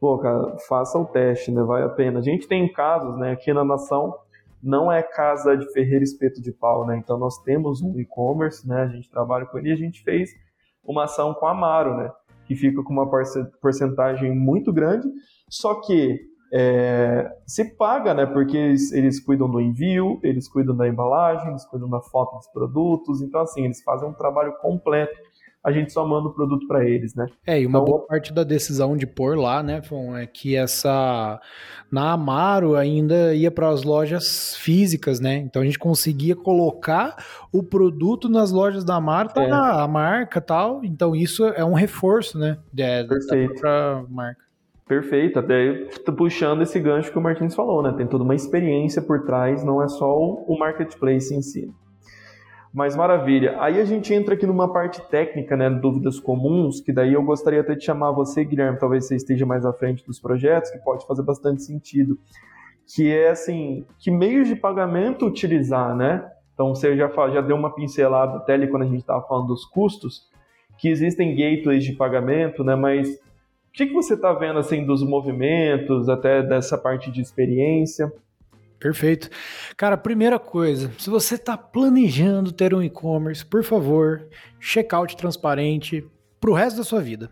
pô, 0.00 0.18
cara, 0.18 0.56
faça 0.68 0.98
o 0.98 1.04
teste, 1.04 1.50
né? 1.50 1.62
Vale 1.62 1.84
a 1.84 1.88
pena. 1.90 2.18
A 2.18 2.22
gente 2.22 2.46
tem 2.46 2.70
casos, 2.72 3.16
né, 3.18 3.32
aqui 3.32 3.52
na 3.52 3.64
nação, 3.64 4.14
não 4.62 4.90
é 4.90 5.02
casa 5.02 5.56
de 5.56 5.70
ferreiro 5.72 6.02
espeto 6.02 6.40
de 6.42 6.52
pau, 6.52 6.86
né? 6.86 6.96
Então 6.96 7.18
nós 7.18 7.38
temos 7.42 7.82
um 7.82 7.98
e-commerce, 7.98 8.66
né? 8.66 8.82
A 8.82 8.88
gente 8.88 9.10
trabalha 9.10 9.46
com 9.46 9.58
ele 9.58 9.70
e 9.70 9.72
a 9.72 9.76
gente 9.76 10.02
fez 10.02 10.30
uma 10.84 11.04
ação 11.04 11.34
com 11.34 11.46
a 11.46 11.50
Amaro, 11.50 11.96
né? 11.96 12.10
Que 12.48 12.56
fica 12.56 12.82
com 12.82 12.92
uma 12.92 13.08
porcentagem 13.60 14.34
muito 14.34 14.72
grande, 14.72 15.06
só 15.48 15.74
que 15.82 16.18
é, 16.52 17.30
se 17.46 17.76
paga, 17.76 18.14
né? 18.14 18.24
Porque 18.26 18.56
eles, 18.56 18.90
eles, 18.92 19.20
cuidam 19.20 19.50
do 19.50 19.60
envio, 19.60 20.18
eles 20.22 20.48
cuidam 20.48 20.74
da 20.74 20.88
embalagem, 20.88 21.50
eles 21.50 21.64
cuidam 21.66 21.88
da 21.88 22.00
foto 22.00 22.36
dos 22.36 22.48
produtos, 22.48 23.20
então 23.20 23.42
assim, 23.42 23.64
eles 23.64 23.82
fazem 23.82 24.08
um 24.08 24.14
trabalho 24.14 24.54
completo 24.60 25.14
a 25.68 25.72
gente 25.72 25.92
só 25.92 26.06
manda 26.06 26.28
o 26.28 26.32
produto 26.32 26.66
para 26.66 26.84
eles, 26.84 27.14
né? 27.14 27.26
É, 27.46 27.60
e 27.60 27.66
uma 27.66 27.78
então, 27.78 27.84
boa 27.84 28.06
parte 28.06 28.32
da 28.32 28.42
decisão 28.42 28.96
de 28.96 29.06
pôr 29.06 29.36
lá, 29.36 29.62
né, 29.62 29.82
Fon, 29.82 30.16
é 30.16 30.26
que 30.26 30.56
essa 30.56 31.40
na 31.90 32.12
Amaro 32.12 32.74
ainda 32.74 33.34
ia 33.34 33.50
para 33.50 33.68
as 33.68 33.82
lojas 33.82 34.56
físicas, 34.56 35.20
né? 35.20 35.36
Então 35.36 35.62
a 35.62 35.64
gente 35.64 35.78
conseguia 35.78 36.34
colocar 36.34 37.16
o 37.52 37.62
produto 37.62 38.28
nas 38.28 38.50
lojas 38.50 38.84
da 38.84 38.96
Amaro, 38.96 39.28
tá 39.28 39.42
é. 39.42 39.50
a 39.50 39.86
marca 39.86 40.40
tal. 40.40 40.82
Então 40.82 41.14
isso 41.14 41.44
é 41.46 41.64
um 41.64 41.74
reforço, 41.74 42.38
né, 42.38 42.58
de, 42.72 43.04
Perfeito. 43.04 43.62
da 43.62 44.04
marca. 44.08 44.48
Perfeito, 44.86 45.38
até 45.38 45.86
puxando 46.16 46.62
esse 46.62 46.80
gancho 46.80 47.12
que 47.12 47.18
o 47.18 47.20
Martins 47.20 47.54
falou, 47.54 47.82
né? 47.82 47.92
Tem 47.94 48.06
toda 48.06 48.24
uma 48.24 48.34
experiência 48.34 49.02
por 49.02 49.22
trás, 49.26 49.62
não 49.62 49.82
é 49.82 49.88
só 49.88 50.18
o 50.18 50.58
marketplace 50.58 51.34
em 51.34 51.42
si. 51.42 51.70
Mas 52.78 52.94
maravilha. 52.94 53.60
Aí 53.60 53.80
a 53.80 53.84
gente 53.84 54.14
entra 54.14 54.34
aqui 54.34 54.46
numa 54.46 54.72
parte 54.72 55.02
técnica, 55.10 55.56
né, 55.56 55.68
dúvidas 55.68 56.20
comuns, 56.20 56.80
que 56.80 56.92
daí 56.92 57.14
eu 57.14 57.22
gostaria 57.24 57.60
até 57.60 57.74
de 57.74 57.84
chamar 57.84 58.12
você, 58.12 58.44
Guilherme, 58.44 58.78
talvez 58.78 59.04
você 59.04 59.16
esteja 59.16 59.44
mais 59.44 59.66
à 59.66 59.72
frente 59.72 60.06
dos 60.06 60.20
projetos, 60.20 60.70
que 60.70 60.78
pode 60.78 61.04
fazer 61.04 61.24
bastante 61.24 61.64
sentido. 61.64 62.16
Que 62.86 63.12
é 63.12 63.30
assim, 63.30 63.84
que 63.98 64.12
meios 64.12 64.46
de 64.46 64.54
pagamento 64.54 65.26
utilizar, 65.26 65.92
né? 65.96 66.24
Então 66.54 66.72
você 66.72 66.96
já, 66.96 67.10
já 67.32 67.40
deu 67.40 67.56
uma 67.56 67.74
pincelada 67.74 68.36
até 68.36 68.54
ali 68.54 68.68
quando 68.68 68.84
a 68.84 68.86
gente 68.86 69.00
estava 69.00 69.26
falando 69.26 69.48
dos 69.48 69.64
custos, 69.64 70.28
que 70.78 70.88
existem 70.88 71.34
gateways 71.34 71.82
de 71.82 71.94
pagamento, 71.94 72.62
né? 72.62 72.76
Mas 72.76 73.08
o 73.08 73.72
que, 73.72 73.86
que 73.86 73.92
você 73.92 74.14
está 74.14 74.32
vendo 74.32 74.60
assim 74.60 74.86
dos 74.86 75.02
movimentos, 75.02 76.08
até 76.08 76.44
dessa 76.44 76.78
parte 76.78 77.10
de 77.10 77.20
experiência? 77.20 78.12
Perfeito. 78.78 79.28
Cara, 79.76 79.96
primeira 79.96 80.38
coisa, 80.38 80.92
se 80.98 81.10
você 81.10 81.34
está 81.34 81.56
planejando 81.56 82.52
ter 82.52 82.72
um 82.72 82.82
e-commerce, 82.82 83.44
por 83.44 83.64
favor, 83.64 84.26
checkout 84.60 85.16
transparente 85.16 86.04
para 86.40 86.50
o 86.50 86.54
resto 86.54 86.76
da 86.76 86.84
sua 86.84 87.00
vida. 87.00 87.30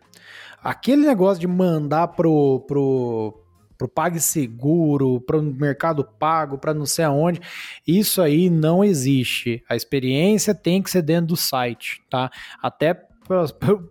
Aquele 0.63 1.07
negócio 1.07 1.41
de 1.41 1.47
mandar 1.47 2.09
pro, 2.09 2.65
pro, 2.67 3.41
pro 3.79 3.89
PagSeguro, 3.89 5.21
para 5.21 5.39
o 5.39 5.43
Mercado 5.43 6.05
Pago, 6.05 6.59
para 6.59 6.75
não 6.75 6.87
sei 6.87 7.05
aonde, 7.05 7.41
isso 7.87 8.21
aí 8.21 8.51
não 8.51 8.83
existe. 8.83 9.63
A 9.69 9.77
experiência 9.77 10.53
tem 10.53 10.83
que 10.83 10.91
ser 10.91 11.03
dentro 11.03 11.29
do 11.29 11.37
site, 11.37 12.03
tá? 12.11 12.31
Até 12.61 13.06
pela 13.27 13.47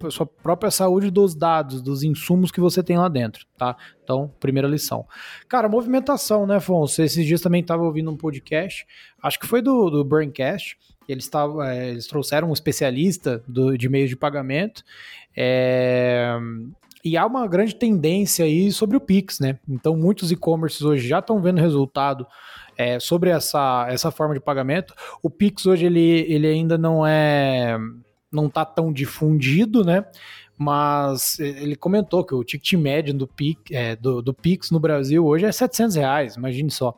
sua 0.09 0.25
própria 0.25 0.71
saúde 0.71 1.09
dos 1.11 1.35
dados, 1.35 1.81
dos 1.81 2.03
insumos 2.03 2.51
que 2.51 2.59
você 2.59 2.81
tem 2.81 2.97
lá 2.97 3.07
dentro, 3.07 3.45
tá? 3.57 3.75
Então, 4.03 4.31
primeira 4.39 4.67
lição. 4.67 5.05
Cara, 5.47 5.69
movimentação, 5.69 6.45
né, 6.45 6.57
Afonso? 6.57 7.01
Esses 7.01 7.25
dias 7.25 7.41
também 7.41 7.61
estava 7.61 7.83
ouvindo 7.83 8.11
um 8.11 8.17
podcast, 8.17 8.85
acho 9.21 9.39
que 9.39 9.47
foi 9.47 9.61
do, 9.61 9.89
do 9.89 10.03
Braincast, 10.03 10.77
eles, 11.07 11.27
tavam, 11.27 11.61
é, 11.61 11.89
eles 11.89 12.07
trouxeram 12.07 12.49
um 12.49 12.53
especialista 12.53 13.43
do, 13.47 13.77
de 13.77 13.87
meios 13.89 14.09
de 14.09 14.15
pagamento, 14.15 14.83
é, 15.35 16.35
e 17.03 17.15
há 17.15 17.25
uma 17.25 17.45
grande 17.47 17.75
tendência 17.75 18.45
aí 18.45 18.71
sobre 18.71 18.97
o 18.97 18.99
Pix, 18.99 19.39
né? 19.39 19.59
Então, 19.69 19.95
muitos 19.95 20.31
e-commerces 20.31 20.81
hoje 20.81 21.07
já 21.07 21.19
estão 21.19 21.39
vendo 21.39 21.61
resultado 21.61 22.25
é, 22.75 22.99
sobre 22.99 23.29
essa, 23.29 23.85
essa 23.89 24.09
forma 24.09 24.33
de 24.33 24.39
pagamento. 24.39 24.93
O 25.21 25.29
Pix 25.29 25.67
hoje 25.67 25.85
ele, 25.85 26.25
ele 26.27 26.47
ainda 26.47 26.79
não 26.79 27.05
é 27.05 27.77
não 28.35 28.49
tá 28.49 28.65
tão 28.65 28.91
difundido, 28.91 29.83
né? 29.83 30.05
Mas 30.57 31.39
ele 31.39 31.75
comentou 31.75 32.23
que 32.23 32.33
o 32.33 32.43
ticket 32.43 32.73
médio 32.73 33.13
do, 33.13 33.27
Pix, 33.27 33.61
é, 33.71 33.95
do, 33.95 34.21
do 34.21 34.33
Pix 34.33 34.71
no 34.71 34.79
Brasil 34.79 35.25
hoje 35.25 35.45
é 35.45 35.51
700 35.51 35.95
reais, 35.95 36.35
imagine 36.35 36.71
só. 36.71 36.97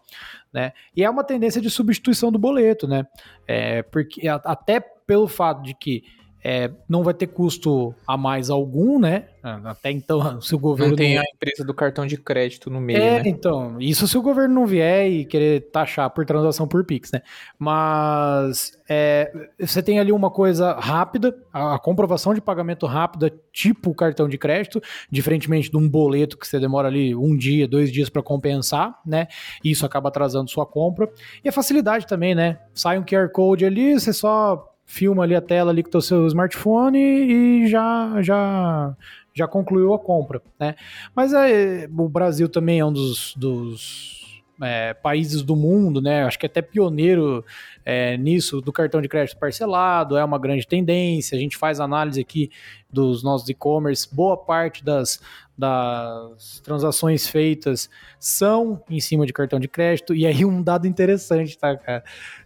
Né? 0.53 0.73
E 0.95 1.03
é 1.03 1.09
uma 1.09 1.23
tendência 1.23 1.59
de 1.59 1.69
substituição 1.69 2.31
do 2.31 2.37
boleto, 2.37 2.87
né? 2.87 3.07
É, 3.47 3.81
porque 3.83 4.27
até 4.27 4.79
pelo 4.79 5.27
fato 5.27 5.63
de 5.63 5.73
que 5.73 6.03
é, 6.49 6.71
não 6.87 7.03
vai 7.03 7.13
ter 7.13 7.27
custo 7.27 7.93
a 8.07 8.15
mais 8.15 8.49
algum, 8.49 8.97
né? 8.97 9.25
Até 9.65 9.91
então, 9.91 10.39
se 10.39 10.55
o 10.55 10.57
governo. 10.57 10.91
Não 10.91 10.95
tem 10.95 11.15
não... 11.15 11.21
a 11.21 11.25
empresa 11.25 11.61
do 11.61 11.73
cartão 11.73 12.07
de 12.07 12.15
crédito 12.15 12.69
no 12.69 12.79
meio. 12.79 12.99
É, 12.99 13.21
né? 13.21 13.23
então. 13.25 13.75
Isso 13.81 14.07
se 14.07 14.17
o 14.17 14.21
governo 14.21 14.55
não 14.55 14.65
vier 14.65 15.11
e 15.11 15.25
querer 15.25 15.69
taxar 15.71 16.09
por 16.09 16.25
transação 16.25 16.65
por 16.65 16.85
Pix, 16.85 17.11
né? 17.11 17.21
Mas 17.59 18.79
é, 18.87 19.29
você 19.59 19.83
tem 19.83 19.99
ali 19.99 20.13
uma 20.13 20.31
coisa 20.31 20.71
rápida, 20.71 21.35
a, 21.51 21.77
comprovação 21.77 22.33
de 22.33 22.39
pagamento 22.39 22.85
rápida, 22.85 23.29
tipo 23.51 23.93
cartão 23.93 24.29
de 24.29 24.37
crédito, 24.37 24.81
diferentemente 25.11 25.69
de 25.69 25.75
um 25.75 25.89
boleto 25.89 26.37
que 26.37 26.47
você 26.47 26.61
demora 26.61 26.87
ali 26.87 27.13
um 27.13 27.35
dia, 27.35 27.67
dois 27.67 27.91
dias 27.91 28.07
para 28.07 28.23
compensar, 28.23 28.97
né? 29.05 29.27
Isso 29.61 29.85
acaba 29.85 30.07
atrasando 30.07 30.49
sua 30.49 30.65
compra. 30.65 31.11
E 31.43 31.49
a 31.49 31.51
facilidade 31.51 32.07
também, 32.07 32.33
né? 32.33 32.57
Sai 32.73 32.97
um 32.97 33.03
QR 33.03 33.29
Code 33.33 33.65
ali, 33.65 33.99
você 33.99 34.13
só 34.13 34.76
filma 34.87 35.23
ali 35.23 35.35
a 35.35 35.41
tela 35.41 35.69
ali 35.69 35.83
com 35.83 35.95
o 35.95 36.01
seu 36.01 36.25
smartphone 36.25 36.97
e 36.97 37.67
já 37.67 38.21
já 38.21 38.95
já 39.35 39.47
concluiu 39.47 39.93
a 39.93 39.99
compra, 39.99 40.41
né? 40.59 40.73
Mas 41.15 41.31
é, 41.31 41.87
o 41.95 42.09
Brasil 42.09 42.49
também 42.49 42.79
é 42.79 42.85
um 42.85 42.91
dos, 42.91 43.35
dos 43.35 44.41
é, 44.59 44.95
países 44.95 45.43
do 45.43 45.55
mundo, 45.55 46.01
né? 46.01 46.23
Acho 46.23 46.39
que 46.39 46.47
é 46.47 46.49
até 46.49 46.61
pioneiro 46.61 47.45
é, 47.85 48.17
nisso 48.17 48.61
do 48.61 48.73
cartão 48.73 48.99
de 48.99 49.07
crédito 49.07 49.37
parcelado, 49.37 50.17
é 50.17 50.23
uma 50.23 50.39
grande 50.39 50.65
tendência. 50.65 51.37
A 51.37 51.39
gente 51.39 51.55
faz 51.55 51.79
análise 51.79 52.19
aqui 52.19 52.49
dos 52.89 53.21
nossos 53.21 53.47
e-commerce, 53.47 54.07
boa 54.11 54.35
parte 54.35 54.83
das, 54.83 55.21
das 55.55 56.59
transações 56.61 57.27
feitas 57.27 57.89
são 58.19 58.81
em 58.89 58.99
cima 58.99 59.25
de 59.25 59.33
cartão 59.33 59.59
de 59.59 59.67
crédito. 59.67 60.15
E 60.15 60.25
aí 60.25 60.43
um 60.43 60.63
dado 60.63 60.87
interessante, 60.87 61.55
tá, 61.57 61.77
cara? 61.77 62.03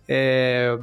É, 0.09 0.77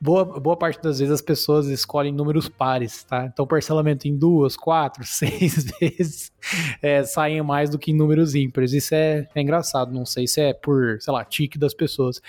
boa, 0.00 0.24
boa 0.24 0.56
parte 0.56 0.80
das 0.80 0.98
vezes 0.98 1.12
as 1.12 1.20
pessoas 1.20 1.66
escolhem 1.66 2.12
números 2.12 2.48
pares, 2.48 3.04
tá? 3.04 3.26
Então, 3.26 3.46
parcelamento 3.46 4.08
em 4.08 4.16
duas, 4.16 4.56
quatro, 4.56 5.04
seis 5.06 5.70
vezes 5.78 6.32
é, 6.80 7.02
saem 7.04 7.42
mais 7.42 7.68
do 7.68 7.78
que 7.78 7.90
em 7.90 7.96
números 7.96 8.34
ímpares. 8.34 8.72
Isso 8.72 8.94
é, 8.94 9.28
é, 9.34 9.40
engraçado, 9.42 9.92
não 9.92 10.06
sei 10.06 10.26
se 10.26 10.40
é 10.40 10.54
por, 10.54 11.00
sei 11.00 11.12
lá, 11.12 11.24
tique 11.24 11.58
das 11.58 11.74
pessoas. 11.74 12.22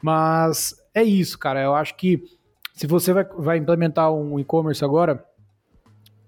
Mas 0.00 0.74
é 0.94 1.02
isso, 1.02 1.38
cara. 1.38 1.60
Eu 1.60 1.74
acho 1.74 1.94
que 1.96 2.22
se 2.74 2.86
você 2.86 3.12
vai, 3.12 3.24
vai 3.24 3.58
implementar 3.58 4.12
um 4.12 4.38
e-commerce 4.38 4.84
agora, 4.84 5.22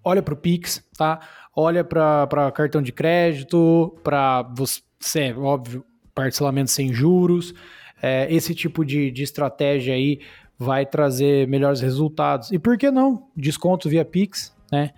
olha 0.04 0.22
para 0.22 0.34
o 0.34 0.36
Pix, 0.36 0.84
tá? 0.98 1.20
Olha 1.56 1.82
para 1.82 2.52
cartão 2.52 2.82
de 2.82 2.92
crédito, 2.92 3.96
para 4.04 4.42
você, 4.42 5.32
óbvio, 5.32 5.84
parcelamento 6.14 6.70
sem 6.70 6.92
juros. 6.92 7.54
É, 8.02 8.32
esse 8.32 8.54
tipo 8.54 8.84
de, 8.84 9.10
de 9.10 9.22
estratégia 9.22 9.94
aí 9.94 10.20
vai 10.60 10.84
trazer 10.84 11.48
melhores 11.48 11.80
resultados. 11.80 12.52
E 12.52 12.58
por 12.58 12.76
que 12.76 12.90
não? 12.90 13.26
Desconto 13.34 13.88
via 13.88 14.04
Pix, 14.04 14.54
né? 14.70 14.90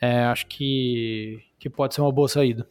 É, 0.00 0.24
acho 0.24 0.46
que, 0.46 1.38
que 1.58 1.68
pode 1.68 1.94
ser 1.94 2.00
uma 2.00 2.10
boa 2.10 2.26
saída. 2.26 2.66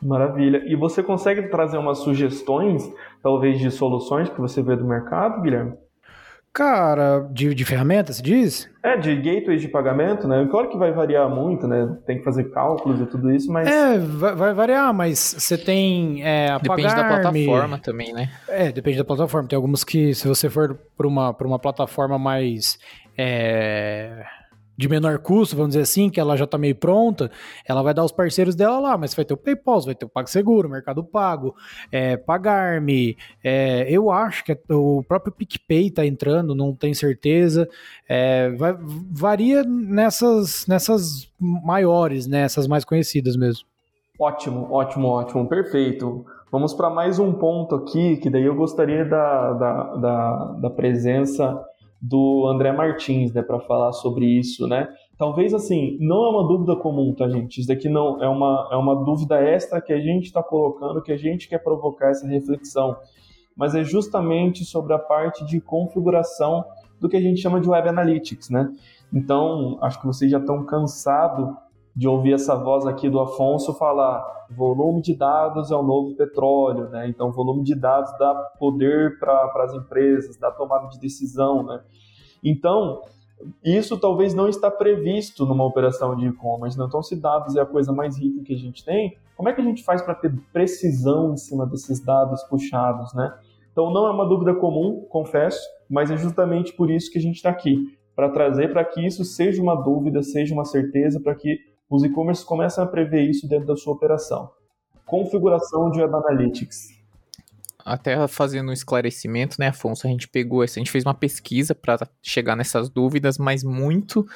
Maravilha. 0.00 0.62
E 0.68 0.76
você 0.76 1.02
consegue 1.02 1.48
trazer 1.48 1.76
umas 1.76 1.98
sugestões, 1.98 2.88
talvez, 3.20 3.58
de 3.58 3.68
soluções 3.72 4.30
que 4.30 4.40
você 4.40 4.62
vê 4.62 4.76
do 4.76 4.84
mercado, 4.84 5.42
Guilherme? 5.42 5.72
Cara, 6.58 7.24
de, 7.30 7.54
de 7.54 7.64
ferramentas, 7.64 8.16
se 8.16 8.22
diz? 8.22 8.68
É, 8.82 8.96
de 8.96 9.14
gateways 9.14 9.62
de 9.62 9.68
pagamento, 9.68 10.26
né? 10.26 10.44
Claro 10.50 10.68
que 10.68 10.76
vai 10.76 10.90
variar 10.90 11.30
muito, 11.30 11.68
né? 11.68 11.96
Tem 12.04 12.18
que 12.18 12.24
fazer 12.24 12.50
cálculos 12.50 13.00
e 13.00 13.06
tudo 13.06 13.30
isso, 13.30 13.52
mas. 13.52 13.68
É, 13.68 13.96
vai, 13.96 14.34
vai 14.34 14.52
variar, 14.52 14.92
mas 14.92 15.36
você 15.38 15.56
tem. 15.56 16.20
É, 16.24 16.50
a 16.50 16.58
depende 16.58 16.92
da 16.92 17.04
plataforma 17.04 17.78
também, 17.78 18.12
né? 18.12 18.28
É, 18.48 18.72
depende 18.72 18.98
da 18.98 19.04
plataforma. 19.04 19.48
Tem 19.48 19.54
algumas 19.54 19.84
que, 19.84 20.12
se 20.12 20.26
você 20.26 20.50
for 20.50 20.76
para 20.96 21.06
uma, 21.06 21.30
uma 21.30 21.60
plataforma 21.60 22.18
mais. 22.18 22.76
É 23.16 24.24
de 24.78 24.88
menor 24.88 25.18
custo, 25.18 25.56
vamos 25.56 25.70
dizer 25.70 25.82
assim, 25.82 26.08
que 26.08 26.20
ela 26.20 26.36
já 26.36 26.44
está 26.44 26.56
meio 26.56 26.76
pronta, 26.76 27.28
ela 27.66 27.82
vai 27.82 27.92
dar 27.92 28.04
os 28.04 28.12
parceiros 28.12 28.54
dela 28.54 28.78
lá, 28.78 28.96
mas 28.96 29.12
vai 29.12 29.24
ter 29.24 29.34
o 29.34 29.36
PayPal, 29.36 29.80
vai 29.80 29.94
ter 29.94 30.04
o 30.04 30.08
PagSeguro, 30.08 30.70
Mercado 30.70 31.02
Pago, 31.02 31.56
é, 31.90 32.16
Pagar-me, 32.16 33.16
é, 33.42 33.86
eu 33.90 34.08
acho 34.08 34.44
que 34.44 34.56
o 34.70 35.02
próprio 35.02 35.32
PicPay 35.32 35.88
está 35.88 36.06
entrando, 36.06 36.54
não 36.54 36.72
tenho 36.72 36.94
certeza, 36.94 37.68
é, 38.08 38.50
vai, 38.50 38.76
varia 39.10 39.64
nessas, 39.64 40.64
nessas 40.68 41.28
maiores, 41.40 42.28
nessas 42.28 42.66
né, 42.66 42.70
mais 42.70 42.84
conhecidas 42.84 43.36
mesmo. 43.36 43.66
Ótimo, 44.16 44.68
ótimo, 44.70 45.08
ótimo, 45.08 45.48
perfeito. 45.48 46.24
Vamos 46.52 46.72
para 46.72 46.88
mais 46.88 47.18
um 47.18 47.32
ponto 47.32 47.74
aqui, 47.74 48.16
que 48.16 48.30
daí 48.30 48.44
eu 48.44 48.54
gostaria 48.54 49.04
da, 49.04 49.52
da, 49.52 49.96
da, 49.96 50.44
da 50.60 50.70
presença 50.70 51.67
do 52.00 52.46
André 52.46 52.72
Martins, 52.72 53.32
né, 53.32 53.42
para 53.42 53.58
falar 53.60 53.92
sobre 53.92 54.24
isso, 54.24 54.66
né? 54.66 54.88
Talvez 55.16 55.52
assim, 55.52 55.98
não 56.00 56.24
é 56.24 56.28
uma 56.30 56.46
dúvida 56.46 56.76
comum, 56.76 57.12
tá, 57.12 57.28
gente? 57.28 57.58
Isso 57.58 57.68
daqui 57.68 57.88
não 57.88 58.22
é 58.22 58.28
uma, 58.28 58.68
é 58.70 58.76
uma 58.76 59.04
dúvida 59.04 59.40
extra 59.40 59.80
que 59.80 59.92
a 59.92 59.98
gente 60.00 60.26
está 60.26 60.42
colocando, 60.42 61.02
que 61.02 61.10
a 61.10 61.16
gente 61.16 61.48
quer 61.48 61.58
provocar 61.58 62.10
essa 62.10 62.26
reflexão, 62.26 62.96
mas 63.56 63.74
é 63.74 63.82
justamente 63.82 64.64
sobre 64.64 64.94
a 64.94 64.98
parte 64.98 65.44
de 65.44 65.60
configuração 65.60 66.64
do 67.00 67.08
que 67.08 67.16
a 67.16 67.20
gente 67.20 67.40
chama 67.40 67.60
de 67.60 67.68
Web 67.68 67.88
Analytics, 67.88 68.48
né? 68.50 68.70
Então, 69.12 69.78
acho 69.80 70.00
que 70.00 70.06
vocês 70.06 70.30
já 70.30 70.38
estão 70.38 70.64
cansados 70.64 71.56
de 71.98 72.06
ouvir 72.06 72.34
essa 72.34 72.54
voz 72.54 72.86
aqui 72.86 73.10
do 73.10 73.18
Afonso 73.18 73.74
falar 73.74 74.24
volume 74.48 75.02
de 75.02 75.16
dados 75.16 75.72
é 75.72 75.74
o 75.74 75.82
novo 75.82 76.14
petróleo, 76.14 76.88
né? 76.90 77.08
Então, 77.08 77.32
volume 77.32 77.64
de 77.64 77.74
dados 77.74 78.16
dá 78.16 78.32
poder 78.56 79.18
para 79.18 79.64
as 79.64 79.74
empresas, 79.74 80.36
dá 80.36 80.48
tomada 80.48 80.86
de 80.90 81.00
decisão, 81.00 81.64
né? 81.64 81.82
Então, 82.40 83.02
isso 83.64 83.98
talvez 83.98 84.32
não 84.32 84.48
está 84.48 84.70
previsto 84.70 85.44
numa 85.44 85.64
operação 85.64 86.14
de 86.14 86.28
e-commerce, 86.28 86.78
né? 86.78 86.84
Então, 86.86 87.02
se 87.02 87.20
dados 87.20 87.56
é 87.56 87.62
a 87.62 87.66
coisa 87.66 87.92
mais 87.92 88.16
rica 88.16 88.44
que 88.44 88.54
a 88.54 88.58
gente 88.58 88.84
tem, 88.84 89.18
como 89.36 89.48
é 89.48 89.52
que 89.52 89.60
a 89.60 89.64
gente 89.64 89.82
faz 89.82 90.00
para 90.00 90.14
ter 90.14 90.32
precisão 90.52 91.32
em 91.32 91.36
cima 91.36 91.66
desses 91.66 91.98
dados 91.98 92.44
puxados, 92.44 93.12
né? 93.12 93.36
Então, 93.72 93.92
não 93.92 94.06
é 94.06 94.12
uma 94.12 94.24
dúvida 94.24 94.54
comum, 94.54 95.04
confesso, 95.10 95.60
mas 95.90 96.12
é 96.12 96.16
justamente 96.16 96.72
por 96.74 96.92
isso 96.92 97.10
que 97.10 97.18
a 97.18 97.22
gente 97.22 97.38
está 97.38 97.50
aqui, 97.50 97.98
para 98.14 98.28
trazer 98.28 98.72
para 98.72 98.84
que 98.84 99.04
isso 99.04 99.24
seja 99.24 99.60
uma 99.60 99.74
dúvida, 99.74 100.22
seja 100.22 100.54
uma 100.54 100.64
certeza, 100.64 101.18
para 101.18 101.34
que 101.34 101.58
os 101.90 102.04
e-commerce 102.04 102.44
começam 102.44 102.84
a 102.84 102.86
prever 102.86 103.28
isso 103.28 103.48
dentro 103.48 103.66
da 103.66 103.76
sua 103.76 103.94
operação. 103.94 104.50
Configuração 105.06 105.90
de 105.90 106.00
Web 106.00 106.14
Analytics. 106.14 106.98
Até 107.84 108.28
fazendo 108.28 108.68
um 108.68 108.72
esclarecimento, 108.72 109.56
né, 109.58 109.68
Afonso? 109.68 110.06
A 110.06 110.10
gente 110.10 110.28
pegou 110.28 110.60
a 110.60 110.66
gente 110.66 110.90
fez 110.90 111.04
uma 111.04 111.14
pesquisa 111.14 111.74
para 111.74 112.06
chegar 112.22 112.54
nessas 112.54 112.90
dúvidas, 112.90 113.38
mas 113.38 113.64
muito 113.64 114.26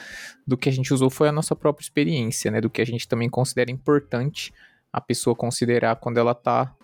do 0.46 0.56
que 0.56 0.70
a 0.70 0.72
gente 0.72 0.94
usou 0.94 1.10
foi 1.10 1.28
a 1.28 1.32
nossa 1.32 1.54
própria 1.54 1.84
experiência, 1.84 2.50
né? 2.50 2.62
Do 2.62 2.70
que 2.70 2.80
a 2.80 2.86
gente 2.86 3.06
também 3.06 3.28
considera 3.28 3.70
importante 3.70 4.54
a 4.90 5.00
pessoa 5.00 5.36
considerar 5.36 5.96
quando 5.96 6.16
ela 6.16 6.32
está 6.32 6.74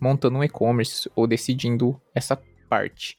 montando 0.00 0.38
um 0.38 0.44
e-commerce 0.44 1.08
ou 1.14 1.28
decidindo 1.28 2.00
essa 2.12 2.36
parte. 2.68 3.16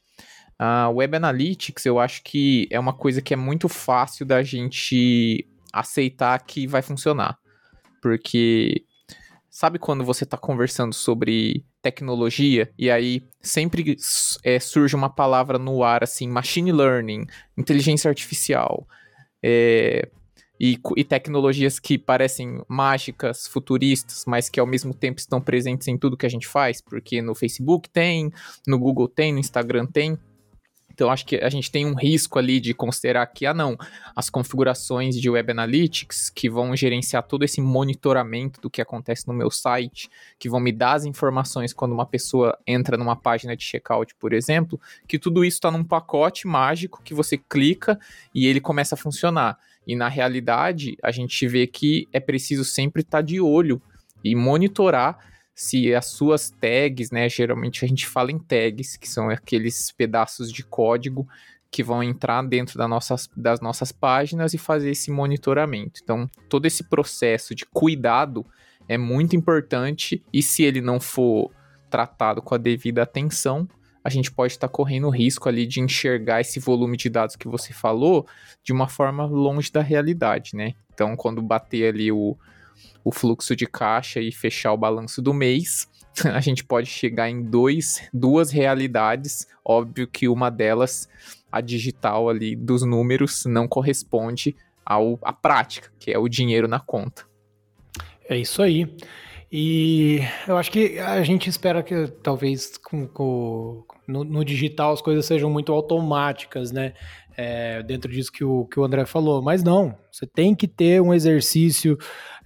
A 0.58 0.90
Web 0.90 1.16
Analytics, 1.16 1.86
eu 1.86 1.98
acho 1.98 2.22
que 2.22 2.68
é 2.70 2.78
uma 2.78 2.92
coisa 2.92 3.22
que 3.22 3.32
é 3.32 3.36
muito 3.36 3.68
fácil 3.68 4.26
da 4.26 4.42
gente 4.42 5.46
aceitar 5.72 6.38
que 6.44 6.66
vai 6.66 6.82
funcionar. 6.82 7.38
Porque 8.00 8.84
sabe 9.50 9.78
quando 9.78 10.04
você 10.04 10.24
está 10.24 10.36
conversando 10.36 10.94
sobre 10.94 11.64
tecnologia 11.82 12.72
e 12.78 12.90
aí 12.90 13.22
sempre 13.40 13.96
é, 14.42 14.58
surge 14.58 14.96
uma 14.96 15.10
palavra 15.10 15.58
no 15.58 15.82
ar 15.82 16.02
assim, 16.02 16.28
machine 16.28 16.72
learning, 16.72 17.26
inteligência 17.56 18.08
artificial, 18.08 18.86
é, 19.42 20.08
e, 20.58 20.78
e, 20.96 21.02
tecnologias 21.02 21.80
que 21.80 21.98
parecem 21.98 22.62
mágicas, 22.68 23.48
futuristas, 23.48 24.24
mas 24.26 24.48
que 24.48 24.60
ao 24.60 24.66
mesmo 24.66 24.94
tempo 24.94 25.18
estão 25.18 25.40
presentes 25.40 25.88
em 25.88 25.98
tudo 25.98 26.16
que 26.16 26.24
a 26.24 26.28
gente 26.28 26.46
faz, 26.46 26.80
porque 26.80 27.20
no 27.20 27.34
Facebook 27.34 27.90
tem, 27.90 28.32
no 28.64 28.78
Google 28.78 29.08
tem, 29.08 29.32
no 29.32 29.40
Instagram 29.40 29.86
tem. 29.86 30.16
Então, 30.92 31.10
acho 31.10 31.24
que 31.24 31.36
a 31.36 31.48
gente 31.48 31.70
tem 31.70 31.86
um 31.86 31.94
risco 31.94 32.38
ali 32.38 32.60
de 32.60 32.74
considerar 32.74 33.26
que, 33.26 33.46
ah, 33.46 33.54
não, 33.54 33.78
as 34.14 34.28
configurações 34.28 35.18
de 35.18 35.30
Web 35.30 35.50
Analytics, 35.50 36.28
que 36.28 36.50
vão 36.50 36.76
gerenciar 36.76 37.22
todo 37.22 37.44
esse 37.44 37.62
monitoramento 37.62 38.60
do 38.60 38.68
que 38.68 38.82
acontece 38.82 39.26
no 39.26 39.32
meu 39.32 39.50
site, 39.50 40.10
que 40.38 40.50
vão 40.50 40.60
me 40.60 40.70
dar 40.70 40.92
as 40.92 41.06
informações 41.06 41.72
quando 41.72 41.92
uma 41.92 42.04
pessoa 42.04 42.58
entra 42.66 42.98
numa 42.98 43.16
página 43.16 43.56
de 43.56 43.64
checkout, 43.64 44.14
por 44.16 44.34
exemplo, 44.34 44.78
que 45.08 45.18
tudo 45.18 45.44
isso 45.46 45.56
está 45.56 45.70
num 45.70 45.82
pacote 45.82 46.46
mágico 46.46 47.02
que 47.02 47.14
você 47.14 47.38
clica 47.38 47.98
e 48.34 48.46
ele 48.46 48.60
começa 48.60 48.94
a 48.94 48.98
funcionar. 48.98 49.58
E 49.86 49.96
na 49.96 50.08
realidade, 50.08 50.96
a 51.02 51.10
gente 51.10 51.48
vê 51.48 51.66
que 51.66 52.06
é 52.12 52.20
preciso 52.20 52.64
sempre 52.64 53.00
estar 53.00 53.18
tá 53.18 53.22
de 53.22 53.40
olho 53.40 53.80
e 54.22 54.36
monitorar 54.36 55.31
se 55.62 55.94
as 55.94 56.06
suas 56.06 56.50
tags, 56.50 57.12
né, 57.12 57.28
geralmente 57.28 57.84
a 57.84 57.88
gente 57.88 58.04
fala 58.04 58.32
em 58.32 58.38
tags, 58.38 58.96
que 58.96 59.08
são 59.08 59.30
aqueles 59.30 59.92
pedaços 59.92 60.52
de 60.52 60.64
código 60.64 61.24
que 61.70 61.84
vão 61.84 62.02
entrar 62.02 62.42
dentro 62.42 62.76
da 62.76 62.88
nossas, 62.88 63.30
das 63.36 63.60
nossas 63.60 63.92
páginas 63.92 64.52
e 64.54 64.58
fazer 64.58 64.90
esse 64.90 65.08
monitoramento. 65.08 66.00
Então, 66.02 66.28
todo 66.48 66.66
esse 66.66 66.82
processo 66.82 67.54
de 67.54 67.64
cuidado 67.64 68.44
é 68.88 68.98
muito 68.98 69.36
importante 69.36 70.20
e 70.32 70.42
se 70.42 70.64
ele 70.64 70.80
não 70.80 70.98
for 70.98 71.52
tratado 71.88 72.42
com 72.42 72.56
a 72.56 72.58
devida 72.58 73.04
atenção, 73.04 73.68
a 74.02 74.10
gente 74.10 74.32
pode 74.32 74.54
estar 74.54 74.66
tá 74.66 74.74
correndo 74.74 75.06
o 75.06 75.10
risco 75.10 75.48
ali 75.48 75.64
de 75.64 75.78
enxergar 75.78 76.40
esse 76.40 76.58
volume 76.58 76.96
de 76.96 77.08
dados 77.08 77.36
que 77.36 77.46
você 77.46 77.72
falou 77.72 78.26
de 78.64 78.72
uma 78.72 78.88
forma 78.88 79.24
longe 79.26 79.70
da 79.70 79.80
realidade, 79.80 80.56
né? 80.56 80.74
Então, 80.92 81.14
quando 81.14 81.40
bater 81.40 81.94
ali 81.94 82.10
o, 82.10 82.36
o 83.04 83.12
fluxo 83.12 83.56
de 83.56 83.66
caixa 83.66 84.20
e 84.20 84.32
fechar 84.32 84.72
o 84.72 84.76
balanço 84.76 85.20
do 85.20 85.34
mês, 85.34 85.88
a 86.32 86.40
gente 86.40 86.64
pode 86.64 86.88
chegar 86.88 87.28
em 87.28 87.42
dois, 87.42 88.08
duas 88.12 88.50
realidades. 88.50 89.46
Óbvio 89.64 90.06
que 90.06 90.28
uma 90.28 90.50
delas, 90.50 91.08
a 91.50 91.60
digital 91.60 92.28
ali 92.28 92.54
dos 92.54 92.82
números, 92.82 93.44
não 93.46 93.66
corresponde 93.66 94.54
ao, 94.84 95.18
à 95.22 95.32
prática, 95.32 95.90
que 95.98 96.10
é 96.12 96.18
o 96.18 96.28
dinheiro 96.28 96.68
na 96.68 96.80
conta. 96.80 97.24
É 98.28 98.36
isso 98.36 98.62
aí. 98.62 98.94
E 99.54 100.20
eu 100.48 100.56
acho 100.56 100.70
que 100.70 100.98
a 100.98 101.22
gente 101.22 101.50
espera 101.50 101.82
que 101.82 102.06
talvez 102.22 102.78
com, 102.78 103.06
com 103.06 103.84
no, 104.08 104.24
no, 104.24 104.42
digital 104.42 104.94
as 104.94 105.02
coisas 105.02 105.26
sejam 105.26 105.50
muito 105.50 105.72
automáticas, 105.72 106.72
né? 106.72 106.94
É, 107.36 107.82
dentro 107.82 108.10
disso 108.10 108.32
que 108.32 108.44
o, 108.44 108.64
que 108.64 108.80
o 108.80 108.84
André 108.84 109.04
falou. 109.04 109.42
Mas 109.42 109.62
não, 109.62 109.94
você 110.10 110.26
tem 110.26 110.54
que 110.54 110.66
ter 110.66 111.02
um 111.02 111.12
exercício 111.12 111.98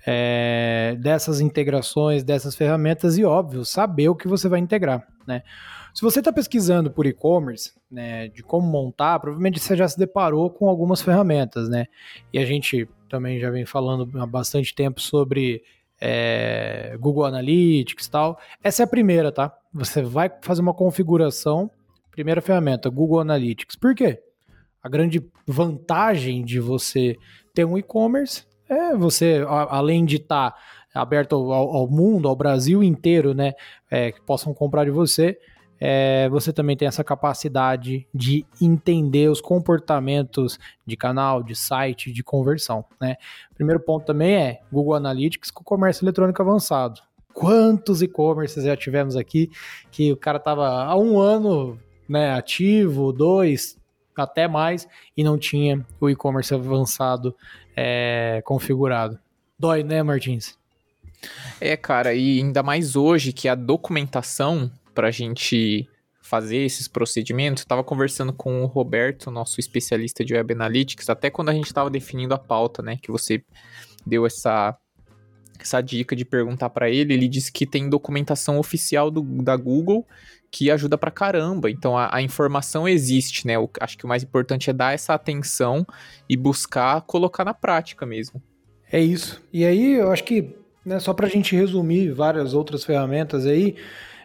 é, 0.07 0.96
dessas 1.00 1.40
integrações, 1.40 2.22
dessas 2.22 2.54
ferramentas 2.54 3.18
e, 3.18 3.24
óbvio, 3.24 3.64
saber 3.64 4.09
o 4.09 4.14
que 4.14 4.28
você 4.28 4.48
vai 4.48 4.61
integrar, 4.61 5.04
né? 5.26 5.42
Se 5.92 6.02
você 6.02 6.18
está 6.18 6.30
pesquisando 6.30 6.90
por 6.90 7.07
e-commerce, 7.07 7.72
né, 7.90 8.28
de 8.28 8.42
como 8.42 8.66
montar, 8.66 9.18
provavelmente 9.18 9.59
você 9.59 9.74
já 9.74 9.88
se 9.88 9.98
deparou 9.98 10.50
com 10.50 10.68
algumas 10.68 11.00
ferramentas, 11.02 11.68
né? 11.68 11.86
E 12.32 12.38
a 12.38 12.44
gente 12.44 12.88
também 13.09 13.40
já 13.40 13.50
vem 13.50 13.64
falando 13.64 14.09
há 14.20 14.26
bastante 14.26 14.74
tempo 14.74 15.00
sobre 15.00 15.62
é, 16.00 16.96
Google 17.00 17.24
Analytics 17.24 18.07
e 18.07 18.11
tal. 18.11 18.38
Essa 18.62 18.82
é 18.82 18.84
a 18.84 18.88
primeira, 18.88 19.32
tá? 19.32 19.57
Você 19.72 20.02
vai 20.02 20.30
fazer 20.42 20.61
uma 20.61 20.74
configuração, 20.74 21.70
primeira 22.11 22.42
ferramenta, 22.42 22.90
Google 22.90 23.20
Analytics. 23.20 23.74
Por 23.74 23.94
quê? 23.94 24.20
A 24.82 24.88
grande 24.88 25.26
vantagem 25.46 26.44
de 26.44 26.61
você 26.61 27.16
ter 27.54 27.64
um 27.64 27.78
e-commerce 27.78 28.44
é 28.68 28.96
você, 28.96 29.44
além 29.48 30.04
de 30.04 30.16
estar 30.16 30.52
tá 30.52 30.58
aberto 30.94 31.34
ao, 31.34 31.76
ao, 31.76 31.88
mundo, 31.88 32.28
ao 32.28 32.36
Brasil 32.36 32.82
inteiro, 32.82 33.34
né, 33.34 33.54
é, 33.90 34.12
que 34.12 34.20
possam 34.22 34.54
comprar 34.54 34.84
de 34.84 34.90
você, 34.90 35.38
é, 35.78 36.28
você 36.30 36.52
também 36.52 36.76
tem 36.76 36.88
essa 36.88 37.04
capacidade 37.04 38.06
de 38.14 38.46
entender 38.60 39.28
os 39.28 39.40
comportamentos 39.40 40.58
de 40.86 40.96
canal, 40.96 41.42
de 41.42 41.54
site, 41.54 42.12
de 42.12 42.22
conversão. 42.22 42.84
Né? 43.00 43.16
Primeiro 43.54 43.80
ponto 43.80 44.06
também 44.06 44.34
é 44.34 44.60
Google 44.72 44.94
Analytics 44.94 45.50
com 45.50 45.62
comércio 45.62 46.04
eletrônico 46.04 46.40
avançado. 46.40 47.00
Quantos 47.34 48.00
e-commerces 48.00 48.64
já 48.64 48.74
tivemos 48.74 49.14
aqui 49.14 49.50
que 49.90 50.10
o 50.10 50.16
cara 50.16 50.38
estava 50.38 50.84
há 50.84 50.96
um 50.96 51.18
ano 51.18 51.78
né, 52.08 52.32
ativo, 52.32 53.12
dois, 53.12 53.76
até 54.16 54.48
mais, 54.48 54.88
e 55.16 55.22
não 55.22 55.38
tinha 55.38 55.84
o 56.00 56.08
e-commerce 56.08 56.54
avançado 56.54 57.34
é, 57.76 58.42
configurado. 58.44 59.18
Dói, 59.58 59.82
né, 59.82 60.02
Martins? 60.02 60.56
É, 61.60 61.76
cara, 61.76 62.14
e 62.14 62.38
ainda 62.38 62.62
mais 62.62 62.96
hoje 62.96 63.32
que 63.32 63.48
a 63.48 63.54
documentação 63.54 64.70
para 64.94 65.08
a 65.08 65.10
gente 65.10 65.88
fazer 66.26 66.58
esses 66.64 66.88
procedimentos, 66.88 67.62
estava 67.62 67.84
conversando 67.84 68.32
com 68.32 68.62
o 68.62 68.66
Roberto, 68.66 69.30
nosso 69.30 69.60
especialista 69.60 70.24
de 70.24 70.34
Web 70.34 70.54
Analytics, 70.54 71.08
até 71.08 71.30
quando 71.30 71.50
a 71.50 71.52
gente 71.52 71.66
estava 71.66 71.88
definindo 71.88 72.34
a 72.34 72.38
pauta, 72.38 72.82
né, 72.82 72.98
que 73.00 73.12
você 73.12 73.44
deu 74.04 74.26
essa 74.26 74.76
essa 75.58 75.80
dica 75.80 76.14
de 76.14 76.24
perguntar 76.24 76.68
para 76.68 76.90
ele, 76.90 77.14
ele 77.14 77.28
disse 77.28 77.50
que 77.50 77.66
tem 77.66 77.88
documentação 77.88 78.58
oficial 78.58 79.10
do, 79.10 79.22
da 79.42 79.56
Google 79.56 80.06
que 80.57 80.70
ajuda 80.70 80.96
pra 80.96 81.11
caramba. 81.11 81.70
Então 81.70 81.98
a, 81.98 82.09
a 82.16 82.22
informação 82.22 82.88
existe, 82.88 83.46
né? 83.46 83.59
O, 83.59 83.68
acho 83.78 83.98
que 83.98 84.07
o 84.07 84.09
mais 84.09 84.22
importante 84.22 84.70
é 84.70 84.72
dar 84.72 84.94
essa 84.94 85.12
atenção 85.12 85.86
e 86.26 86.34
buscar 86.34 87.02
colocar 87.02 87.44
na 87.44 87.52
prática 87.52 88.07
mesmo. 88.07 88.42
É 88.90 88.98
isso. 88.98 89.42
E 89.52 89.66
aí 89.66 89.96
eu 89.96 90.11
acho 90.11 90.24
que, 90.24 90.57
né, 90.82 90.98
só 90.98 91.12
pra 91.12 91.28
gente 91.28 91.54
resumir 91.54 92.11
várias 92.11 92.54
outras 92.54 92.84
ferramentas 92.84 93.44
aí, 93.44 93.76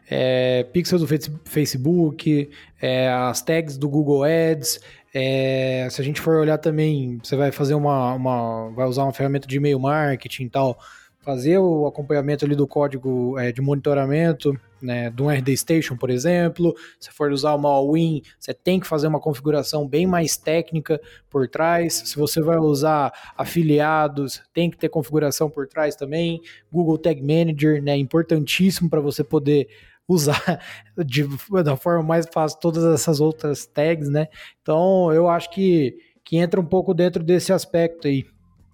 é, 0.10 0.64
pixel 0.72 1.00
do 1.00 1.08
Facebook, 1.44 2.50
é, 2.82 3.10
as 3.10 3.42
tags 3.42 3.78
do 3.78 3.90
Google 3.90 4.24
Ads. 4.24 4.80
É, 5.14 5.86
se 5.92 6.00
a 6.00 6.04
gente 6.04 6.22
for 6.22 6.36
olhar 6.36 6.60
também, 6.60 7.20
você 7.22 7.36
vai 7.36 7.52
fazer 7.52 7.74
uma, 7.74 8.14
uma, 8.14 8.70
vai 8.70 8.88
usar 8.88 9.04
uma 9.04 9.12
ferramenta 9.12 9.50
de 9.50 9.58
e-mail 9.58 9.82
marketing 9.82 10.46
e 10.46 10.50
tal, 10.50 10.80
fazer 11.22 11.60
o 11.60 11.86
acompanhamento 11.86 12.46
ali 12.46 12.56
do 12.56 12.68
código 12.68 13.38
é, 13.38 13.52
de 13.52 13.62
monitoramento, 13.62 14.60
né, 14.82 15.10
do 15.10 15.30
RD 15.30 15.56
Station, 15.56 15.96
por 15.96 16.10
exemplo. 16.10 16.76
Se 17.00 17.12
for 17.12 17.32
usar 17.32 17.54
uma 17.54 17.70
All-in, 17.70 18.22
você 18.40 18.54
tem 18.54 18.80
que 18.80 18.88
fazer 18.88 19.08
uma 19.08 19.20
configuração 19.20 19.88
bem 19.88 20.08
mais 20.08 20.36
técnica 20.36 21.00
por 21.30 21.48
trás. 21.48 21.94
Se 22.06 22.18
você 22.18 22.42
vai 22.42 22.58
usar 22.58 23.14
afiliados, 23.38 24.42
tem 24.54 24.70
que 24.70 24.78
ter 24.78 24.90
configuração 24.90 25.50
por 25.50 25.68
trás 25.68 25.96
também. 25.96 26.42
Google 26.72 26.98
Tag 26.98 27.22
Manager, 27.22 27.82
né, 27.82 27.96
importantíssimo 27.98 28.90
para 28.90 29.00
você 29.00 29.24
poder 29.24 29.68
usar 30.10 30.60
de, 31.06 31.26
da 31.64 31.78
forma 31.78 32.04
mais 32.04 32.28
fácil 32.34 32.60
todas 32.60 32.84
essas 32.84 33.22
outras 33.22 33.66
tags, 33.66 34.10
né? 34.10 34.28
Então 34.62 35.14
eu 35.14 35.30
acho 35.30 35.50
que, 35.52 35.96
que 36.26 36.38
entra 36.38 36.60
um 36.60 36.66
pouco 36.66 36.94
dentro 36.94 37.24
desse 37.24 37.54
aspecto 37.54 38.08
aí. 38.08 38.26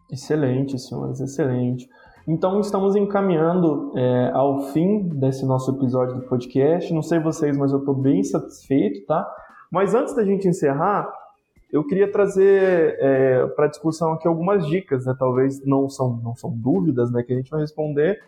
Excelente, 0.10 0.80
senhores, 0.80 1.20
excelente. 1.20 1.88
Então 2.28 2.60
estamos 2.60 2.96
encaminhando 2.96 3.94
é, 3.96 4.32
ao 4.34 4.64
fim 4.74 5.08
desse 5.08 5.46
nosso 5.46 5.72
episódio 5.72 6.16
do 6.16 6.28
podcast. 6.28 6.94
Não 6.94 7.02
sei 7.02 7.20
vocês, 7.20 7.58
mas 7.58 7.72
eu 7.72 7.80
estou 7.80 7.96
bem 7.96 8.24
satisfeito, 8.24 9.06
tá? 9.06 9.26
Mas 9.72 9.96
antes 9.96 10.14
da 10.14 10.26
gente 10.26 10.48
encerrar, 10.48 11.10
eu 11.72 11.86
queria 11.86 12.12
trazer 12.12 12.98
é, 13.00 13.48
para 13.56 13.68
discussão 13.68 14.12
aqui 14.14 14.28
algumas 14.28 14.68
dicas, 14.68 15.06
né? 15.06 15.16
Talvez 15.18 15.66
não 15.66 15.90
são, 15.90 16.18
não 16.18 16.36
são 16.36 16.52
dúvidas, 16.52 17.10
né, 17.12 17.24
que 17.24 17.32
a 17.32 17.36
gente 17.38 17.50
vai 17.50 17.62
responder, 17.62 18.20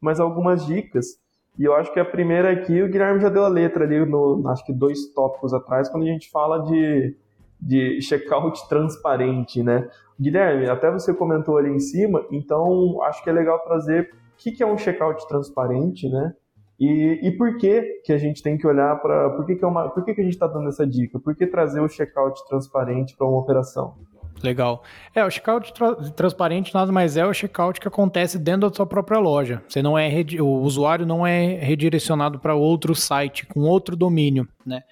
mas 0.00 0.18
algumas 0.18 0.66
dicas 0.66 1.18
e 1.58 1.64
eu 1.64 1.74
acho 1.74 1.92
que 1.92 2.00
a 2.00 2.04
primeira 2.04 2.50
aqui, 2.50 2.82
o 2.82 2.88
Guilherme 2.88 3.20
já 3.20 3.28
deu 3.28 3.44
a 3.44 3.48
letra 3.48 3.84
ali, 3.84 4.04
no, 4.04 4.42
acho 4.48 4.64
que 4.66 4.72
dois 4.72 5.06
tópicos 5.14 5.54
atrás, 5.54 5.88
quando 5.88 6.02
a 6.02 6.06
gente 6.06 6.28
fala 6.30 6.64
de, 6.64 7.16
de 7.60 8.00
checkout 8.02 8.68
transparente, 8.68 9.62
né? 9.62 9.88
Guilherme, 10.20 10.68
até 10.68 10.90
você 10.90 11.12
comentou 11.12 11.56
ali 11.56 11.70
em 11.70 11.80
cima, 11.80 12.24
então 12.30 13.02
acho 13.02 13.22
que 13.22 13.30
é 13.30 13.32
legal 13.32 13.58
trazer 13.60 14.02
o 14.02 14.36
que, 14.36 14.52
que 14.52 14.62
é 14.62 14.66
um 14.66 14.78
checkout 14.78 15.26
transparente, 15.28 16.08
né? 16.08 16.32
E, 16.78 17.20
e 17.22 17.30
por 17.36 17.56
que, 17.56 18.00
que 18.04 18.12
a 18.12 18.18
gente 18.18 18.42
tem 18.42 18.58
que 18.58 18.66
olhar 18.66 19.00
para. 19.00 19.30
Por, 19.30 19.46
que, 19.46 19.54
que, 19.54 19.64
é 19.64 19.68
uma, 19.68 19.88
por 19.88 20.04
que, 20.04 20.14
que 20.14 20.20
a 20.20 20.24
gente 20.24 20.34
está 20.34 20.46
dando 20.46 20.68
essa 20.68 20.86
dica? 20.86 21.18
Por 21.20 21.34
que 21.34 21.46
trazer 21.46 21.80
o 21.80 21.88
checkout 21.88 22.46
transparente 22.48 23.16
para 23.16 23.26
uma 23.26 23.38
operação? 23.38 23.94
Legal. 24.42 24.82
É, 25.14 25.24
o 25.24 25.30
checkout 25.30 25.72
tra 25.72 25.94
transparente 25.94 26.74
nada 26.74 26.90
mais 26.90 27.16
é 27.16 27.24
o 27.24 27.32
checkout 27.32 27.80
que 27.80 27.86
acontece 27.86 28.38
dentro 28.38 28.68
da 28.68 28.74
sua 28.74 28.84
própria 28.84 29.18
loja. 29.18 29.62
Você 29.68 29.80
não 29.80 29.96
é 29.96 30.10
o 30.40 30.60
usuário 30.62 31.06
não 31.06 31.26
é 31.26 31.54
redirecionado 31.54 32.38
para 32.38 32.54
outro 32.54 32.94
site 32.94 33.46
com 33.46 33.60
outro 33.60 33.96
domínio, 33.96 34.46
né? 34.66 34.82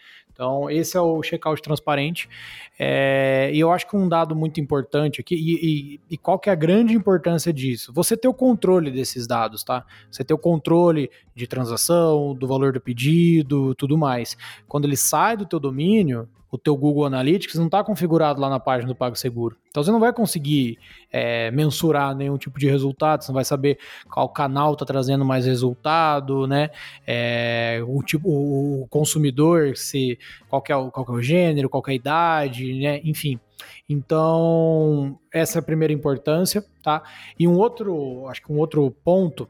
Então, 0.42 0.68
esse 0.68 0.96
é 0.96 1.00
o 1.00 1.22
checkout 1.22 1.62
transparente. 1.62 2.28
É, 2.76 3.48
e 3.54 3.60
eu 3.60 3.70
acho 3.70 3.88
que 3.88 3.96
um 3.96 4.08
dado 4.08 4.34
muito 4.34 4.60
importante 4.60 5.20
aqui, 5.20 5.36
e, 5.36 5.54
e, 5.94 6.00
e, 6.10 6.18
qual 6.18 6.36
que 6.36 6.50
é 6.50 6.52
a 6.52 6.56
grande 6.56 6.94
importância 6.94 7.52
disso? 7.52 7.92
Você 7.92 8.16
ter 8.16 8.26
o 8.26 8.34
controle 8.34 8.90
desses 8.90 9.24
dados, 9.24 9.62
tá? 9.62 9.86
Você 10.10 10.24
ter 10.24 10.34
o 10.34 10.38
controle 10.38 11.08
de 11.32 11.46
transação, 11.46 12.34
do 12.34 12.48
valor 12.48 12.72
do 12.72 12.80
pedido, 12.80 13.72
tudo 13.76 13.96
mais. 13.96 14.36
Quando 14.66 14.84
ele 14.84 14.96
sai 14.96 15.36
do 15.36 15.46
teu 15.46 15.60
domínio, 15.60 16.28
o 16.52 16.58
teu 16.58 16.76
Google 16.76 17.06
Analytics 17.06 17.54
não 17.54 17.64
está 17.64 17.82
configurado 17.82 18.38
lá 18.38 18.50
na 18.50 18.60
página 18.60 18.92
do 18.92 18.94
PagSeguro. 18.94 19.56
Então 19.70 19.82
você 19.82 19.90
não 19.90 19.98
vai 19.98 20.12
conseguir 20.12 20.78
é, 21.10 21.50
mensurar 21.50 22.14
nenhum 22.14 22.36
tipo 22.36 22.58
de 22.58 22.68
resultado, 22.68 23.24
você 23.24 23.32
não 23.32 23.36
vai 23.36 23.44
saber 23.44 23.78
qual 24.10 24.28
canal 24.28 24.74
está 24.74 24.84
trazendo 24.84 25.24
mais 25.24 25.46
resultado, 25.46 26.46
né? 26.46 26.68
É, 27.06 27.82
o 27.88 28.02
tipo, 28.02 28.28
o 28.28 28.86
consumidor, 28.90 29.78
se 29.78 30.18
qual 30.46 30.62
é 30.68 30.76
o, 30.76 30.90
qual 30.90 31.06
é 31.08 31.12
o 31.12 31.22
gênero, 31.22 31.70
qual 31.70 31.82
é 31.86 31.92
a 31.92 31.94
idade, 31.94 32.74
né? 32.74 33.00
Enfim. 33.02 33.40
Então 33.88 35.18
essa 35.32 35.58
é 35.58 35.60
a 35.60 35.64
primeira 35.64 35.94
importância, 35.94 36.62
tá? 36.82 37.02
E 37.38 37.48
um 37.48 37.56
outro, 37.56 38.28
acho 38.28 38.42
que 38.42 38.52
um 38.52 38.58
outro 38.58 38.90
ponto 39.02 39.48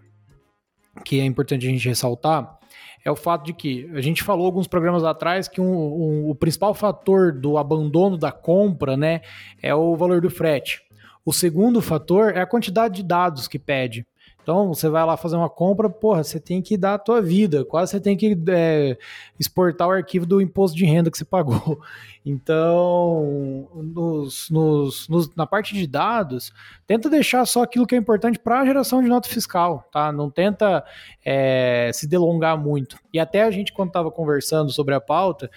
que 1.05 1.21
é 1.21 1.25
importante 1.25 1.67
a 1.67 1.71
gente 1.71 1.89
ressaltar 1.89 2.59
é 3.05 3.11
o 3.11 3.17
fato 3.17 3.45
de 3.45 3.53
que 3.53 3.91
a 3.95 4.01
gente 4.01 4.23
falou 4.23 4.47
alguns 4.47 4.67
programas 4.67 5.05
atrás 5.05 5.49
que 5.49 5.61
um, 5.61 5.65
um, 5.65 6.31
o 6.31 6.35
principal 6.35 6.73
fator 6.73 7.33
do 7.33 7.59
abandono 7.59 8.17
da 8.17 8.31
compra 8.31 8.97
né, 8.97 9.23
é 9.61 9.75
o 9.75 9.97
valor 9.97 10.21
do 10.21 10.31
frete. 10.31 10.81
O 11.25 11.33
segundo 11.33 11.81
fator 11.81 12.33
é 12.37 12.41
a 12.41 12.47
quantidade 12.47 12.97
de 12.97 13.03
dados 13.03 13.49
que 13.49 13.59
pede. 13.59 14.07
Então, 14.43 14.75
você 14.75 14.89
vai 14.89 15.05
lá 15.05 15.17
fazer 15.17 15.37
uma 15.37 15.49
compra, 15.49 15.89
porra, 15.89 16.25
você 16.25 16.41
tem 16.41 16.61
que 16.61 16.77
dar 16.77 16.95
a 16.95 16.99
tua 16.99 17.23
vida, 17.23 17.65
quase 17.65 17.93
você 17.93 18.01
tem 18.01 18.17
que 18.17 18.37
é, 18.49 18.99
exportar 19.39 19.87
o 19.87 19.93
arquivo 19.93 20.27
do 20.27 20.41
imposto 20.41 20.77
de 20.77 20.85
renda 20.85 21.11
que 21.11 21.19
você 21.19 21.25
pagou. 21.25 21.81
Então, 22.25 23.69
nos, 23.75 24.49
nos, 24.49 25.09
nos, 25.09 25.35
na 25.35 25.45
parte 25.45 25.75
de 25.75 25.89
dados, 25.89 26.53
tenta 26.87 27.11
deixar 27.11 27.45
só 27.45 27.65
aquilo 27.65 27.85
que 27.85 27.97
é 27.97 27.99
importante 27.99 28.39
para 28.39 28.61
a 28.61 28.65
geração 28.65 29.03
de 29.03 29.09
nota 29.09 29.29
fiscal, 29.29 29.89
tá? 29.91 30.13
Não 30.13 30.31
tenta 30.31 30.85
é, 31.25 31.91
se 31.93 32.07
delongar 32.07 32.57
muito. 32.57 32.97
E 33.13 33.19
até 33.19 33.43
a 33.43 33.51
gente, 33.51 33.73
quando 33.73 33.89
estava 33.89 34.09
conversando 34.09 34.71
sobre 34.71 34.95
a 34.95 35.01
pauta, 35.01 35.51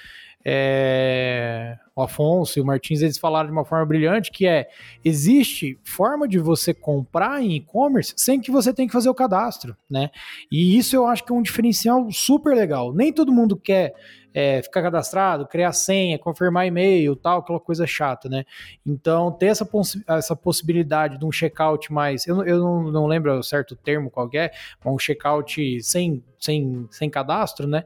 é, 0.46 1.76
o 1.96 2.04
Afonso 2.04 2.60
e 2.60 2.62
o 2.62 2.66
Martins, 2.66 3.02
eles 3.02 3.18
falaram 3.18 3.48
de 3.48 3.52
uma 3.52 3.66
forma 3.66 3.86
brilhante, 3.86 4.32
que 4.32 4.46
é, 4.46 4.70
existe 5.04 5.80
forma 5.84 6.28
de 6.28 6.38
você 6.38 6.72
comprar 6.72 7.42
em 7.42 7.56
e-commerce 7.56 8.14
sem 8.16 8.40
que 8.40 8.52
você 8.52 8.72
tenha 8.72 8.88
que 8.88 8.94
fazer 8.94 9.10
o 9.10 9.16
cadastro, 9.16 9.76
né? 9.90 10.12
E 10.52 10.78
isso 10.78 10.96
eu 10.96 11.08
acho 11.08 11.24
que 11.24 11.32
é 11.32 11.36
um 11.36 11.42
diferencial 11.42 12.12
super 12.12 12.56
legal. 12.56 12.94
Nem 12.94 13.12
todo 13.12 13.32
mundo 13.32 13.58
quer 13.58 13.96
é, 14.36 14.62
ficar 14.62 14.84
cadastrado, 14.84 15.48
criar 15.48 15.72
senha, 15.72 16.20
confirmar 16.20 16.68
e-mail, 16.68 17.16
tal, 17.16 17.40
aquela 17.40 17.60
coisa 17.60 17.88
chata, 17.88 18.28
né? 18.28 18.44
Então, 18.86 19.32
ter 19.32 19.48
essa, 19.48 19.68
essa 20.10 20.36
possibilidade 20.36 21.18
de 21.18 21.26
um 21.26 21.32
checkout 21.32 21.92
mais, 21.92 22.28
eu, 22.28 22.44
eu 22.44 22.60
não, 22.60 22.92
não 22.92 23.08
lembro 23.08 23.34
o 23.34 23.42
certo 23.42 23.76
termo 23.78 24.12
qual 24.12 24.30
é, 24.36 24.52
um 24.86 25.00
checkout 25.00 25.82
sem, 25.82 26.22
sem, 26.38 26.86
sem 26.92 27.10
cadastro, 27.10 27.66
né? 27.66 27.86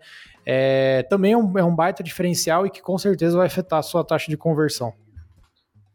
É, 0.52 1.04
também 1.04 1.34
é 1.34 1.38
um, 1.38 1.60
é 1.60 1.64
um 1.64 1.76
baita 1.76 2.02
diferencial 2.02 2.66
e 2.66 2.72
que 2.72 2.82
com 2.82 2.97
certeza 2.97 3.38
vai 3.38 3.45
afetar 3.45 3.78
a 3.78 3.84
sua 3.84 4.04
taxa 4.04 4.32
de 4.32 4.36
conversão. 4.36 4.91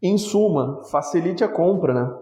Em 0.00 0.16
suma, 0.16 0.80
facilite 0.92 1.42
a 1.42 1.48
compra, 1.48 1.92
né? 1.92 2.14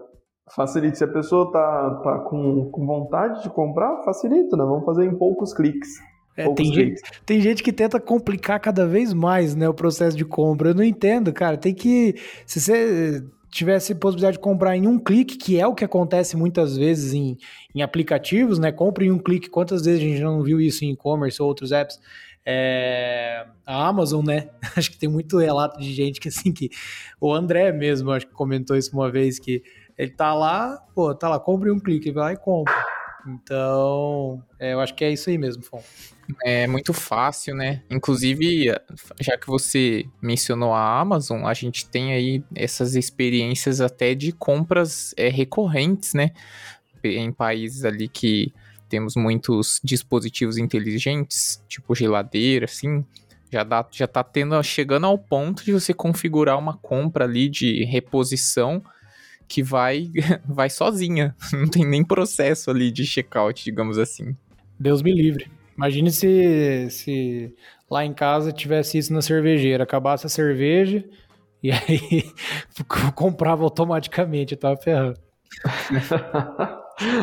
Facilite. 0.55 0.97
Se 0.97 1.03
a 1.03 1.07
pessoa 1.07 1.51
tá, 1.51 2.01
tá 2.03 2.19
com, 2.27 2.71
com 2.71 2.85
vontade 2.87 3.43
de 3.43 3.51
comprar, 3.51 4.03
facilita, 4.03 4.57
né? 4.57 4.63
Vamos 4.63 4.83
fazer 4.83 5.05
em 5.05 5.15
poucos 5.15 5.53
cliques. 5.53 5.89
É, 6.35 6.51
tem, 6.55 6.73
gente, 6.73 7.01
tem 7.23 7.39
gente 7.39 7.61
que 7.61 7.71
tenta 7.71 7.99
complicar 7.99 8.59
cada 8.59 8.87
vez 8.87 9.13
mais 9.13 9.55
né, 9.55 9.69
o 9.69 9.73
processo 9.73 10.17
de 10.17 10.25
compra. 10.25 10.69
Eu 10.69 10.73
não 10.73 10.83
entendo, 10.83 11.31
cara. 11.31 11.55
Tem 11.55 11.73
que. 11.73 12.15
Se 12.47 12.59
você 12.59 13.23
tivesse 13.53 13.93
possibilidade 13.93 14.37
de 14.37 14.43
comprar 14.43 14.75
em 14.75 14.87
um 14.87 14.97
clique, 14.97 15.37
que 15.37 15.59
é 15.59 15.67
o 15.67 15.75
que 15.75 15.85
acontece 15.85 16.35
muitas 16.35 16.75
vezes 16.75 17.13
em, 17.13 17.37
em 17.73 17.81
aplicativos, 17.81 18.57
né? 18.57 18.71
Compre 18.71 19.05
em 19.05 19.11
um 19.11 19.19
clique. 19.19 19.49
Quantas 19.49 19.85
vezes 19.85 20.01
a 20.01 20.03
gente 20.03 20.21
não 20.21 20.41
viu 20.41 20.59
isso 20.59 20.83
em 20.83 20.91
e-commerce 20.91 21.41
ou 21.41 21.47
outros 21.47 21.71
apps? 21.71 21.99
É, 22.45 23.45
a 23.65 23.87
Amazon, 23.87 24.25
né? 24.25 24.49
Acho 24.75 24.91
que 24.91 24.97
tem 24.97 25.07
muito 25.07 25.37
relato 25.37 25.79
de 25.79 25.93
gente 25.93 26.19
que 26.19 26.29
assim 26.29 26.51
que 26.51 26.69
o 27.21 27.31
André 27.33 27.71
mesmo 27.71 28.11
acho 28.11 28.27
que 28.27 28.33
comentou 28.33 28.75
isso 28.75 28.91
uma 28.91 29.09
vez 29.09 29.39
que 29.39 29.63
ele 29.97 30.11
tá 30.11 30.33
lá, 30.33 30.83
pô, 30.93 31.13
tá 31.13 31.29
lá, 31.29 31.39
compre 31.39 31.71
um 31.71 31.79
clique, 31.79 32.11
vai 32.11 32.23
lá 32.23 32.33
e 32.33 32.37
compra. 32.37 32.73
Então, 33.27 34.43
é, 34.59 34.73
eu 34.73 34.79
acho 34.79 34.93
que 34.93 35.03
é 35.03 35.11
isso 35.11 35.29
aí 35.29 35.37
mesmo, 35.37 35.63
Fon. 35.63 35.81
É 36.43 36.67
muito 36.67 36.93
fácil, 36.93 37.55
né? 37.55 37.81
Inclusive, 37.89 38.73
já 39.19 39.37
que 39.37 39.47
você 39.47 40.05
mencionou 40.21 40.73
a 40.73 40.99
Amazon, 40.99 41.45
a 41.45 41.53
gente 41.53 41.87
tem 41.87 42.13
aí 42.13 42.43
essas 42.55 42.95
experiências 42.95 43.81
até 43.81 44.13
de 44.13 44.31
compras 44.31 45.13
é, 45.17 45.29
recorrentes, 45.29 46.13
né? 46.13 46.31
Em 47.03 47.31
países 47.31 47.83
ali 47.83 48.07
que 48.07 48.53
temos 48.87 49.15
muitos 49.15 49.81
dispositivos 49.83 50.57
inteligentes, 50.57 51.63
tipo 51.67 51.95
geladeira, 51.95 52.65
assim, 52.65 53.03
já, 53.51 53.63
dá, 53.63 53.85
já 53.91 54.07
tá 54.07 54.23
tendo, 54.23 54.61
chegando 54.63 55.05
ao 55.05 55.17
ponto 55.17 55.63
de 55.63 55.73
você 55.73 55.93
configurar 55.93 56.57
uma 56.57 56.77
compra 56.77 57.25
ali 57.25 57.49
de 57.49 57.83
reposição 57.85 58.83
que 59.47 59.63
vai, 59.63 60.09
vai 60.47 60.69
sozinha. 60.69 61.35
Não 61.53 61.67
tem 61.67 61.85
nem 61.85 62.03
processo 62.03 62.69
ali 62.69 62.91
de 62.91 63.05
checkout, 63.05 63.63
digamos 63.63 63.97
assim. 63.97 64.35
Deus 64.79 65.01
me 65.01 65.13
livre. 65.13 65.49
Imagine 65.77 66.11
se, 66.11 66.87
se 66.89 67.55
lá 67.89 68.05
em 68.05 68.13
casa 68.13 68.51
tivesse 68.51 68.97
isso 68.97 69.13
na 69.13 69.21
cervejeira, 69.21 69.83
acabasse 69.83 70.25
a 70.25 70.29
cerveja 70.29 71.03
e 71.63 71.71
aí 71.71 72.31
comprava 73.15 73.63
automaticamente, 73.63 74.53
eu 74.53 74.59
tava 74.59 74.77
ferrando. 74.77 75.19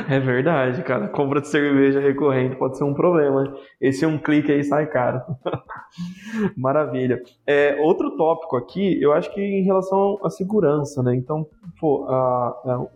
É 0.09 0.19
verdade, 0.19 0.83
cara. 0.83 1.09
Compra 1.09 1.41
de 1.41 1.49
cerveja 1.49 2.01
recorrente 2.01 2.57
pode 2.57 2.77
ser 2.77 2.85
um 2.85 2.95
problema. 2.95 3.55
Esse 3.81 4.05
é 4.05 4.09
um 4.09 4.19
clique 4.19 4.51
aí 4.51 4.65
sai 4.65 4.87
caro. 4.87 5.21
Maravilha. 6.57 7.21
É, 7.47 7.77
outro 7.81 8.17
tópico 8.17 8.57
aqui, 8.57 9.01
eu 9.01 9.13
acho 9.13 9.33
que 9.33 9.41
em 9.41 9.63
relação 9.63 10.19
à 10.25 10.31
segurança, 10.31 11.03
né? 11.03 11.15
Então, 11.15 11.47
pô, 11.81 12.05
a, 12.09 12.49
a, 12.65 12.87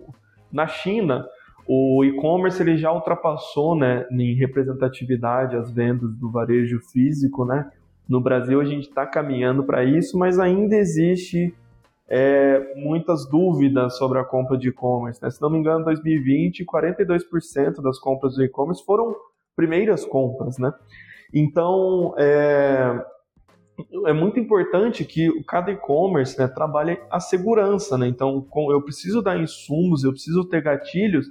na 0.52 0.66
China, 0.66 1.26
o 1.66 2.04
e-commerce 2.04 2.60
ele 2.62 2.76
já 2.76 2.92
ultrapassou, 2.92 3.74
né, 3.76 4.06
em 4.10 4.34
representatividade 4.34 5.56
as 5.56 5.70
vendas 5.70 6.14
do 6.16 6.30
varejo 6.30 6.80
físico, 6.92 7.44
né? 7.44 7.70
No 8.08 8.20
Brasil 8.20 8.60
a 8.60 8.64
gente 8.64 8.88
está 8.88 9.06
caminhando 9.06 9.64
para 9.64 9.82
isso, 9.82 10.18
mas 10.18 10.38
ainda 10.38 10.76
existe 10.76 11.54
é, 12.08 12.74
muitas 12.76 13.28
dúvidas 13.28 13.96
sobre 13.96 14.18
a 14.18 14.24
compra 14.24 14.56
de 14.56 14.68
e-commerce. 14.68 15.22
Né? 15.22 15.30
Se 15.30 15.40
não 15.40 15.50
me 15.50 15.58
engano, 15.58 15.80
em 15.80 15.84
2020, 15.84 16.64
42% 16.64 17.82
das 17.82 17.98
compras 17.98 18.34
do 18.34 18.44
e-commerce 18.44 18.84
foram 18.84 19.14
primeiras 19.56 20.04
compras, 20.04 20.58
né? 20.58 20.72
Então, 21.32 22.14
é, 22.18 23.04
é 24.06 24.12
muito 24.12 24.38
importante 24.38 25.04
que 25.04 25.42
cada 25.44 25.70
e-commerce 25.70 26.38
né, 26.38 26.46
trabalhe 26.46 26.98
a 27.10 27.18
segurança, 27.20 27.96
né? 27.96 28.06
Então, 28.06 28.46
eu 28.70 28.82
preciso 28.82 29.22
dar 29.22 29.38
insumos, 29.38 30.04
eu 30.04 30.12
preciso 30.12 30.44
ter 30.44 30.62
gatilhos 30.62 31.26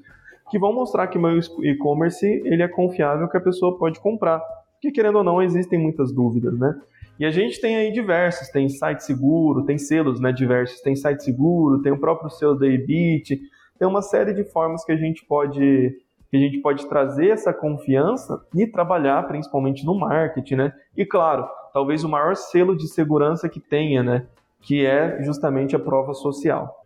que 0.50 0.60
vão 0.60 0.74
mostrar 0.74 1.08
que 1.08 1.18
meu 1.18 1.40
e-commerce 1.64 2.26
ele 2.46 2.64
é 2.64 2.68
confiável, 2.68 3.30
que 3.30 3.38
a 3.38 3.42
pessoa 3.42 3.78
pode 3.78 4.00
comprar. 4.00 4.40
Porque, 4.74 4.92
querendo 4.92 5.20
ou 5.20 5.24
não, 5.24 5.42
existem 5.42 5.80
muitas 5.80 6.12
dúvidas, 6.12 6.58
né? 6.58 6.80
E 7.20 7.26
a 7.26 7.32
gente 7.32 7.62
tem 7.62 7.76
aí 7.76 7.92
diversos, 7.92 8.50
tem 8.50 8.68
site 8.70 9.04
seguro, 9.04 9.66
tem 9.66 9.78
selos 9.78 10.20
né, 10.20 10.32
diversos, 10.32 10.82
tem 10.82 10.96
site 10.96 11.24
seguro, 11.24 11.82
tem 11.82 11.92
o 11.92 12.00
próprio 12.00 12.30
selo 12.30 12.58
da 12.58 12.68
Ebit, 12.68 13.40
tem 13.78 13.88
uma 13.88 14.02
série 14.02 14.34
de 14.34 14.44
formas 14.44 14.84
que 14.84 14.92
a 14.92 14.98
gente 14.98 15.26
pode 15.26 16.00
que 16.30 16.38
a 16.38 16.40
gente 16.40 16.58
pode 16.62 16.90
trazer 16.90 17.30
essa 17.30 17.54
confiança 17.54 18.44
e 18.56 18.66
trabalhar 18.66 19.28
principalmente 19.28 19.86
no 19.86 19.94
marketing, 19.94 20.56
né? 20.56 20.74
E 20.98 21.06
claro, 21.06 21.48
talvez 21.72 22.04
o 22.04 22.10
maior 22.10 22.36
selo 22.36 22.76
de 22.76 22.88
segurança 22.88 23.48
que 23.48 23.60
tenha, 23.60 24.02
né? 24.02 24.26
Que 24.60 24.84
é 24.84 25.22
justamente 25.22 25.76
a 25.76 25.80
prova 25.80 26.16
social. 26.16 26.84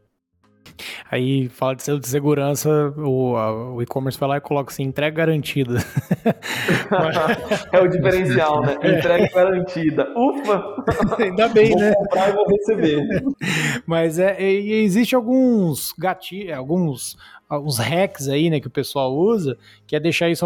Aí 1.10 1.48
fala 1.50 1.76
de 1.76 2.08
segurança, 2.08 2.94
o, 2.98 3.34
o 3.76 3.82
e-commerce 3.82 4.20
vai 4.20 4.30
lá 4.30 4.38
e 4.38 4.42
coloca 4.42 4.72
assim, 4.72 4.84
entrega 4.84 5.16
garantida. 5.16 5.80
é 7.72 7.80
o 7.80 7.88
diferencial, 7.88 8.62
né? 8.62 8.74
Entrega 8.76 9.30
garantida. 9.34 10.08
Ufa! 10.16 10.64
Ainda 11.24 11.48
bem, 11.48 11.72
vou 11.72 11.80
né? 11.80 11.94
Comprar 11.94 12.30
e 12.30 12.32
vou 12.34 12.46
receber. 12.48 13.24
Mas 13.88 14.20
é, 14.20 14.42
e 14.42 14.84
existe 14.84 15.16
alguns 15.16 15.94
gatilhos, 15.98 16.58
alguns 16.58 17.18
uns 17.50 17.78
hacks 17.78 18.28
aí, 18.28 18.50
né, 18.50 18.60
que 18.60 18.68
o 18.68 18.70
pessoal 18.70 19.16
usa, 19.16 19.58
que 19.86 19.96
é 19.96 20.00
deixar 20.02 20.30
isso 20.30 20.46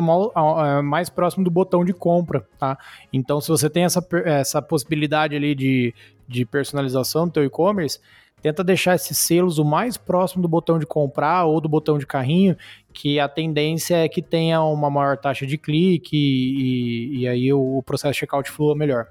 mais 0.84 1.10
próximo 1.10 1.44
do 1.44 1.50
botão 1.50 1.84
de 1.84 1.94
compra, 1.94 2.48
tá? 2.60 2.78
Então, 3.12 3.42
se 3.42 3.48
você 3.48 3.68
tem 3.70 3.86
essa, 3.86 4.06
essa 4.24 4.62
possibilidade 4.62 5.36
ali 5.36 5.56
de, 5.56 5.96
de 6.28 6.46
personalização 6.46 7.26
do 7.26 7.34
teu 7.34 7.44
e-commerce, 7.44 8.00
tenta 8.42 8.64
deixar 8.64 8.96
esses 8.96 9.18
selos 9.18 9.58
o 9.58 9.66
mais 9.66 9.98
próximo 9.98 10.42
do 10.42 10.48
botão 10.48 10.80
de 10.80 10.86
comprar 10.86 11.46
ou 11.46 11.62
do 11.62 11.70
botão 11.70 11.98
de 11.98 12.06
carrinho, 12.06 12.58
que 12.94 13.20
a 13.20 13.28
tendência 13.28 13.96
é 13.96 14.10
que 14.10 14.22
tenha 14.22 14.62
uma 14.64 14.90
maior 14.90 15.18
taxa 15.18 15.46
de 15.46 15.58
clique 15.58 16.16
e, 16.16 17.18
e, 17.18 17.20
e 17.20 17.28
aí 17.28 17.54
o, 17.54 17.78
o 17.78 17.84
processo 17.84 18.14
de 18.14 18.20
checkout 18.20 18.50
flua 18.50 18.76
melhor. 18.76 19.08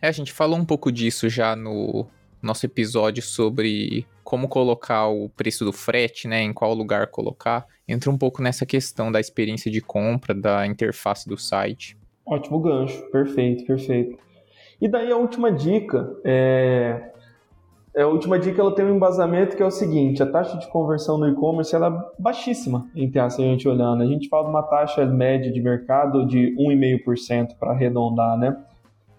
É, 0.00 0.08
a 0.08 0.12
gente 0.12 0.32
falou 0.32 0.58
um 0.58 0.64
pouco 0.64 0.92
disso 0.92 1.28
já 1.28 1.56
no 1.56 2.06
nosso 2.40 2.66
episódio 2.66 3.22
sobre 3.22 4.06
como 4.22 4.48
colocar 4.48 5.08
o 5.08 5.28
preço 5.28 5.64
do 5.64 5.72
frete, 5.72 6.28
né, 6.28 6.42
em 6.42 6.52
qual 6.52 6.74
lugar 6.74 7.08
colocar. 7.08 7.66
Entra 7.86 8.10
um 8.10 8.18
pouco 8.18 8.42
nessa 8.42 8.64
questão 8.64 9.10
da 9.10 9.20
experiência 9.20 9.70
de 9.70 9.80
compra, 9.80 10.34
da 10.34 10.66
interface 10.66 11.28
do 11.28 11.36
site. 11.36 11.96
Ótimo 12.24 12.60
gancho, 12.60 13.02
perfeito, 13.10 13.66
perfeito. 13.66 14.18
E 14.80 14.88
daí 14.88 15.10
a 15.10 15.16
última 15.16 15.52
dica 15.52 16.16
é 16.24 16.34
é, 16.34 17.13
a 18.02 18.06
última 18.06 18.38
dica 18.38 18.60
ela 18.60 18.74
tem 18.74 18.84
um 18.84 18.96
embasamento 18.96 19.56
que 19.56 19.62
é 19.62 19.66
o 19.66 19.70
seguinte: 19.70 20.22
a 20.22 20.26
taxa 20.26 20.58
de 20.58 20.66
conversão 20.68 21.16
no 21.16 21.28
e-commerce 21.28 21.74
ela 21.74 21.88
é 21.88 22.22
baixíssima, 22.22 22.88
entre 22.94 23.20
a 23.20 23.28
gente 23.28 23.68
olhando. 23.68 24.02
A 24.02 24.06
gente 24.06 24.28
fala 24.28 24.44
de 24.44 24.50
uma 24.50 24.62
taxa 24.62 25.06
média 25.06 25.52
de 25.52 25.60
mercado 25.60 26.26
de 26.26 26.54
1,5% 26.56 27.56
para 27.58 27.70
arredondar, 27.70 28.36
né? 28.36 28.56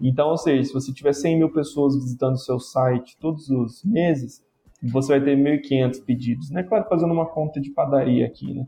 Então, 0.00 0.28
ou 0.28 0.36
seja, 0.36 0.64
se 0.64 0.74
você 0.74 0.92
tiver 0.92 1.14
100 1.14 1.38
mil 1.38 1.50
pessoas 1.50 1.94
visitando 1.94 2.34
o 2.34 2.38
seu 2.38 2.60
site 2.60 3.16
todos 3.18 3.48
os 3.48 3.82
meses, 3.82 4.44
você 4.82 5.18
vai 5.18 5.24
ter 5.24 5.36
1.500 5.36 6.04
pedidos, 6.04 6.50
né? 6.50 6.62
Claro, 6.62 6.86
fazendo 6.88 7.12
uma 7.12 7.26
conta 7.26 7.60
de 7.60 7.70
padaria 7.70 8.26
aqui, 8.26 8.52
né? 8.52 8.66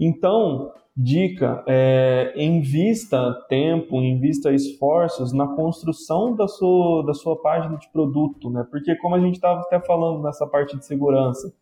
Então, 0.00 0.72
dica, 0.96 1.62
é, 1.66 2.32
invista 2.36 3.34
tempo, 3.50 3.96
invista 3.96 4.50
esforços 4.50 5.30
na 5.30 5.46
construção 5.46 6.34
da 6.34 6.48
sua, 6.48 7.04
da 7.04 7.12
sua 7.12 7.36
página 7.40 7.76
de 7.76 7.86
produto, 7.90 8.48
né? 8.48 8.66
Porque 8.70 8.96
como 8.96 9.14
a 9.14 9.20
gente 9.20 9.34
estava 9.34 9.60
até 9.60 9.78
falando 9.78 10.22
nessa 10.22 10.46
parte 10.46 10.74
de 10.78 10.86
segurança, 10.86 11.52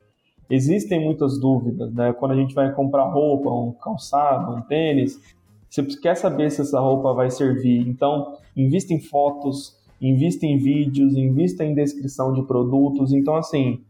existem 0.48 1.04
muitas 1.04 1.40
dúvidas, 1.40 1.92
né? 1.92 2.12
Quando 2.12 2.32
a 2.32 2.36
gente 2.36 2.54
vai 2.54 2.72
comprar 2.72 3.10
roupa, 3.10 3.50
um 3.50 3.72
calçado, 3.72 4.54
um 4.54 4.62
tênis, 4.62 5.20
você 5.68 5.82
quer 5.82 6.14
saber 6.14 6.50
se 6.50 6.60
essa 6.60 6.78
roupa 6.78 7.12
vai 7.12 7.30
servir. 7.30 7.86
Então, 7.88 8.36
invista 8.56 8.94
em 8.94 9.00
fotos, 9.00 9.76
invista 10.00 10.46
em 10.46 10.58
vídeos, 10.58 11.16
invista 11.16 11.64
em 11.64 11.74
descrição 11.74 12.32
de 12.32 12.42
produtos. 12.42 13.12
Então, 13.12 13.34
assim, 13.34 13.82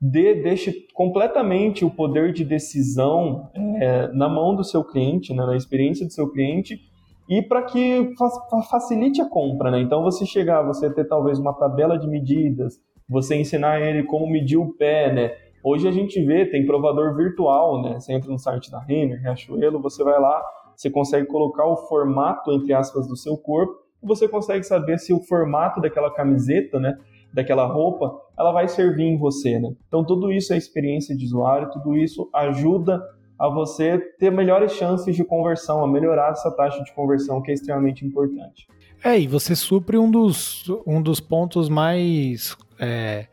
dê, 0.00 0.34
deixe 0.34 0.86
completamente 0.94 1.84
o 1.84 1.90
poder 1.90 2.32
de 2.32 2.44
decisão 2.44 3.50
é, 3.80 4.08
na 4.12 4.28
mão 4.28 4.54
do 4.54 4.64
seu 4.64 4.82
cliente, 4.82 5.34
né, 5.34 5.44
na 5.44 5.56
experiência 5.56 6.06
do 6.06 6.12
seu 6.12 6.30
cliente, 6.30 6.80
e 7.28 7.42
para 7.42 7.62
que 7.62 8.12
fa 8.18 8.62
facilite 8.62 9.20
a 9.20 9.28
compra. 9.28 9.70
Né? 9.70 9.80
Então, 9.80 10.02
você 10.02 10.24
chegar, 10.26 10.62
você 10.62 10.92
ter 10.92 11.06
talvez 11.06 11.38
uma 11.38 11.52
tabela 11.52 11.98
de 11.98 12.08
medidas, 12.08 12.80
você 13.08 13.36
ensinar 13.36 13.80
ele 13.80 14.04
como 14.04 14.26
medir 14.26 14.56
o 14.56 14.72
pé, 14.76 15.12
né? 15.12 15.32
Hoje 15.62 15.86
a 15.86 15.90
gente 15.90 16.20
vê, 16.24 16.46
tem 16.46 16.64
provador 16.64 17.14
virtual, 17.14 17.82
né? 17.82 18.00
Você 18.00 18.12
entra 18.12 18.30
no 18.30 18.38
site 18.38 18.70
da 18.70 18.80
Renner, 18.80 19.20
Riachuelo, 19.20 19.82
você 19.82 20.02
vai 20.02 20.18
lá, 20.18 20.42
você 20.74 20.88
consegue 20.88 21.26
colocar 21.26 21.66
o 21.66 21.76
formato, 21.76 22.50
entre 22.52 22.72
aspas, 22.72 23.06
do 23.06 23.16
seu 23.16 23.36
corpo, 23.36 23.74
você 24.02 24.26
consegue 24.26 24.64
saber 24.64 24.98
se 24.98 25.12
o 25.12 25.20
formato 25.20 25.80
daquela 25.80 26.10
camiseta, 26.10 26.80
né? 26.80 26.96
Daquela 27.32 27.66
roupa, 27.66 28.12
ela 28.38 28.52
vai 28.52 28.68
servir 28.68 29.04
em 29.04 29.18
você, 29.18 29.58
né? 29.58 29.72
Então 29.86 30.04
tudo 30.04 30.32
isso 30.32 30.52
é 30.52 30.56
experiência 30.56 31.16
de 31.16 31.24
usuário, 31.24 31.70
tudo 31.70 31.96
isso 31.96 32.28
ajuda 32.34 33.00
a 33.38 33.48
você 33.48 33.98
ter 34.18 34.30
melhores 34.30 34.72
chances 34.72 35.16
de 35.16 35.24
conversão, 35.24 35.82
a 35.82 35.88
melhorar 35.88 36.32
essa 36.32 36.50
taxa 36.50 36.82
de 36.84 36.92
conversão 36.92 37.40
que 37.40 37.50
é 37.50 37.54
extremamente 37.54 38.04
importante. 38.04 38.66
É, 39.02 39.18
e 39.18 39.26
você 39.26 39.56
supre 39.56 39.96
um 39.96 40.10
dos, 40.10 40.64
um 40.86 41.00
dos 41.00 41.20
pontos 41.20 41.70
mais 41.70 42.54
é, 42.78 43.28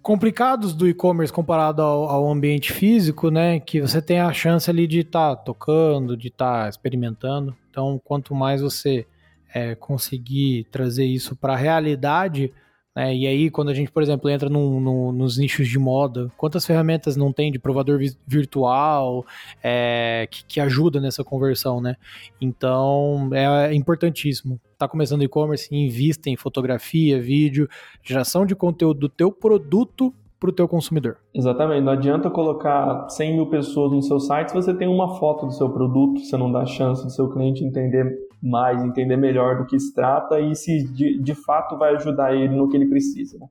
complicados 0.00 0.74
do 0.74 0.88
e-commerce 0.88 1.30
comparado 1.30 1.82
ao, 1.82 2.08
ao, 2.08 2.30
ambiente 2.30 2.72
físico, 2.72 3.30
né? 3.30 3.60
Que 3.60 3.82
você 3.82 4.00
tem 4.00 4.20
a 4.20 4.32
chance 4.32 4.70
ali 4.70 4.86
de 4.86 5.00
estar 5.00 5.36
tá 5.36 5.42
tocando, 5.42 6.16
de 6.16 6.28
estar 6.28 6.62
tá 6.62 6.68
experimentando. 6.68 7.54
Então, 7.70 8.00
quanto 8.02 8.34
mais 8.34 8.62
você 8.62 9.06
é, 9.52 9.74
conseguir 9.74 10.64
trazer 10.70 11.04
isso 11.04 11.36
para 11.36 11.52
a 11.52 11.56
realidade, 11.56 12.50
né? 12.94 13.14
E 13.14 13.26
aí, 13.26 13.50
quando 13.50 13.70
a 13.70 13.74
gente, 13.74 13.90
por 13.90 14.02
exemplo, 14.02 14.30
entra 14.30 14.48
no, 14.48 14.78
no, 14.80 15.12
nos 15.12 15.36
nichos 15.36 15.68
de 15.68 15.78
moda, 15.78 16.30
quantas 16.36 16.64
ferramentas 16.64 17.16
não 17.16 17.32
tem 17.32 17.50
de 17.50 17.58
provador 17.58 17.98
virtual 18.26 19.26
é, 19.62 20.28
que, 20.30 20.44
que, 20.44 20.60
ajuda 20.60 21.00
nessa 21.00 21.24
conversão, 21.24 21.80
né? 21.80 21.96
Então, 22.40 23.30
é 23.32 23.74
importantíssimo. 23.74 24.60
Tá 24.78 24.86
começando 24.86 25.22
e-commerce, 25.22 25.74
invista 25.74 26.30
em 26.30 26.36
fotografia, 26.36 27.20
vídeo, 27.20 27.68
geração 28.02 28.46
de 28.46 28.54
conteúdo 28.54 29.00
do 29.00 29.08
teu 29.08 29.32
produto 29.32 30.14
para 30.38 30.50
o 30.50 30.52
teu 30.52 30.68
consumidor. 30.68 31.16
Exatamente. 31.32 31.82
Não 31.82 31.92
adianta 31.92 32.28
colocar 32.28 33.08
100 33.08 33.34
mil 33.34 33.46
pessoas 33.46 33.92
no 33.92 34.02
seu 34.02 34.20
site 34.20 34.50
se 34.50 34.54
você 34.54 34.74
tem 34.74 34.86
uma 34.86 35.16
foto 35.18 35.46
do 35.46 35.52
seu 35.52 35.70
produto, 35.70 36.20
você 36.20 36.36
não 36.36 36.52
dá 36.52 36.66
chance 36.66 37.02
do 37.02 37.10
seu 37.10 37.30
cliente 37.30 37.64
entender 37.64 38.23
mais, 38.44 38.84
entender 38.84 39.16
melhor 39.16 39.56
do 39.56 39.66
que 39.66 39.78
se 39.78 39.94
trata 39.94 40.38
e 40.38 40.54
se 40.54 40.84
de, 40.92 41.18
de 41.18 41.34
fato 41.34 41.78
vai 41.78 41.94
ajudar 41.94 42.34
ele 42.34 42.54
no 42.54 42.68
que 42.68 42.76
ele 42.76 42.86
precisa. 42.86 43.38
Né? 43.38 43.46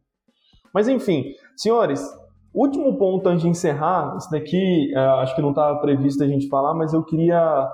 Mas 0.74 0.88
enfim, 0.88 1.34
senhores, 1.58 2.02
último 2.54 2.96
ponto 2.98 3.28
antes 3.28 3.41
de 3.41 3.50
encerrar, 3.50 4.16
isso 4.18 4.30
daqui 4.30 4.94
uh, 4.96 5.20
acho 5.22 5.36
que 5.36 5.41
não 5.41 5.50
estava 5.50 5.80
previsto 5.80 6.24
a 6.24 6.28
gente 6.28 6.48
falar, 6.48 6.76
mas 6.76 6.94
eu 6.94 7.04
queria 7.04 7.70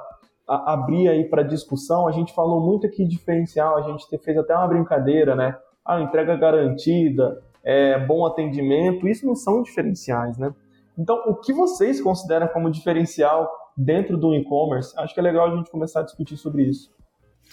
abrir 0.48 1.10
aí 1.10 1.26
para 1.26 1.44
discussão. 1.44 2.08
A 2.08 2.12
gente 2.12 2.34
falou 2.34 2.60
muito 2.66 2.88
aqui 2.88 3.04
de 3.04 3.12
diferencial, 3.12 3.78
a 3.78 3.82
gente 3.82 4.06
fez 4.18 4.38
até 4.38 4.56
uma 4.56 4.68
brincadeira, 4.68 5.36
né? 5.36 5.56
Ah, 5.86 6.02
entrega 6.02 6.36
garantida, 6.36 7.42
é, 7.64 8.00
bom 8.00 8.26
atendimento, 8.26 9.08
isso 9.08 9.26
não 9.26 9.36
são 9.36 9.62
diferenciais, 9.62 10.38
né? 10.38 10.54
Então, 10.98 11.24
o 11.28 11.36
que 11.36 11.54
vocês 11.54 12.02
consideram 12.02 12.48
como 12.48 12.70
diferencial 12.70 13.50
dentro 13.78 14.18
do 14.18 14.34
e-commerce? 14.34 14.94
Acho 14.98 15.14
que 15.14 15.20
é 15.20 15.24
legal 15.24 15.48
a 15.48 15.56
gente 15.56 15.72
começar 15.72 16.02
a 16.02 16.04
discutir 16.04 16.36
sobre 16.36 16.64
isso. 16.64 16.92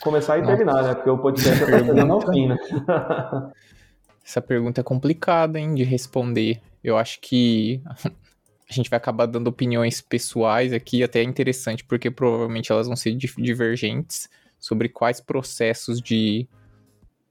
Começar 0.01 0.39
e 0.39 0.43
Nossa. 0.43 0.57
terminar, 0.57 0.83
né? 0.83 0.95
Porque 0.95 1.11
o 1.11 1.19
podcast 1.19 1.59
tá 1.61 1.79
chegando 1.79 2.13
ao 2.13 2.21
fim, 2.21 2.49
né? 2.49 2.57
Essa 4.25 4.41
pergunta 4.41 4.81
é 4.81 4.85
complicada, 4.85 5.59
hein, 5.59 5.75
de 5.75 5.85
responder. 5.85 6.61
Eu 6.83 6.99
acho 6.99 7.21
que 7.21 7.81
a 8.69 8.73
gente 8.73 8.91
vai 8.91 8.97
acabar 8.97 9.27
dando 9.27 9.47
opiniões 9.47 10.01
pessoais 10.01 10.73
aqui, 10.73 11.03
até 11.03 11.21
é 11.21 11.23
interessante, 11.23 11.85
porque 11.85 12.11
provavelmente 12.11 12.73
elas 12.73 12.89
vão 12.89 12.97
ser 12.97 13.15
divergentes 13.15 14.29
sobre 14.59 14.89
quais 14.89 15.21
processos 15.21 16.01
de, 16.01 16.49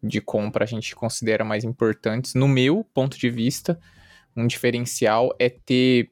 de 0.02 0.22
compra 0.22 0.64
a 0.64 0.68
gente 0.68 0.96
considera 0.96 1.44
mais 1.44 1.64
importantes. 1.64 2.34
No 2.34 2.48
meu 2.48 2.86
ponto 2.94 3.18
de 3.18 3.30
vista, 3.30 3.78
um 4.36 4.48
diferencial 4.48 5.36
é 5.38 5.50
ter 5.50 6.12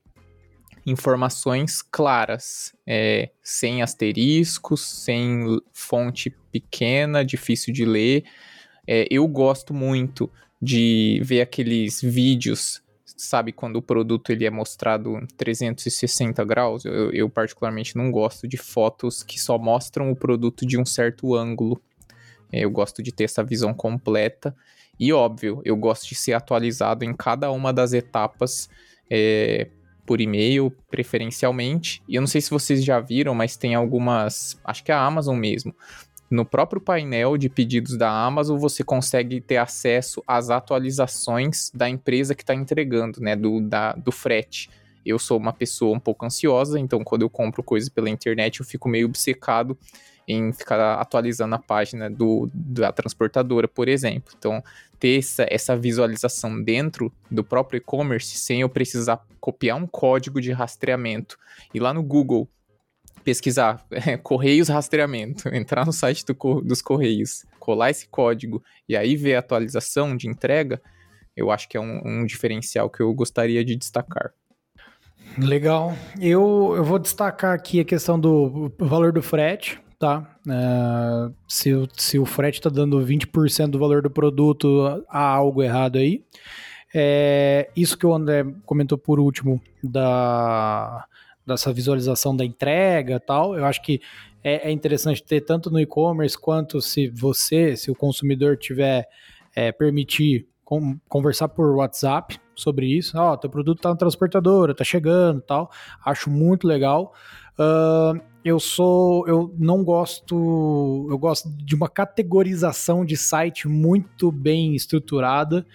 informações 0.86 1.82
claras, 1.82 2.74
é, 2.86 3.30
sem 3.42 3.82
asteriscos, 3.82 4.82
sem 4.82 5.60
fonte 5.72 6.30
pequena, 6.52 7.24
difícil 7.24 7.74
de 7.74 7.86
ler. 7.86 8.24
É, 8.86 9.08
eu 9.10 9.28
gosto 9.28 9.74
muito 9.74 10.30
de 10.62 11.22
ver 11.24 11.42
aqueles 11.42 12.02
vídeos, 12.02 12.82
sabe, 13.06 13.52
quando 13.52 13.78
o 13.78 13.82
produto 13.82 14.32
ele 14.32 14.46
é 14.46 14.50
mostrado 14.50 15.18
em 15.18 15.26
360 15.38 16.44
graus. 16.44 16.84
Eu, 16.84 17.12
eu 17.12 17.30
particularmente 17.30 17.96
não 17.96 18.12
gosto 18.12 18.48
de 18.48 18.58
fotos 18.58 19.24
que 19.24 19.40
só 19.40 19.58
mostram 19.58 20.12
o 20.12 20.16
produto 20.16 20.66
de 20.66 20.78
um 20.78 20.86
certo 20.86 21.34
ângulo. 21.34 21.82
É, 22.52 22.66
eu 22.66 22.72
gosto 22.72 23.02
de 23.02 23.12
ter 23.12 23.24
essa 23.24 23.44
visão 23.44 23.74
completa. 23.74 24.56
E 25.00 25.12
óbvio, 25.12 25.62
eu 25.66 25.76
gosto 25.76 26.08
de 26.08 26.16
ser 26.16 26.34
atualizado 26.34 27.04
em 27.04 27.14
cada 27.14 27.52
uma 27.52 27.74
das 27.74 27.94
etapas 27.94 28.70
é, 29.10 29.70
por 30.06 30.22
e-mail, 30.22 30.72
preferencialmente. 30.90 32.02
E 32.08 32.16
eu 32.16 32.22
não 32.22 32.28
sei 32.28 32.42
se 32.42 32.50
vocês 32.50 32.84
já 32.84 33.00
viram, 33.00 33.34
mas 33.34 33.56
tem 33.56 33.76
algumas. 33.76 34.60
Acho 34.64 34.84
que 34.84 34.92
é 34.92 34.96
a 34.96 35.04
Amazon 35.04 35.38
mesmo. 35.38 35.74
No 36.30 36.46
próprio 36.46 36.82
painel 36.82 37.38
de 37.38 37.48
pedidos 37.48 37.96
da 37.96 38.10
Amazon, 38.10 38.58
você 38.58 38.84
consegue 38.84 39.40
ter 39.40 39.58
acesso 39.58 40.24
às 40.28 40.50
atualizações 40.50 41.70
da 41.74 41.88
empresa 41.90 42.34
que 42.34 42.44
está 42.44 42.56
entregando, 42.56 43.22
né? 43.22 43.36
Do, 43.36 43.62
da, 43.62 43.94
do 43.94 44.12
frete. 44.12 44.70
Eu 45.06 45.20
sou 45.20 45.38
uma 45.38 45.54
pessoa 45.54 45.96
um 45.96 46.00
pouco 46.00 46.26
ansiosa, 46.26 46.80
então 46.80 47.04
quando 47.04 47.24
eu 47.24 47.30
compro 47.30 47.62
coisas 47.62 47.90
pela 47.90 48.10
internet, 48.10 48.62
eu 48.62 48.66
fico 48.66 48.88
meio 48.88 49.06
obcecado 49.06 49.78
em 50.28 50.54
ficar 50.54 50.96
atualizando 50.96 51.56
a 51.56 51.60
página 51.60 52.10
do, 52.10 52.50
da 52.54 52.92
transportadora, 52.92 53.68
por 53.68 53.88
exemplo. 53.88 54.34
Então, 54.38 54.64
ter 55.00 55.20
essa, 55.20 55.46
essa 55.50 55.76
visualização 55.76 56.62
dentro 56.62 57.12
do 57.30 57.44
próprio 57.44 57.78
e-commerce 57.78 58.38
sem 58.38 58.62
eu 58.62 58.70
precisar 58.70 59.22
copiar 59.40 59.78
um 59.78 59.86
código 59.86 60.40
de 60.40 60.52
rastreamento 60.52 61.38
e 61.74 61.80
lá 61.80 61.94
no 61.94 62.02
Google 62.02 62.48
pesquisar 63.24 63.86
é, 63.92 64.18
Correios 64.18 64.70
rastreamento, 64.70 65.50
entrar 65.54 65.86
no 65.86 65.94
site 65.94 66.24
do, 66.26 66.62
dos 66.62 66.82
Correios, 66.82 67.46
colar 67.60 67.90
esse 67.90 68.08
código 68.08 68.64
e 68.88 68.96
aí 68.96 69.16
ver 69.16 69.36
a 69.36 69.40
atualização 69.40 70.16
de 70.16 70.30
entrega, 70.30 70.82
eu 71.36 71.52
acho 71.52 71.68
que 71.68 71.76
é 71.76 71.82
um, 71.82 72.02
um 72.06 72.26
diferencial 72.26 72.90
que 72.90 73.02
eu 73.02 73.14
gostaria 73.14 73.66
de 73.66 73.76
destacar. 73.76 74.32
Legal. 75.38 75.98
Eu, 76.22 76.74
eu 76.78 76.84
vou 76.84 77.00
destacar 77.00 77.56
aqui 77.56 77.80
a 77.80 77.86
questão 77.86 78.20
do 78.20 78.72
valor 78.78 79.12
do 79.12 79.22
frete 79.22 79.83
tá? 80.04 80.38
É, 80.50 81.32
se, 81.48 81.72
se 81.94 82.20
o 82.20 82.26
frete 82.26 82.60
está 82.60 82.70
dando 82.70 83.00
20% 83.00 83.70
do 83.70 83.80
valor 83.80 84.02
do 84.02 84.10
produto, 84.10 85.02
há 85.08 85.26
algo 85.26 85.64
errado 85.64 85.98
aí. 85.98 86.22
É, 86.94 87.70
isso 87.74 87.98
que 87.98 88.06
o 88.06 88.14
André 88.14 88.44
comentou 88.66 88.98
por 88.98 89.18
último 89.18 89.62
da 89.82 91.06
dessa 91.46 91.74
visualização 91.74 92.36
da 92.36 92.46
entrega 92.46 93.20
tal, 93.20 93.54
eu 93.58 93.66
acho 93.66 93.82
que 93.82 94.00
é, 94.42 94.70
é 94.70 94.72
interessante 94.72 95.22
ter 95.22 95.42
tanto 95.42 95.70
no 95.70 95.80
e-commerce 95.80 96.38
quanto 96.38 96.82
se 96.82 97.10
você, 97.10 97.76
se 97.76 97.92
o 97.92 97.96
consumidor 97.96 98.58
tiver 98.58 99.06
é, 99.54 99.72
permitir 99.72 100.48
conversar 101.10 101.50
por 101.50 101.76
WhatsApp 101.76 102.40
sobre 102.56 102.88
isso. 102.88 103.18
Ó, 103.18 103.34
oh, 103.34 103.38
teu 103.38 103.50
produto 103.50 103.82
tá 103.82 103.90
na 103.90 103.96
transportadora, 103.96 104.74
tá 104.74 104.84
chegando 104.84 105.42
tal. 105.42 105.70
Acho 106.06 106.30
muito 106.30 106.66
legal. 106.66 107.14
Uh, 107.60 108.33
eu 108.44 108.60
sou. 108.60 109.28
Eu 109.28 109.54
não 109.58 109.84
gosto. 109.84 111.08
Eu 111.10 111.18
gosto 111.18 111.50
de 111.50 111.76
uma 111.76 111.88
categorização 111.88 113.06
de 113.06 113.16
site 113.16 113.68
muito 113.68 114.32
bem 114.32 114.76
estruturada. 114.76 115.66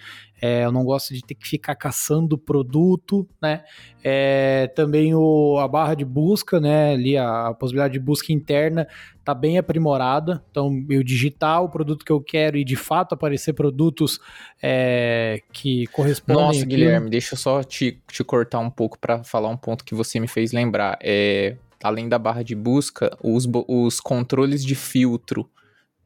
É, 0.41 0.63
eu 0.63 0.71
não 0.71 0.85
gosto 0.85 1.13
de 1.13 1.21
ter 1.21 1.35
que 1.35 1.45
ficar 1.45 1.75
caçando 1.75 2.37
produto, 2.37 3.27
né? 3.41 3.63
É, 4.01 4.71
também 4.73 5.13
o, 5.13 5.57
a 5.57 5.67
barra 5.67 5.95
de 5.95 6.05
busca, 6.05 6.61
né? 6.61 6.93
Ali 6.93 7.17
a, 7.17 7.47
a, 7.47 7.53
possibilidade 7.53 7.93
de 7.93 7.99
busca 7.99 8.31
interna 8.31 8.87
tá 9.25 9.33
bem 9.33 9.57
aprimorada. 9.57 10.41
Então, 10.49 10.85
eu 10.89 11.03
digitar 11.03 11.61
o 11.61 11.67
produto 11.67 12.05
que 12.05 12.11
eu 12.11 12.21
quero 12.21 12.55
e 12.57 12.63
de 12.63 12.77
fato 12.77 13.13
aparecer 13.13 13.51
produtos 13.51 14.19
é, 14.63 15.41
que 15.51 15.87
correspondem. 15.87 16.45
Nossa, 16.45 16.65
Guilherme, 16.65 17.09
deixa 17.09 17.33
eu 17.33 17.37
só 17.37 17.61
te, 17.61 17.99
te 18.07 18.23
cortar 18.23 18.59
um 18.59 18.69
pouco 18.69 18.97
para 18.97 19.21
falar 19.25 19.49
um 19.49 19.57
ponto 19.57 19.83
que 19.83 19.93
você 19.93 20.21
me 20.21 20.27
fez 20.27 20.53
lembrar. 20.53 20.97
É, 21.01 21.57
além 21.83 22.09
da 22.09 22.19
barra 22.19 22.43
de 22.43 22.55
busca, 22.55 23.15
os, 23.23 23.47
os 23.67 23.99
controles 23.99 24.63
de 24.63 24.75
filtro 24.75 25.49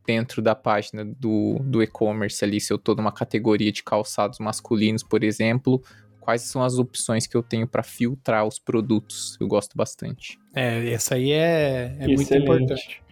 dentro 0.05 0.41
da 0.41 0.53
página 0.53 1.05
do, 1.05 1.59
do 1.63 1.81
e-commerce 1.81 2.43
ali, 2.43 2.59
se 2.59 2.71
eu 2.71 2.77
estou 2.77 2.95
numa 2.95 3.11
categoria 3.11 3.71
de 3.71 3.83
calçados 3.83 4.39
masculinos, 4.39 5.01
por 5.01 5.23
exemplo, 5.23 5.81
quais 6.19 6.43
são 6.43 6.63
as 6.63 6.77
opções 6.77 7.27
que 7.27 7.35
eu 7.35 7.43
tenho 7.43 7.67
para 7.67 7.83
filtrar 7.83 8.45
os 8.45 8.57
produtos. 8.57 9.37
Eu 9.39 9.47
gosto 9.47 9.77
bastante. 9.77 10.39
É, 10.55 10.91
essa 10.91 11.15
aí 11.15 11.31
é, 11.31 11.95
é 11.99 12.07
muito 12.07 12.33
importante. 12.33 13.02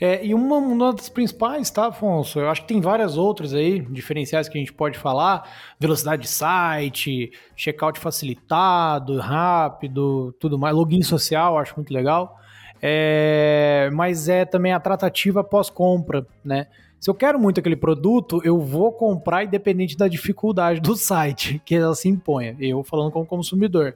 É, 0.00 0.24
e 0.24 0.32
uma, 0.32 0.56
uma 0.56 0.94
das 0.94 1.10
principais, 1.10 1.70
tá, 1.70 1.88
Afonso? 1.88 2.40
Eu 2.40 2.48
acho 2.48 2.62
que 2.62 2.68
tem 2.68 2.80
várias 2.80 3.18
outras 3.18 3.52
aí, 3.52 3.80
diferenciais 3.80 4.48
que 4.48 4.56
a 4.56 4.60
gente 4.60 4.72
pode 4.72 4.98
falar. 4.98 5.46
Velocidade 5.78 6.22
de 6.22 6.28
site, 6.28 7.30
checkout 7.54 8.00
facilitado, 8.00 9.18
rápido, 9.18 10.34
tudo 10.40 10.58
mais. 10.58 10.74
Login 10.74 11.02
social, 11.02 11.58
acho 11.58 11.74
muito 11.76 11.92
legal. 11.92 12.38
É, 12.80 13.90
mas 13.92 14.26
é 14.26 14.46
também 14.46 14.72
a 14.72 14.80
tratativa 14.80 15.44
pós-compra, 15.44 16.26
né? 16.42 16.66
Se 16.98 17.10
eu 17.10 17.14
quero 17.14 17.38
muito 17.38 17.60
aquele 17.60 17.76
produto, 17.76 18.40
eu 18.44 18.58
vou 18.58 18.92
comprar 18.92 19.44
independente 19.44 19.96
da 19.96 20.08
dificuldade 20.08 20.80
do 20.80 20.96
site 20.96 21.60
que 21.64 21.74
ela 21.74 21.94
se 21.94 22.08
imponha. 22.08 22.56
Eu 22.58 22.82
falando 22.82 23.10
como 23.10 23.26
consumidor. 23.26 23.94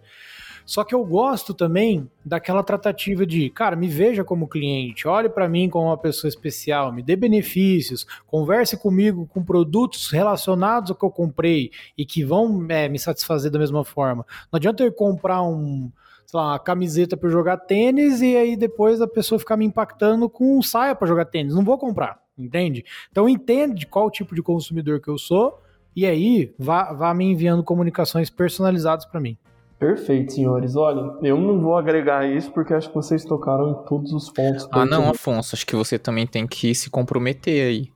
Só 0.66 0.82
que 0.82 0.94
eu 0.94 1.04
gosto 1.04 1.52
também 1.52 2.08
daquela 2.24 2.62
tratativa 2.62 3.26
de, 3.26 3.50
cara, 3.50 3.76
me 3.76 3.86
veja 3.86 4.24
como 4.24 4.48
cliente, 4.48 5.06
olhe 5.06 5.28
para 5.28 5.48
mim 5.48 5.68
como 5.68 5.88
uma 5.88 5.98
pessoa 5.98 6.28
especial, 6.28 6.92
me 6.92 7.02
dê 7.02 7.16
benefícios, 7.16 8.06
converse 8.26 8.76
comigo 8.76 9.26
com 9.26 9.44
produtos 9.44 10.10
relacionados 10.10 10.90
ao 10.90 10.96
que 10.96 11.04
eu 11.04 11.10
comprei 11.10 11.70
e 11.98 12.06
que 12.06 12.24
vão 12.24 12.64
é, 12.68 12.88
me 12.88 12.98
satisfazer 12.98 13.50
da 13.50 13.58
mesma 13.58 13.84
forma. 13.84 14.24
Não 14.50 14.56
adianta 14.56 14.82
eu 14.82 14.92
comprar 14.92 15.42
um, 15.42 15.90
sei 16.24 16.40
lá, 16.40 16.52
uma 16.52 16.58
camiseta 16.58 17.16
para 17.16 17.28
jogar 17.28 17.58
tênis 17.58 18.22
e 18.22 18.36
aí 18.36 18.56
depois 18.56 19.00
a 19.02 19.06
pessoa 19.06 19.38
ficar 19.38 19.56
me 19.56 19.66
impactando 19.66 20.28
com 20.30 20.58
um 20.58 20.62
saia 20.62 20.94
para 20.94 21.06
jogar 21.06 21.26
tênis. 21.26 21.54
Não 21.54 21.62
vou 21.62 21.76
comprar, 21.76 22.18
entende? 22.38 22.84
Então 23.10 23.28
entende 23.28 23.86
qual 23.86 24.10
tipo 24.10 24.34
de 24.34 24.42
consumidor 24.42 24.98
que 25.00 25.08
eu 25.08 25.18
sou 25.18 25.60
e 25.94 26.06
aí 26.06 26.54
vá, 26.58 26.92
vá 26.94 27.12
me 27.12 27.26
enviando 27.26 27.62
comunicações 27.62 28.30
personalizadas 28.30 29.04
para 29.04 29.20
mim. 29.20 29.36
Perfeito, 29.78 30.32
senhores. 30.32 30.76
Olha, 30.76 31.18
eu 31.22 31.36
não 31.36 31.60
vou 31.60 31.76
agregar 31.76 32.26
isso 32.26 32.50
porque 32.52 32.72
acho 32.72 32.88
que 32.88 32.94
vocês 32.94 33.24
tocaram 33.24 33.70
em 33.70 33.84
todos 33.86 34.12
os 34.12 34.30
pontos. 34.30 34.68
Ah, 34.70 34.86
não, 34.86 35.10
Afonso, 35.10 35.54
acho 35.54 35.66
que 35.66 35.76
você 35.76 35.98
também 35.98 36.26
tem 36.26 36.46
que 36.46 36.74
se 36.74 36.88
comprometer 36.88 37.66
aí. 37.66 37.88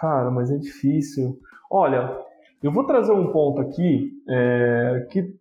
Cara, 0.00 0.30
mas 0.30 0.50
é 0.50 0.56
difícil. 0.56 1.38
Olha, 1.70 2.16
eu 2.62 2.72
vou 2.72 2.84
trazer 2.84 3.12
um 3.12 3.30
ponto 3.30 3.60
aqui 3.60 4.10
é, 4.28 5.06
que 5.10 5.34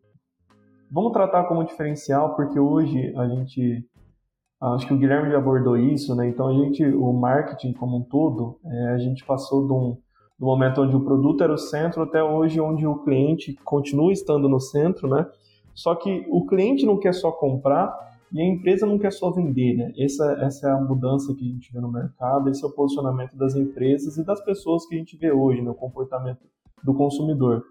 vamos 0.91 1.11
tratar 1.11 1.45
como 1.45 1.63
diferencial, 1.63 2.35
porque 2.35 2.59
hoje 2.59 3.13
a 3.15 3.27
gente. 3.27 3.85
Acho 4.59 4.87
que 4.87 4.93
o 4.93 4.97
Guilherme 4.97 5.29
já 5.29 5.37
abordou 5.37 5.77
isso, 5.77 6.15
né? 6.15 6.27
Então 6.27 6.47
a 6.47 6.53
gente, 6.53 6.83
o 6.83 7.13
marketing 7.13 7.73
como 7.73 7.97
um 7.97 8.03
todo, 8.03 8.59
é, 8.65 8.87
a 8.89 8.97
gente 8.97 9.23
passou 9.23 9.67
de 9.67 9.71
um, 9.71 9.97
do 10.39 10.45
momento 10.47 10.81
onde 10.81 10.95
o 10.95 11.03
produto 11.03 11.43
era 11.43 11.53
o 11.53 11.57
centro 11.59 12.01
até 12.01 12.23
hoje 12.23 12.59
onde 12.59 12.85
o 12.85 13.03
cliente 13.03 13.53
continua 13.63 14.11
estando 14.11 14.49
no 14.49 14.59
centro, 14.59 15.07
né? 15.07 15.27
Só 15.77 15.93
que 15.93 16.25
o 16.31 16.43
cliente 16.47 16.87
não 16.87 16.97
quer 16.97 17.13
só 17.13 17.31
comprar 17.31 17.95
e 18.33 18.41
a 18.41 18.43
empresa 18.43 18.83
não 18.87 18.97
quer 18.97 19.11
só 19.11 19.29
vender, 19.29 19.77
né? 19.77 19.93
Essa, 19.95 20.25
essa 20.41 20.67
é 20.67 20.71
a 20.71 20.81
mudança 20.81 21.35
que 21.35 21.45
a 21.45 21.47
gente 21.47 21.71
vê 21.71 21.79
no 21.79 21.91
mercado, 21.91 22.49
esse 22.49 22.65
é 22.65 22.67
o 22.67 22.71
posicionamento 22.71 23.37
das 23.37 23.55
empresas 23.55 24.17
e 24.17 24.25
das 24.25 24.43
pessoas 24.43 24.87
que 24.87 24.95
a 24.95 24.97
gente 24.97 25.15
vê 25.15 25.31
hoje, 25.31 25.61
no 25.61 25.69
né? 25.69 25.77
comportamento 25.79 26.39
do 26.83 26.95
consumidor. 26.95 27.63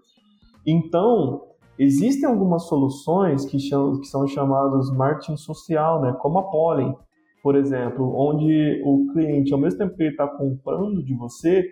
Então, 0.65 1.47
existem 1.77 2.29
algumas 2.29 2.63
soluções 2.63 3.43
que, 3.43 3.57
que 3.57 4.07
são 4.07 4.25
chamadas 4.25 4.89
marketing 4.89 5.35
social, 5.35 6.01
né? 6.01 6.15
Como 6.21 6.39
a 6.39 6.43
Pollen, 6.43 6.95
por 7.43 7.57
exemplo, 7.57 8.15
onde 8.17 8.81
o 8.85 9.11
cliente, 9.11 9.51
ao 9.51 9.59
mesmo 9.59 9.79
tempo 9.79 9.97
que 9.97 10.03
ele 10.03 10.11
está 10.11 10.29
comprando 10.29 11.03
de 11.03 11.13
você, 11.13 11.65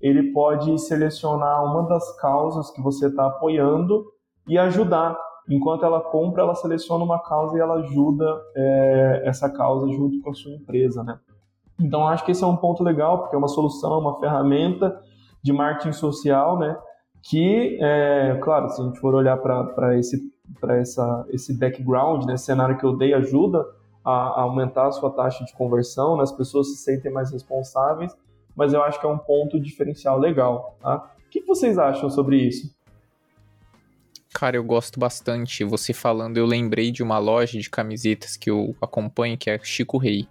ele 0.00 0.32
pode 0.32 0.78
selecionar 0.78 1.64
uma 1.64 1.82
das 1.88 2.16
causas 2.20 2.70
que 2.70 2.80
você 2.80 3.08
está 3.08 3.26
apoiando 3.26 4.04
e 4.48 4.56
ajudar 4.56 5.18
enquanto 5.50 5.84
ela 5.84 6.00
compra, 6.00 6.42
ela 6.42 6.54
seleciona 6.54 7.04
uma 7.04 7.18
causa 7.18 7.56
e 7.56 7.60
ela 7.60 7.74
ajuda 7.74 8.40
é, 8.54 9.22
essa 9.24 9.50
causa 9.50 9.88
junto 9.88 10.20
com 10.22 10.30
a 10.30 10.34
sua 10.34 10.52
empresa, 10.52 11.02
né? 11.02 11.18
Então, 11.78 12.06
acho 12.06 12.24
que 12.24 12.30
esse 12.30 12.44
é 12.44 12.46
um 12.46 12.56
ponto 12.56 12.84
legal, 12.84 13.18
porque 13.18 13.34
é 13.34 13.38
uma 13.38 13.48
solução, 13.48 13.98
uma 13.98 14.20
ferramenta 14.20 15.00
de 15.42 15.52
marketing 15.52 15.92
social, 15.92 16.58
né? 16.58 16.78
Que, 17.22 17.78
é, 17.80 18.38
claro, 18.42 18.68
se 18.68 18.80
a 18.80 18.84
gente 18.84 19.00
for 19.00 19.14
olhar 19.14 19.36
para 19.38 19.98
esse, 19.98 20.20
essa, 20.68 21.26
esse 21.30 21.58
background, 21.58 22.24
né, 22.24 22.36
cenário 22.36 22.78
que 22.78 22.84
eu 22.84 22.96
dei, 22.96 23.12
ajuda 23.12 23.64
a, 24.04 24.10
a 24.10 24.40
aumentar 24.42 24.86
a 24.86 24.92
sua 24.92 25.10
taxa 25.10 25.44
de 25.44 25.52
conversão, 25.54 26.16
né, 26.16 26.22
as 26.22 26.32
pessoas 26.32 26.68
se 26.68 26.76
sentem 26.76 27.12
mais 27.12 27.30
responsáveis, 27.30 28.16
mas 28.54 28.72
eu 28.72 28.82
acho 28.82 29.00
que 29.00 29.06
é 29.06 29.08
um 29.08 29.18
ponto 29.18 29.58
diferencial 29.60 30.18
legal. 30.18 30.76
Tá? 30.80 31.10
O 31.26 31.30
que 31.30 31.42
vocês 31.42 31.78
acham 31.78 32.08
sobre 32.08 32.36
isso? 32.36 32.74
Cara, 34.32 34.56
eu 34.56 34.64
gosto 34.64 34.98
bastante. 34.98 35.64
Você 35.64 35.92
falando, 35.92 36.36
eu 36.36 36.46
lembrei 36.46 36.90
de 36.90 37.02
uma 37.02 37.18
loja 37.18 37.58
de 37.58 37.68
camisetas 37.68 38.36
que 38.36 38.50
eu 38.50 38.76
acompanho, 38.80 39.36
que 39.36 39.50
é 39.50 39.58
Chico 39.62 39.98
Rei. 39.98 40.28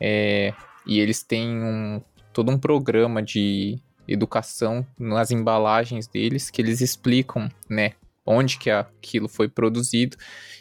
É, 0.00 0.52
e 0.86 0.98
eles 0.98 1.22
têm 1.22 1.48
um, 1.62 2.02
todo 2.32 2.50
um 2.50 2.58
programa 2.58 3.22
de 3.22 3.78
educação 4.06 4.84
nas 4.98 5.30
embalagens 5.30 6.08
deles, 6.08 6.50
que 6.50 6.60
eles 6.60 6.80
explicam, 6.80 7.48
né, 7.70 7.92
onde 8.26 8.58
que 8.58 8.70
aquilo 8.70 9.28
foi 9.28 9.48
produzido. 9.48 10.16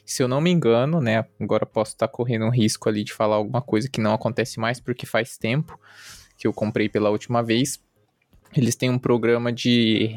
Se 0.05 0.21
eu 0.21 0.27
não 0.27 0.39
me 0.39 0.51
engano, 0.51 1.01
né, 1.01 1.25
agora 1.39 1.65
posso 1.65 1.93
estar 1.93 2.07
correndo 2.07 2.45
um 2.45 2.51
risco 2.51 2.87
ali 2.87 3.03
de 3.03 3.13
falar 3.13 3.35
alguma 3.35 3.61
coisa 3.61 3.89
que 3.89 3.99
não 3.99 4.13
acontece 4.13 4.59
mais, 4.59 4.79
porque 4.79 5.05
faz 5.05 5.37
tempo 5.37 5.79
que 6.37 6.47
eu 6.47 6.53
comprei 6.53 6.89
pela 6.89 7.09
última 7.09 7.43
vez, 7.43 7.79
eles 8.55 8.75
têm 8.75 8.89
um 8.89 8.99
programa 8.99 9.51
de 9.51 10.15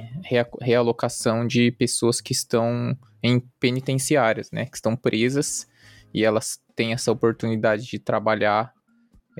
realocação 0.61 1.47
de 1.47 1.71
pessoas 1.73 2.21
que 2.21 2.33
estão 2.33 2.97
em 3.23 3.41
penitenciárias, 3.61 4.51
né? 4.51 4.67
Que 4.67 4.77
estão 4.77 4.97
presas 4.97 5.69
e 6.13 6.25
elas 6.25 6.61
têm 6.77 6.93
essa 6.93 7.11
oportunidade 7.11 7.87
de 7.87 7.99
trabalhar 7.99 8.73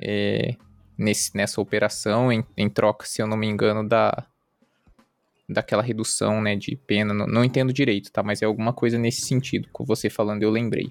é, 0.01 0.55
nesse, 0.97 1.35
nessa 1.35 1.61
operação 1.61 2.31
em, 2.31 2.43
em, 2.57 2.69
troca, 2.69 3.05
se 3.05 3.21
eu 3.21 3.27
não 3.27 3.37
me 3.37 3.47
engano, 3.47 3.87
da 3.87 4.25
daquela 5.47 5.83
redução, 5.83 6.41
né, 6.41 6.55
de 6.55 6.75
pena. 6.75 7.13
Não, 7.13 7.27
não 7.27 7.43
entendo 7.43 7.71
direito, 7.71 8.11
tá? 8.11 8.23
Mas 8.23 8.41
é 8.41 8.45
alguma 8.45 8.73
coisa 8.73 8.97
nesse 8.97 9.21
sentido. 9.21 9.69
Com 9.71 9.85
você 9.85 10.09
falando, 10.09 10.41
eu 10.41 10.49
lembrei. 10.49 10.87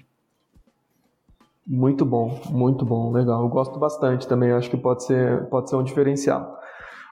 Muito 1.67 2.05
bom, 2.05 2.41
muito 2.51 2.85
bom, 2.85 3.11
legal. 3.11 3.41
Eu 3.41 3.49
gosto 3.49 3.77
bastante 3.77 4.25
também. 4.25 4.51
Acho 4.51 4.69
que 4.69 4.77
pode 4.77 5.03
ser, 5.03 5.45
pode 5.47 5.69
ser 5.69 5.75
um 5.75 5.83
diferencial. 5.83 6.57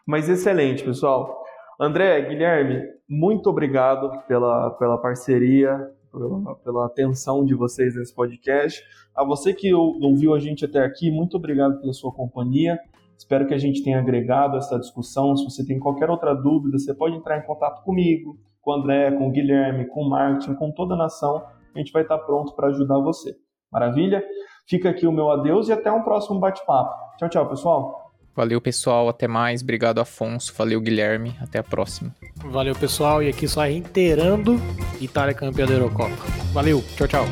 Mas 0.05 0.29
excelente, 0.29 0.83
pessoal. 0.83 1.43
André, 1.79 2.21
Guilherme, 2.21 2.81
muito 3.07 3.49
obrigado 3.49 4.11
pela, 4.27 4.71
pela 4.71 4.97
parceria, 4.97 5.89
pela, 6.11 6.55
pela 6.55 6.85
atenção 6.85 7.45
de 7.45 7.55
vocês 7.55 7.95
nesse 7.95 8.13
podcast. 8.13 8.83
A 9.15 9.23
você 9.23 9.53
que 9.53 9.73
ouviu 9.73 10.33
a 10.33 10.39
gente 10.39 10.65
até 10.65 10.83
aqui, 10.83 11.11
muito 11.11 11.37
obrigado 11.37 11.79
pela 11.79 11.93
sua 11.93 12.11
companhia. 12.11 12.79
Espero 13.17 13.47
que 13.47 13.53
a 13.53 13.57
gente 13.57 13.83
tenha 13.83 13.99
agregado 13.99 14.57
essa 14.57 14.77
discussão. 14.77 15.35
Se 15.35 15.43
você 15.45 15.65
tem 15.65 15.79
qualquer 15.79 16.09
outra 16.09 16.33
dúvida, 16.33 16.77
você 16.77 16.93
pode 16.93 17.15
entrar 17.15 17.37
em 17.37 17.45
contato 17.45 17.83
comigo, 17.83 18.37
com 18.61 18.71
o 18.71 18.73
André, 18.73 19.11
com 19.11 19.27
o 19.27 19.31
Guilherme, 19.31 19.87
com 19.87 20.01
o 20.01 20.09
Martin, 20.09 20.55
com 20.55 20.71
toda 20.71 20.95
a 20.95 20.97
nação. 20.97 21.43
A 21.73 21.79
gente 21.79 21.91
vai 21.91 22.03
estar 22.03 22.17
pronto 22.19 22.53
para 22.55 22.67
ajudar 22.67 22.99
você. 22.99 23.35
Maravilha? 23.71 24.23
Fica 24.67 24.89
aqui 24.89 25.07
o 25.07 25.11
meu 25.11 25.31
adeus 25.31 25.67
e 25.69 25.73
até 25.73 25.91
um 25.91 26.03
próximo 26.03 26.39
bate-papo. 26.39 26.93
Tchau, 27.17 27.29
tchau, 27.29 27.49
pessoal. 27.49 28.02
Valeu, 28.35 28.59
pessoal. 28.59 29.09
Até 29.09 29.27
mais. 29.27 29.61
Obrigado, 29.61 29.99
Afonso. 29.99 30.53
Valeu, 30.57 30.81
Guilherme. 30.81 31.35
Até 31.39 31.59
a 31.59 31.63
próxima. 31.63 32.13
Valeu, 32.35 32.75
pessoal. 32.75 33.21
E 33.21 33.29
aqui 33.29 33.47
só 33.47 33.61
reiterando: 33.61 34.59
Itália 34.99 35.33
campeã 35.33 35.65
da 35.65 35.73
Eurocopa. 35.73 36.15
Valeu. 36.53 36.83
Tchau, 36.95 37.07
tchau. 37.07 37.25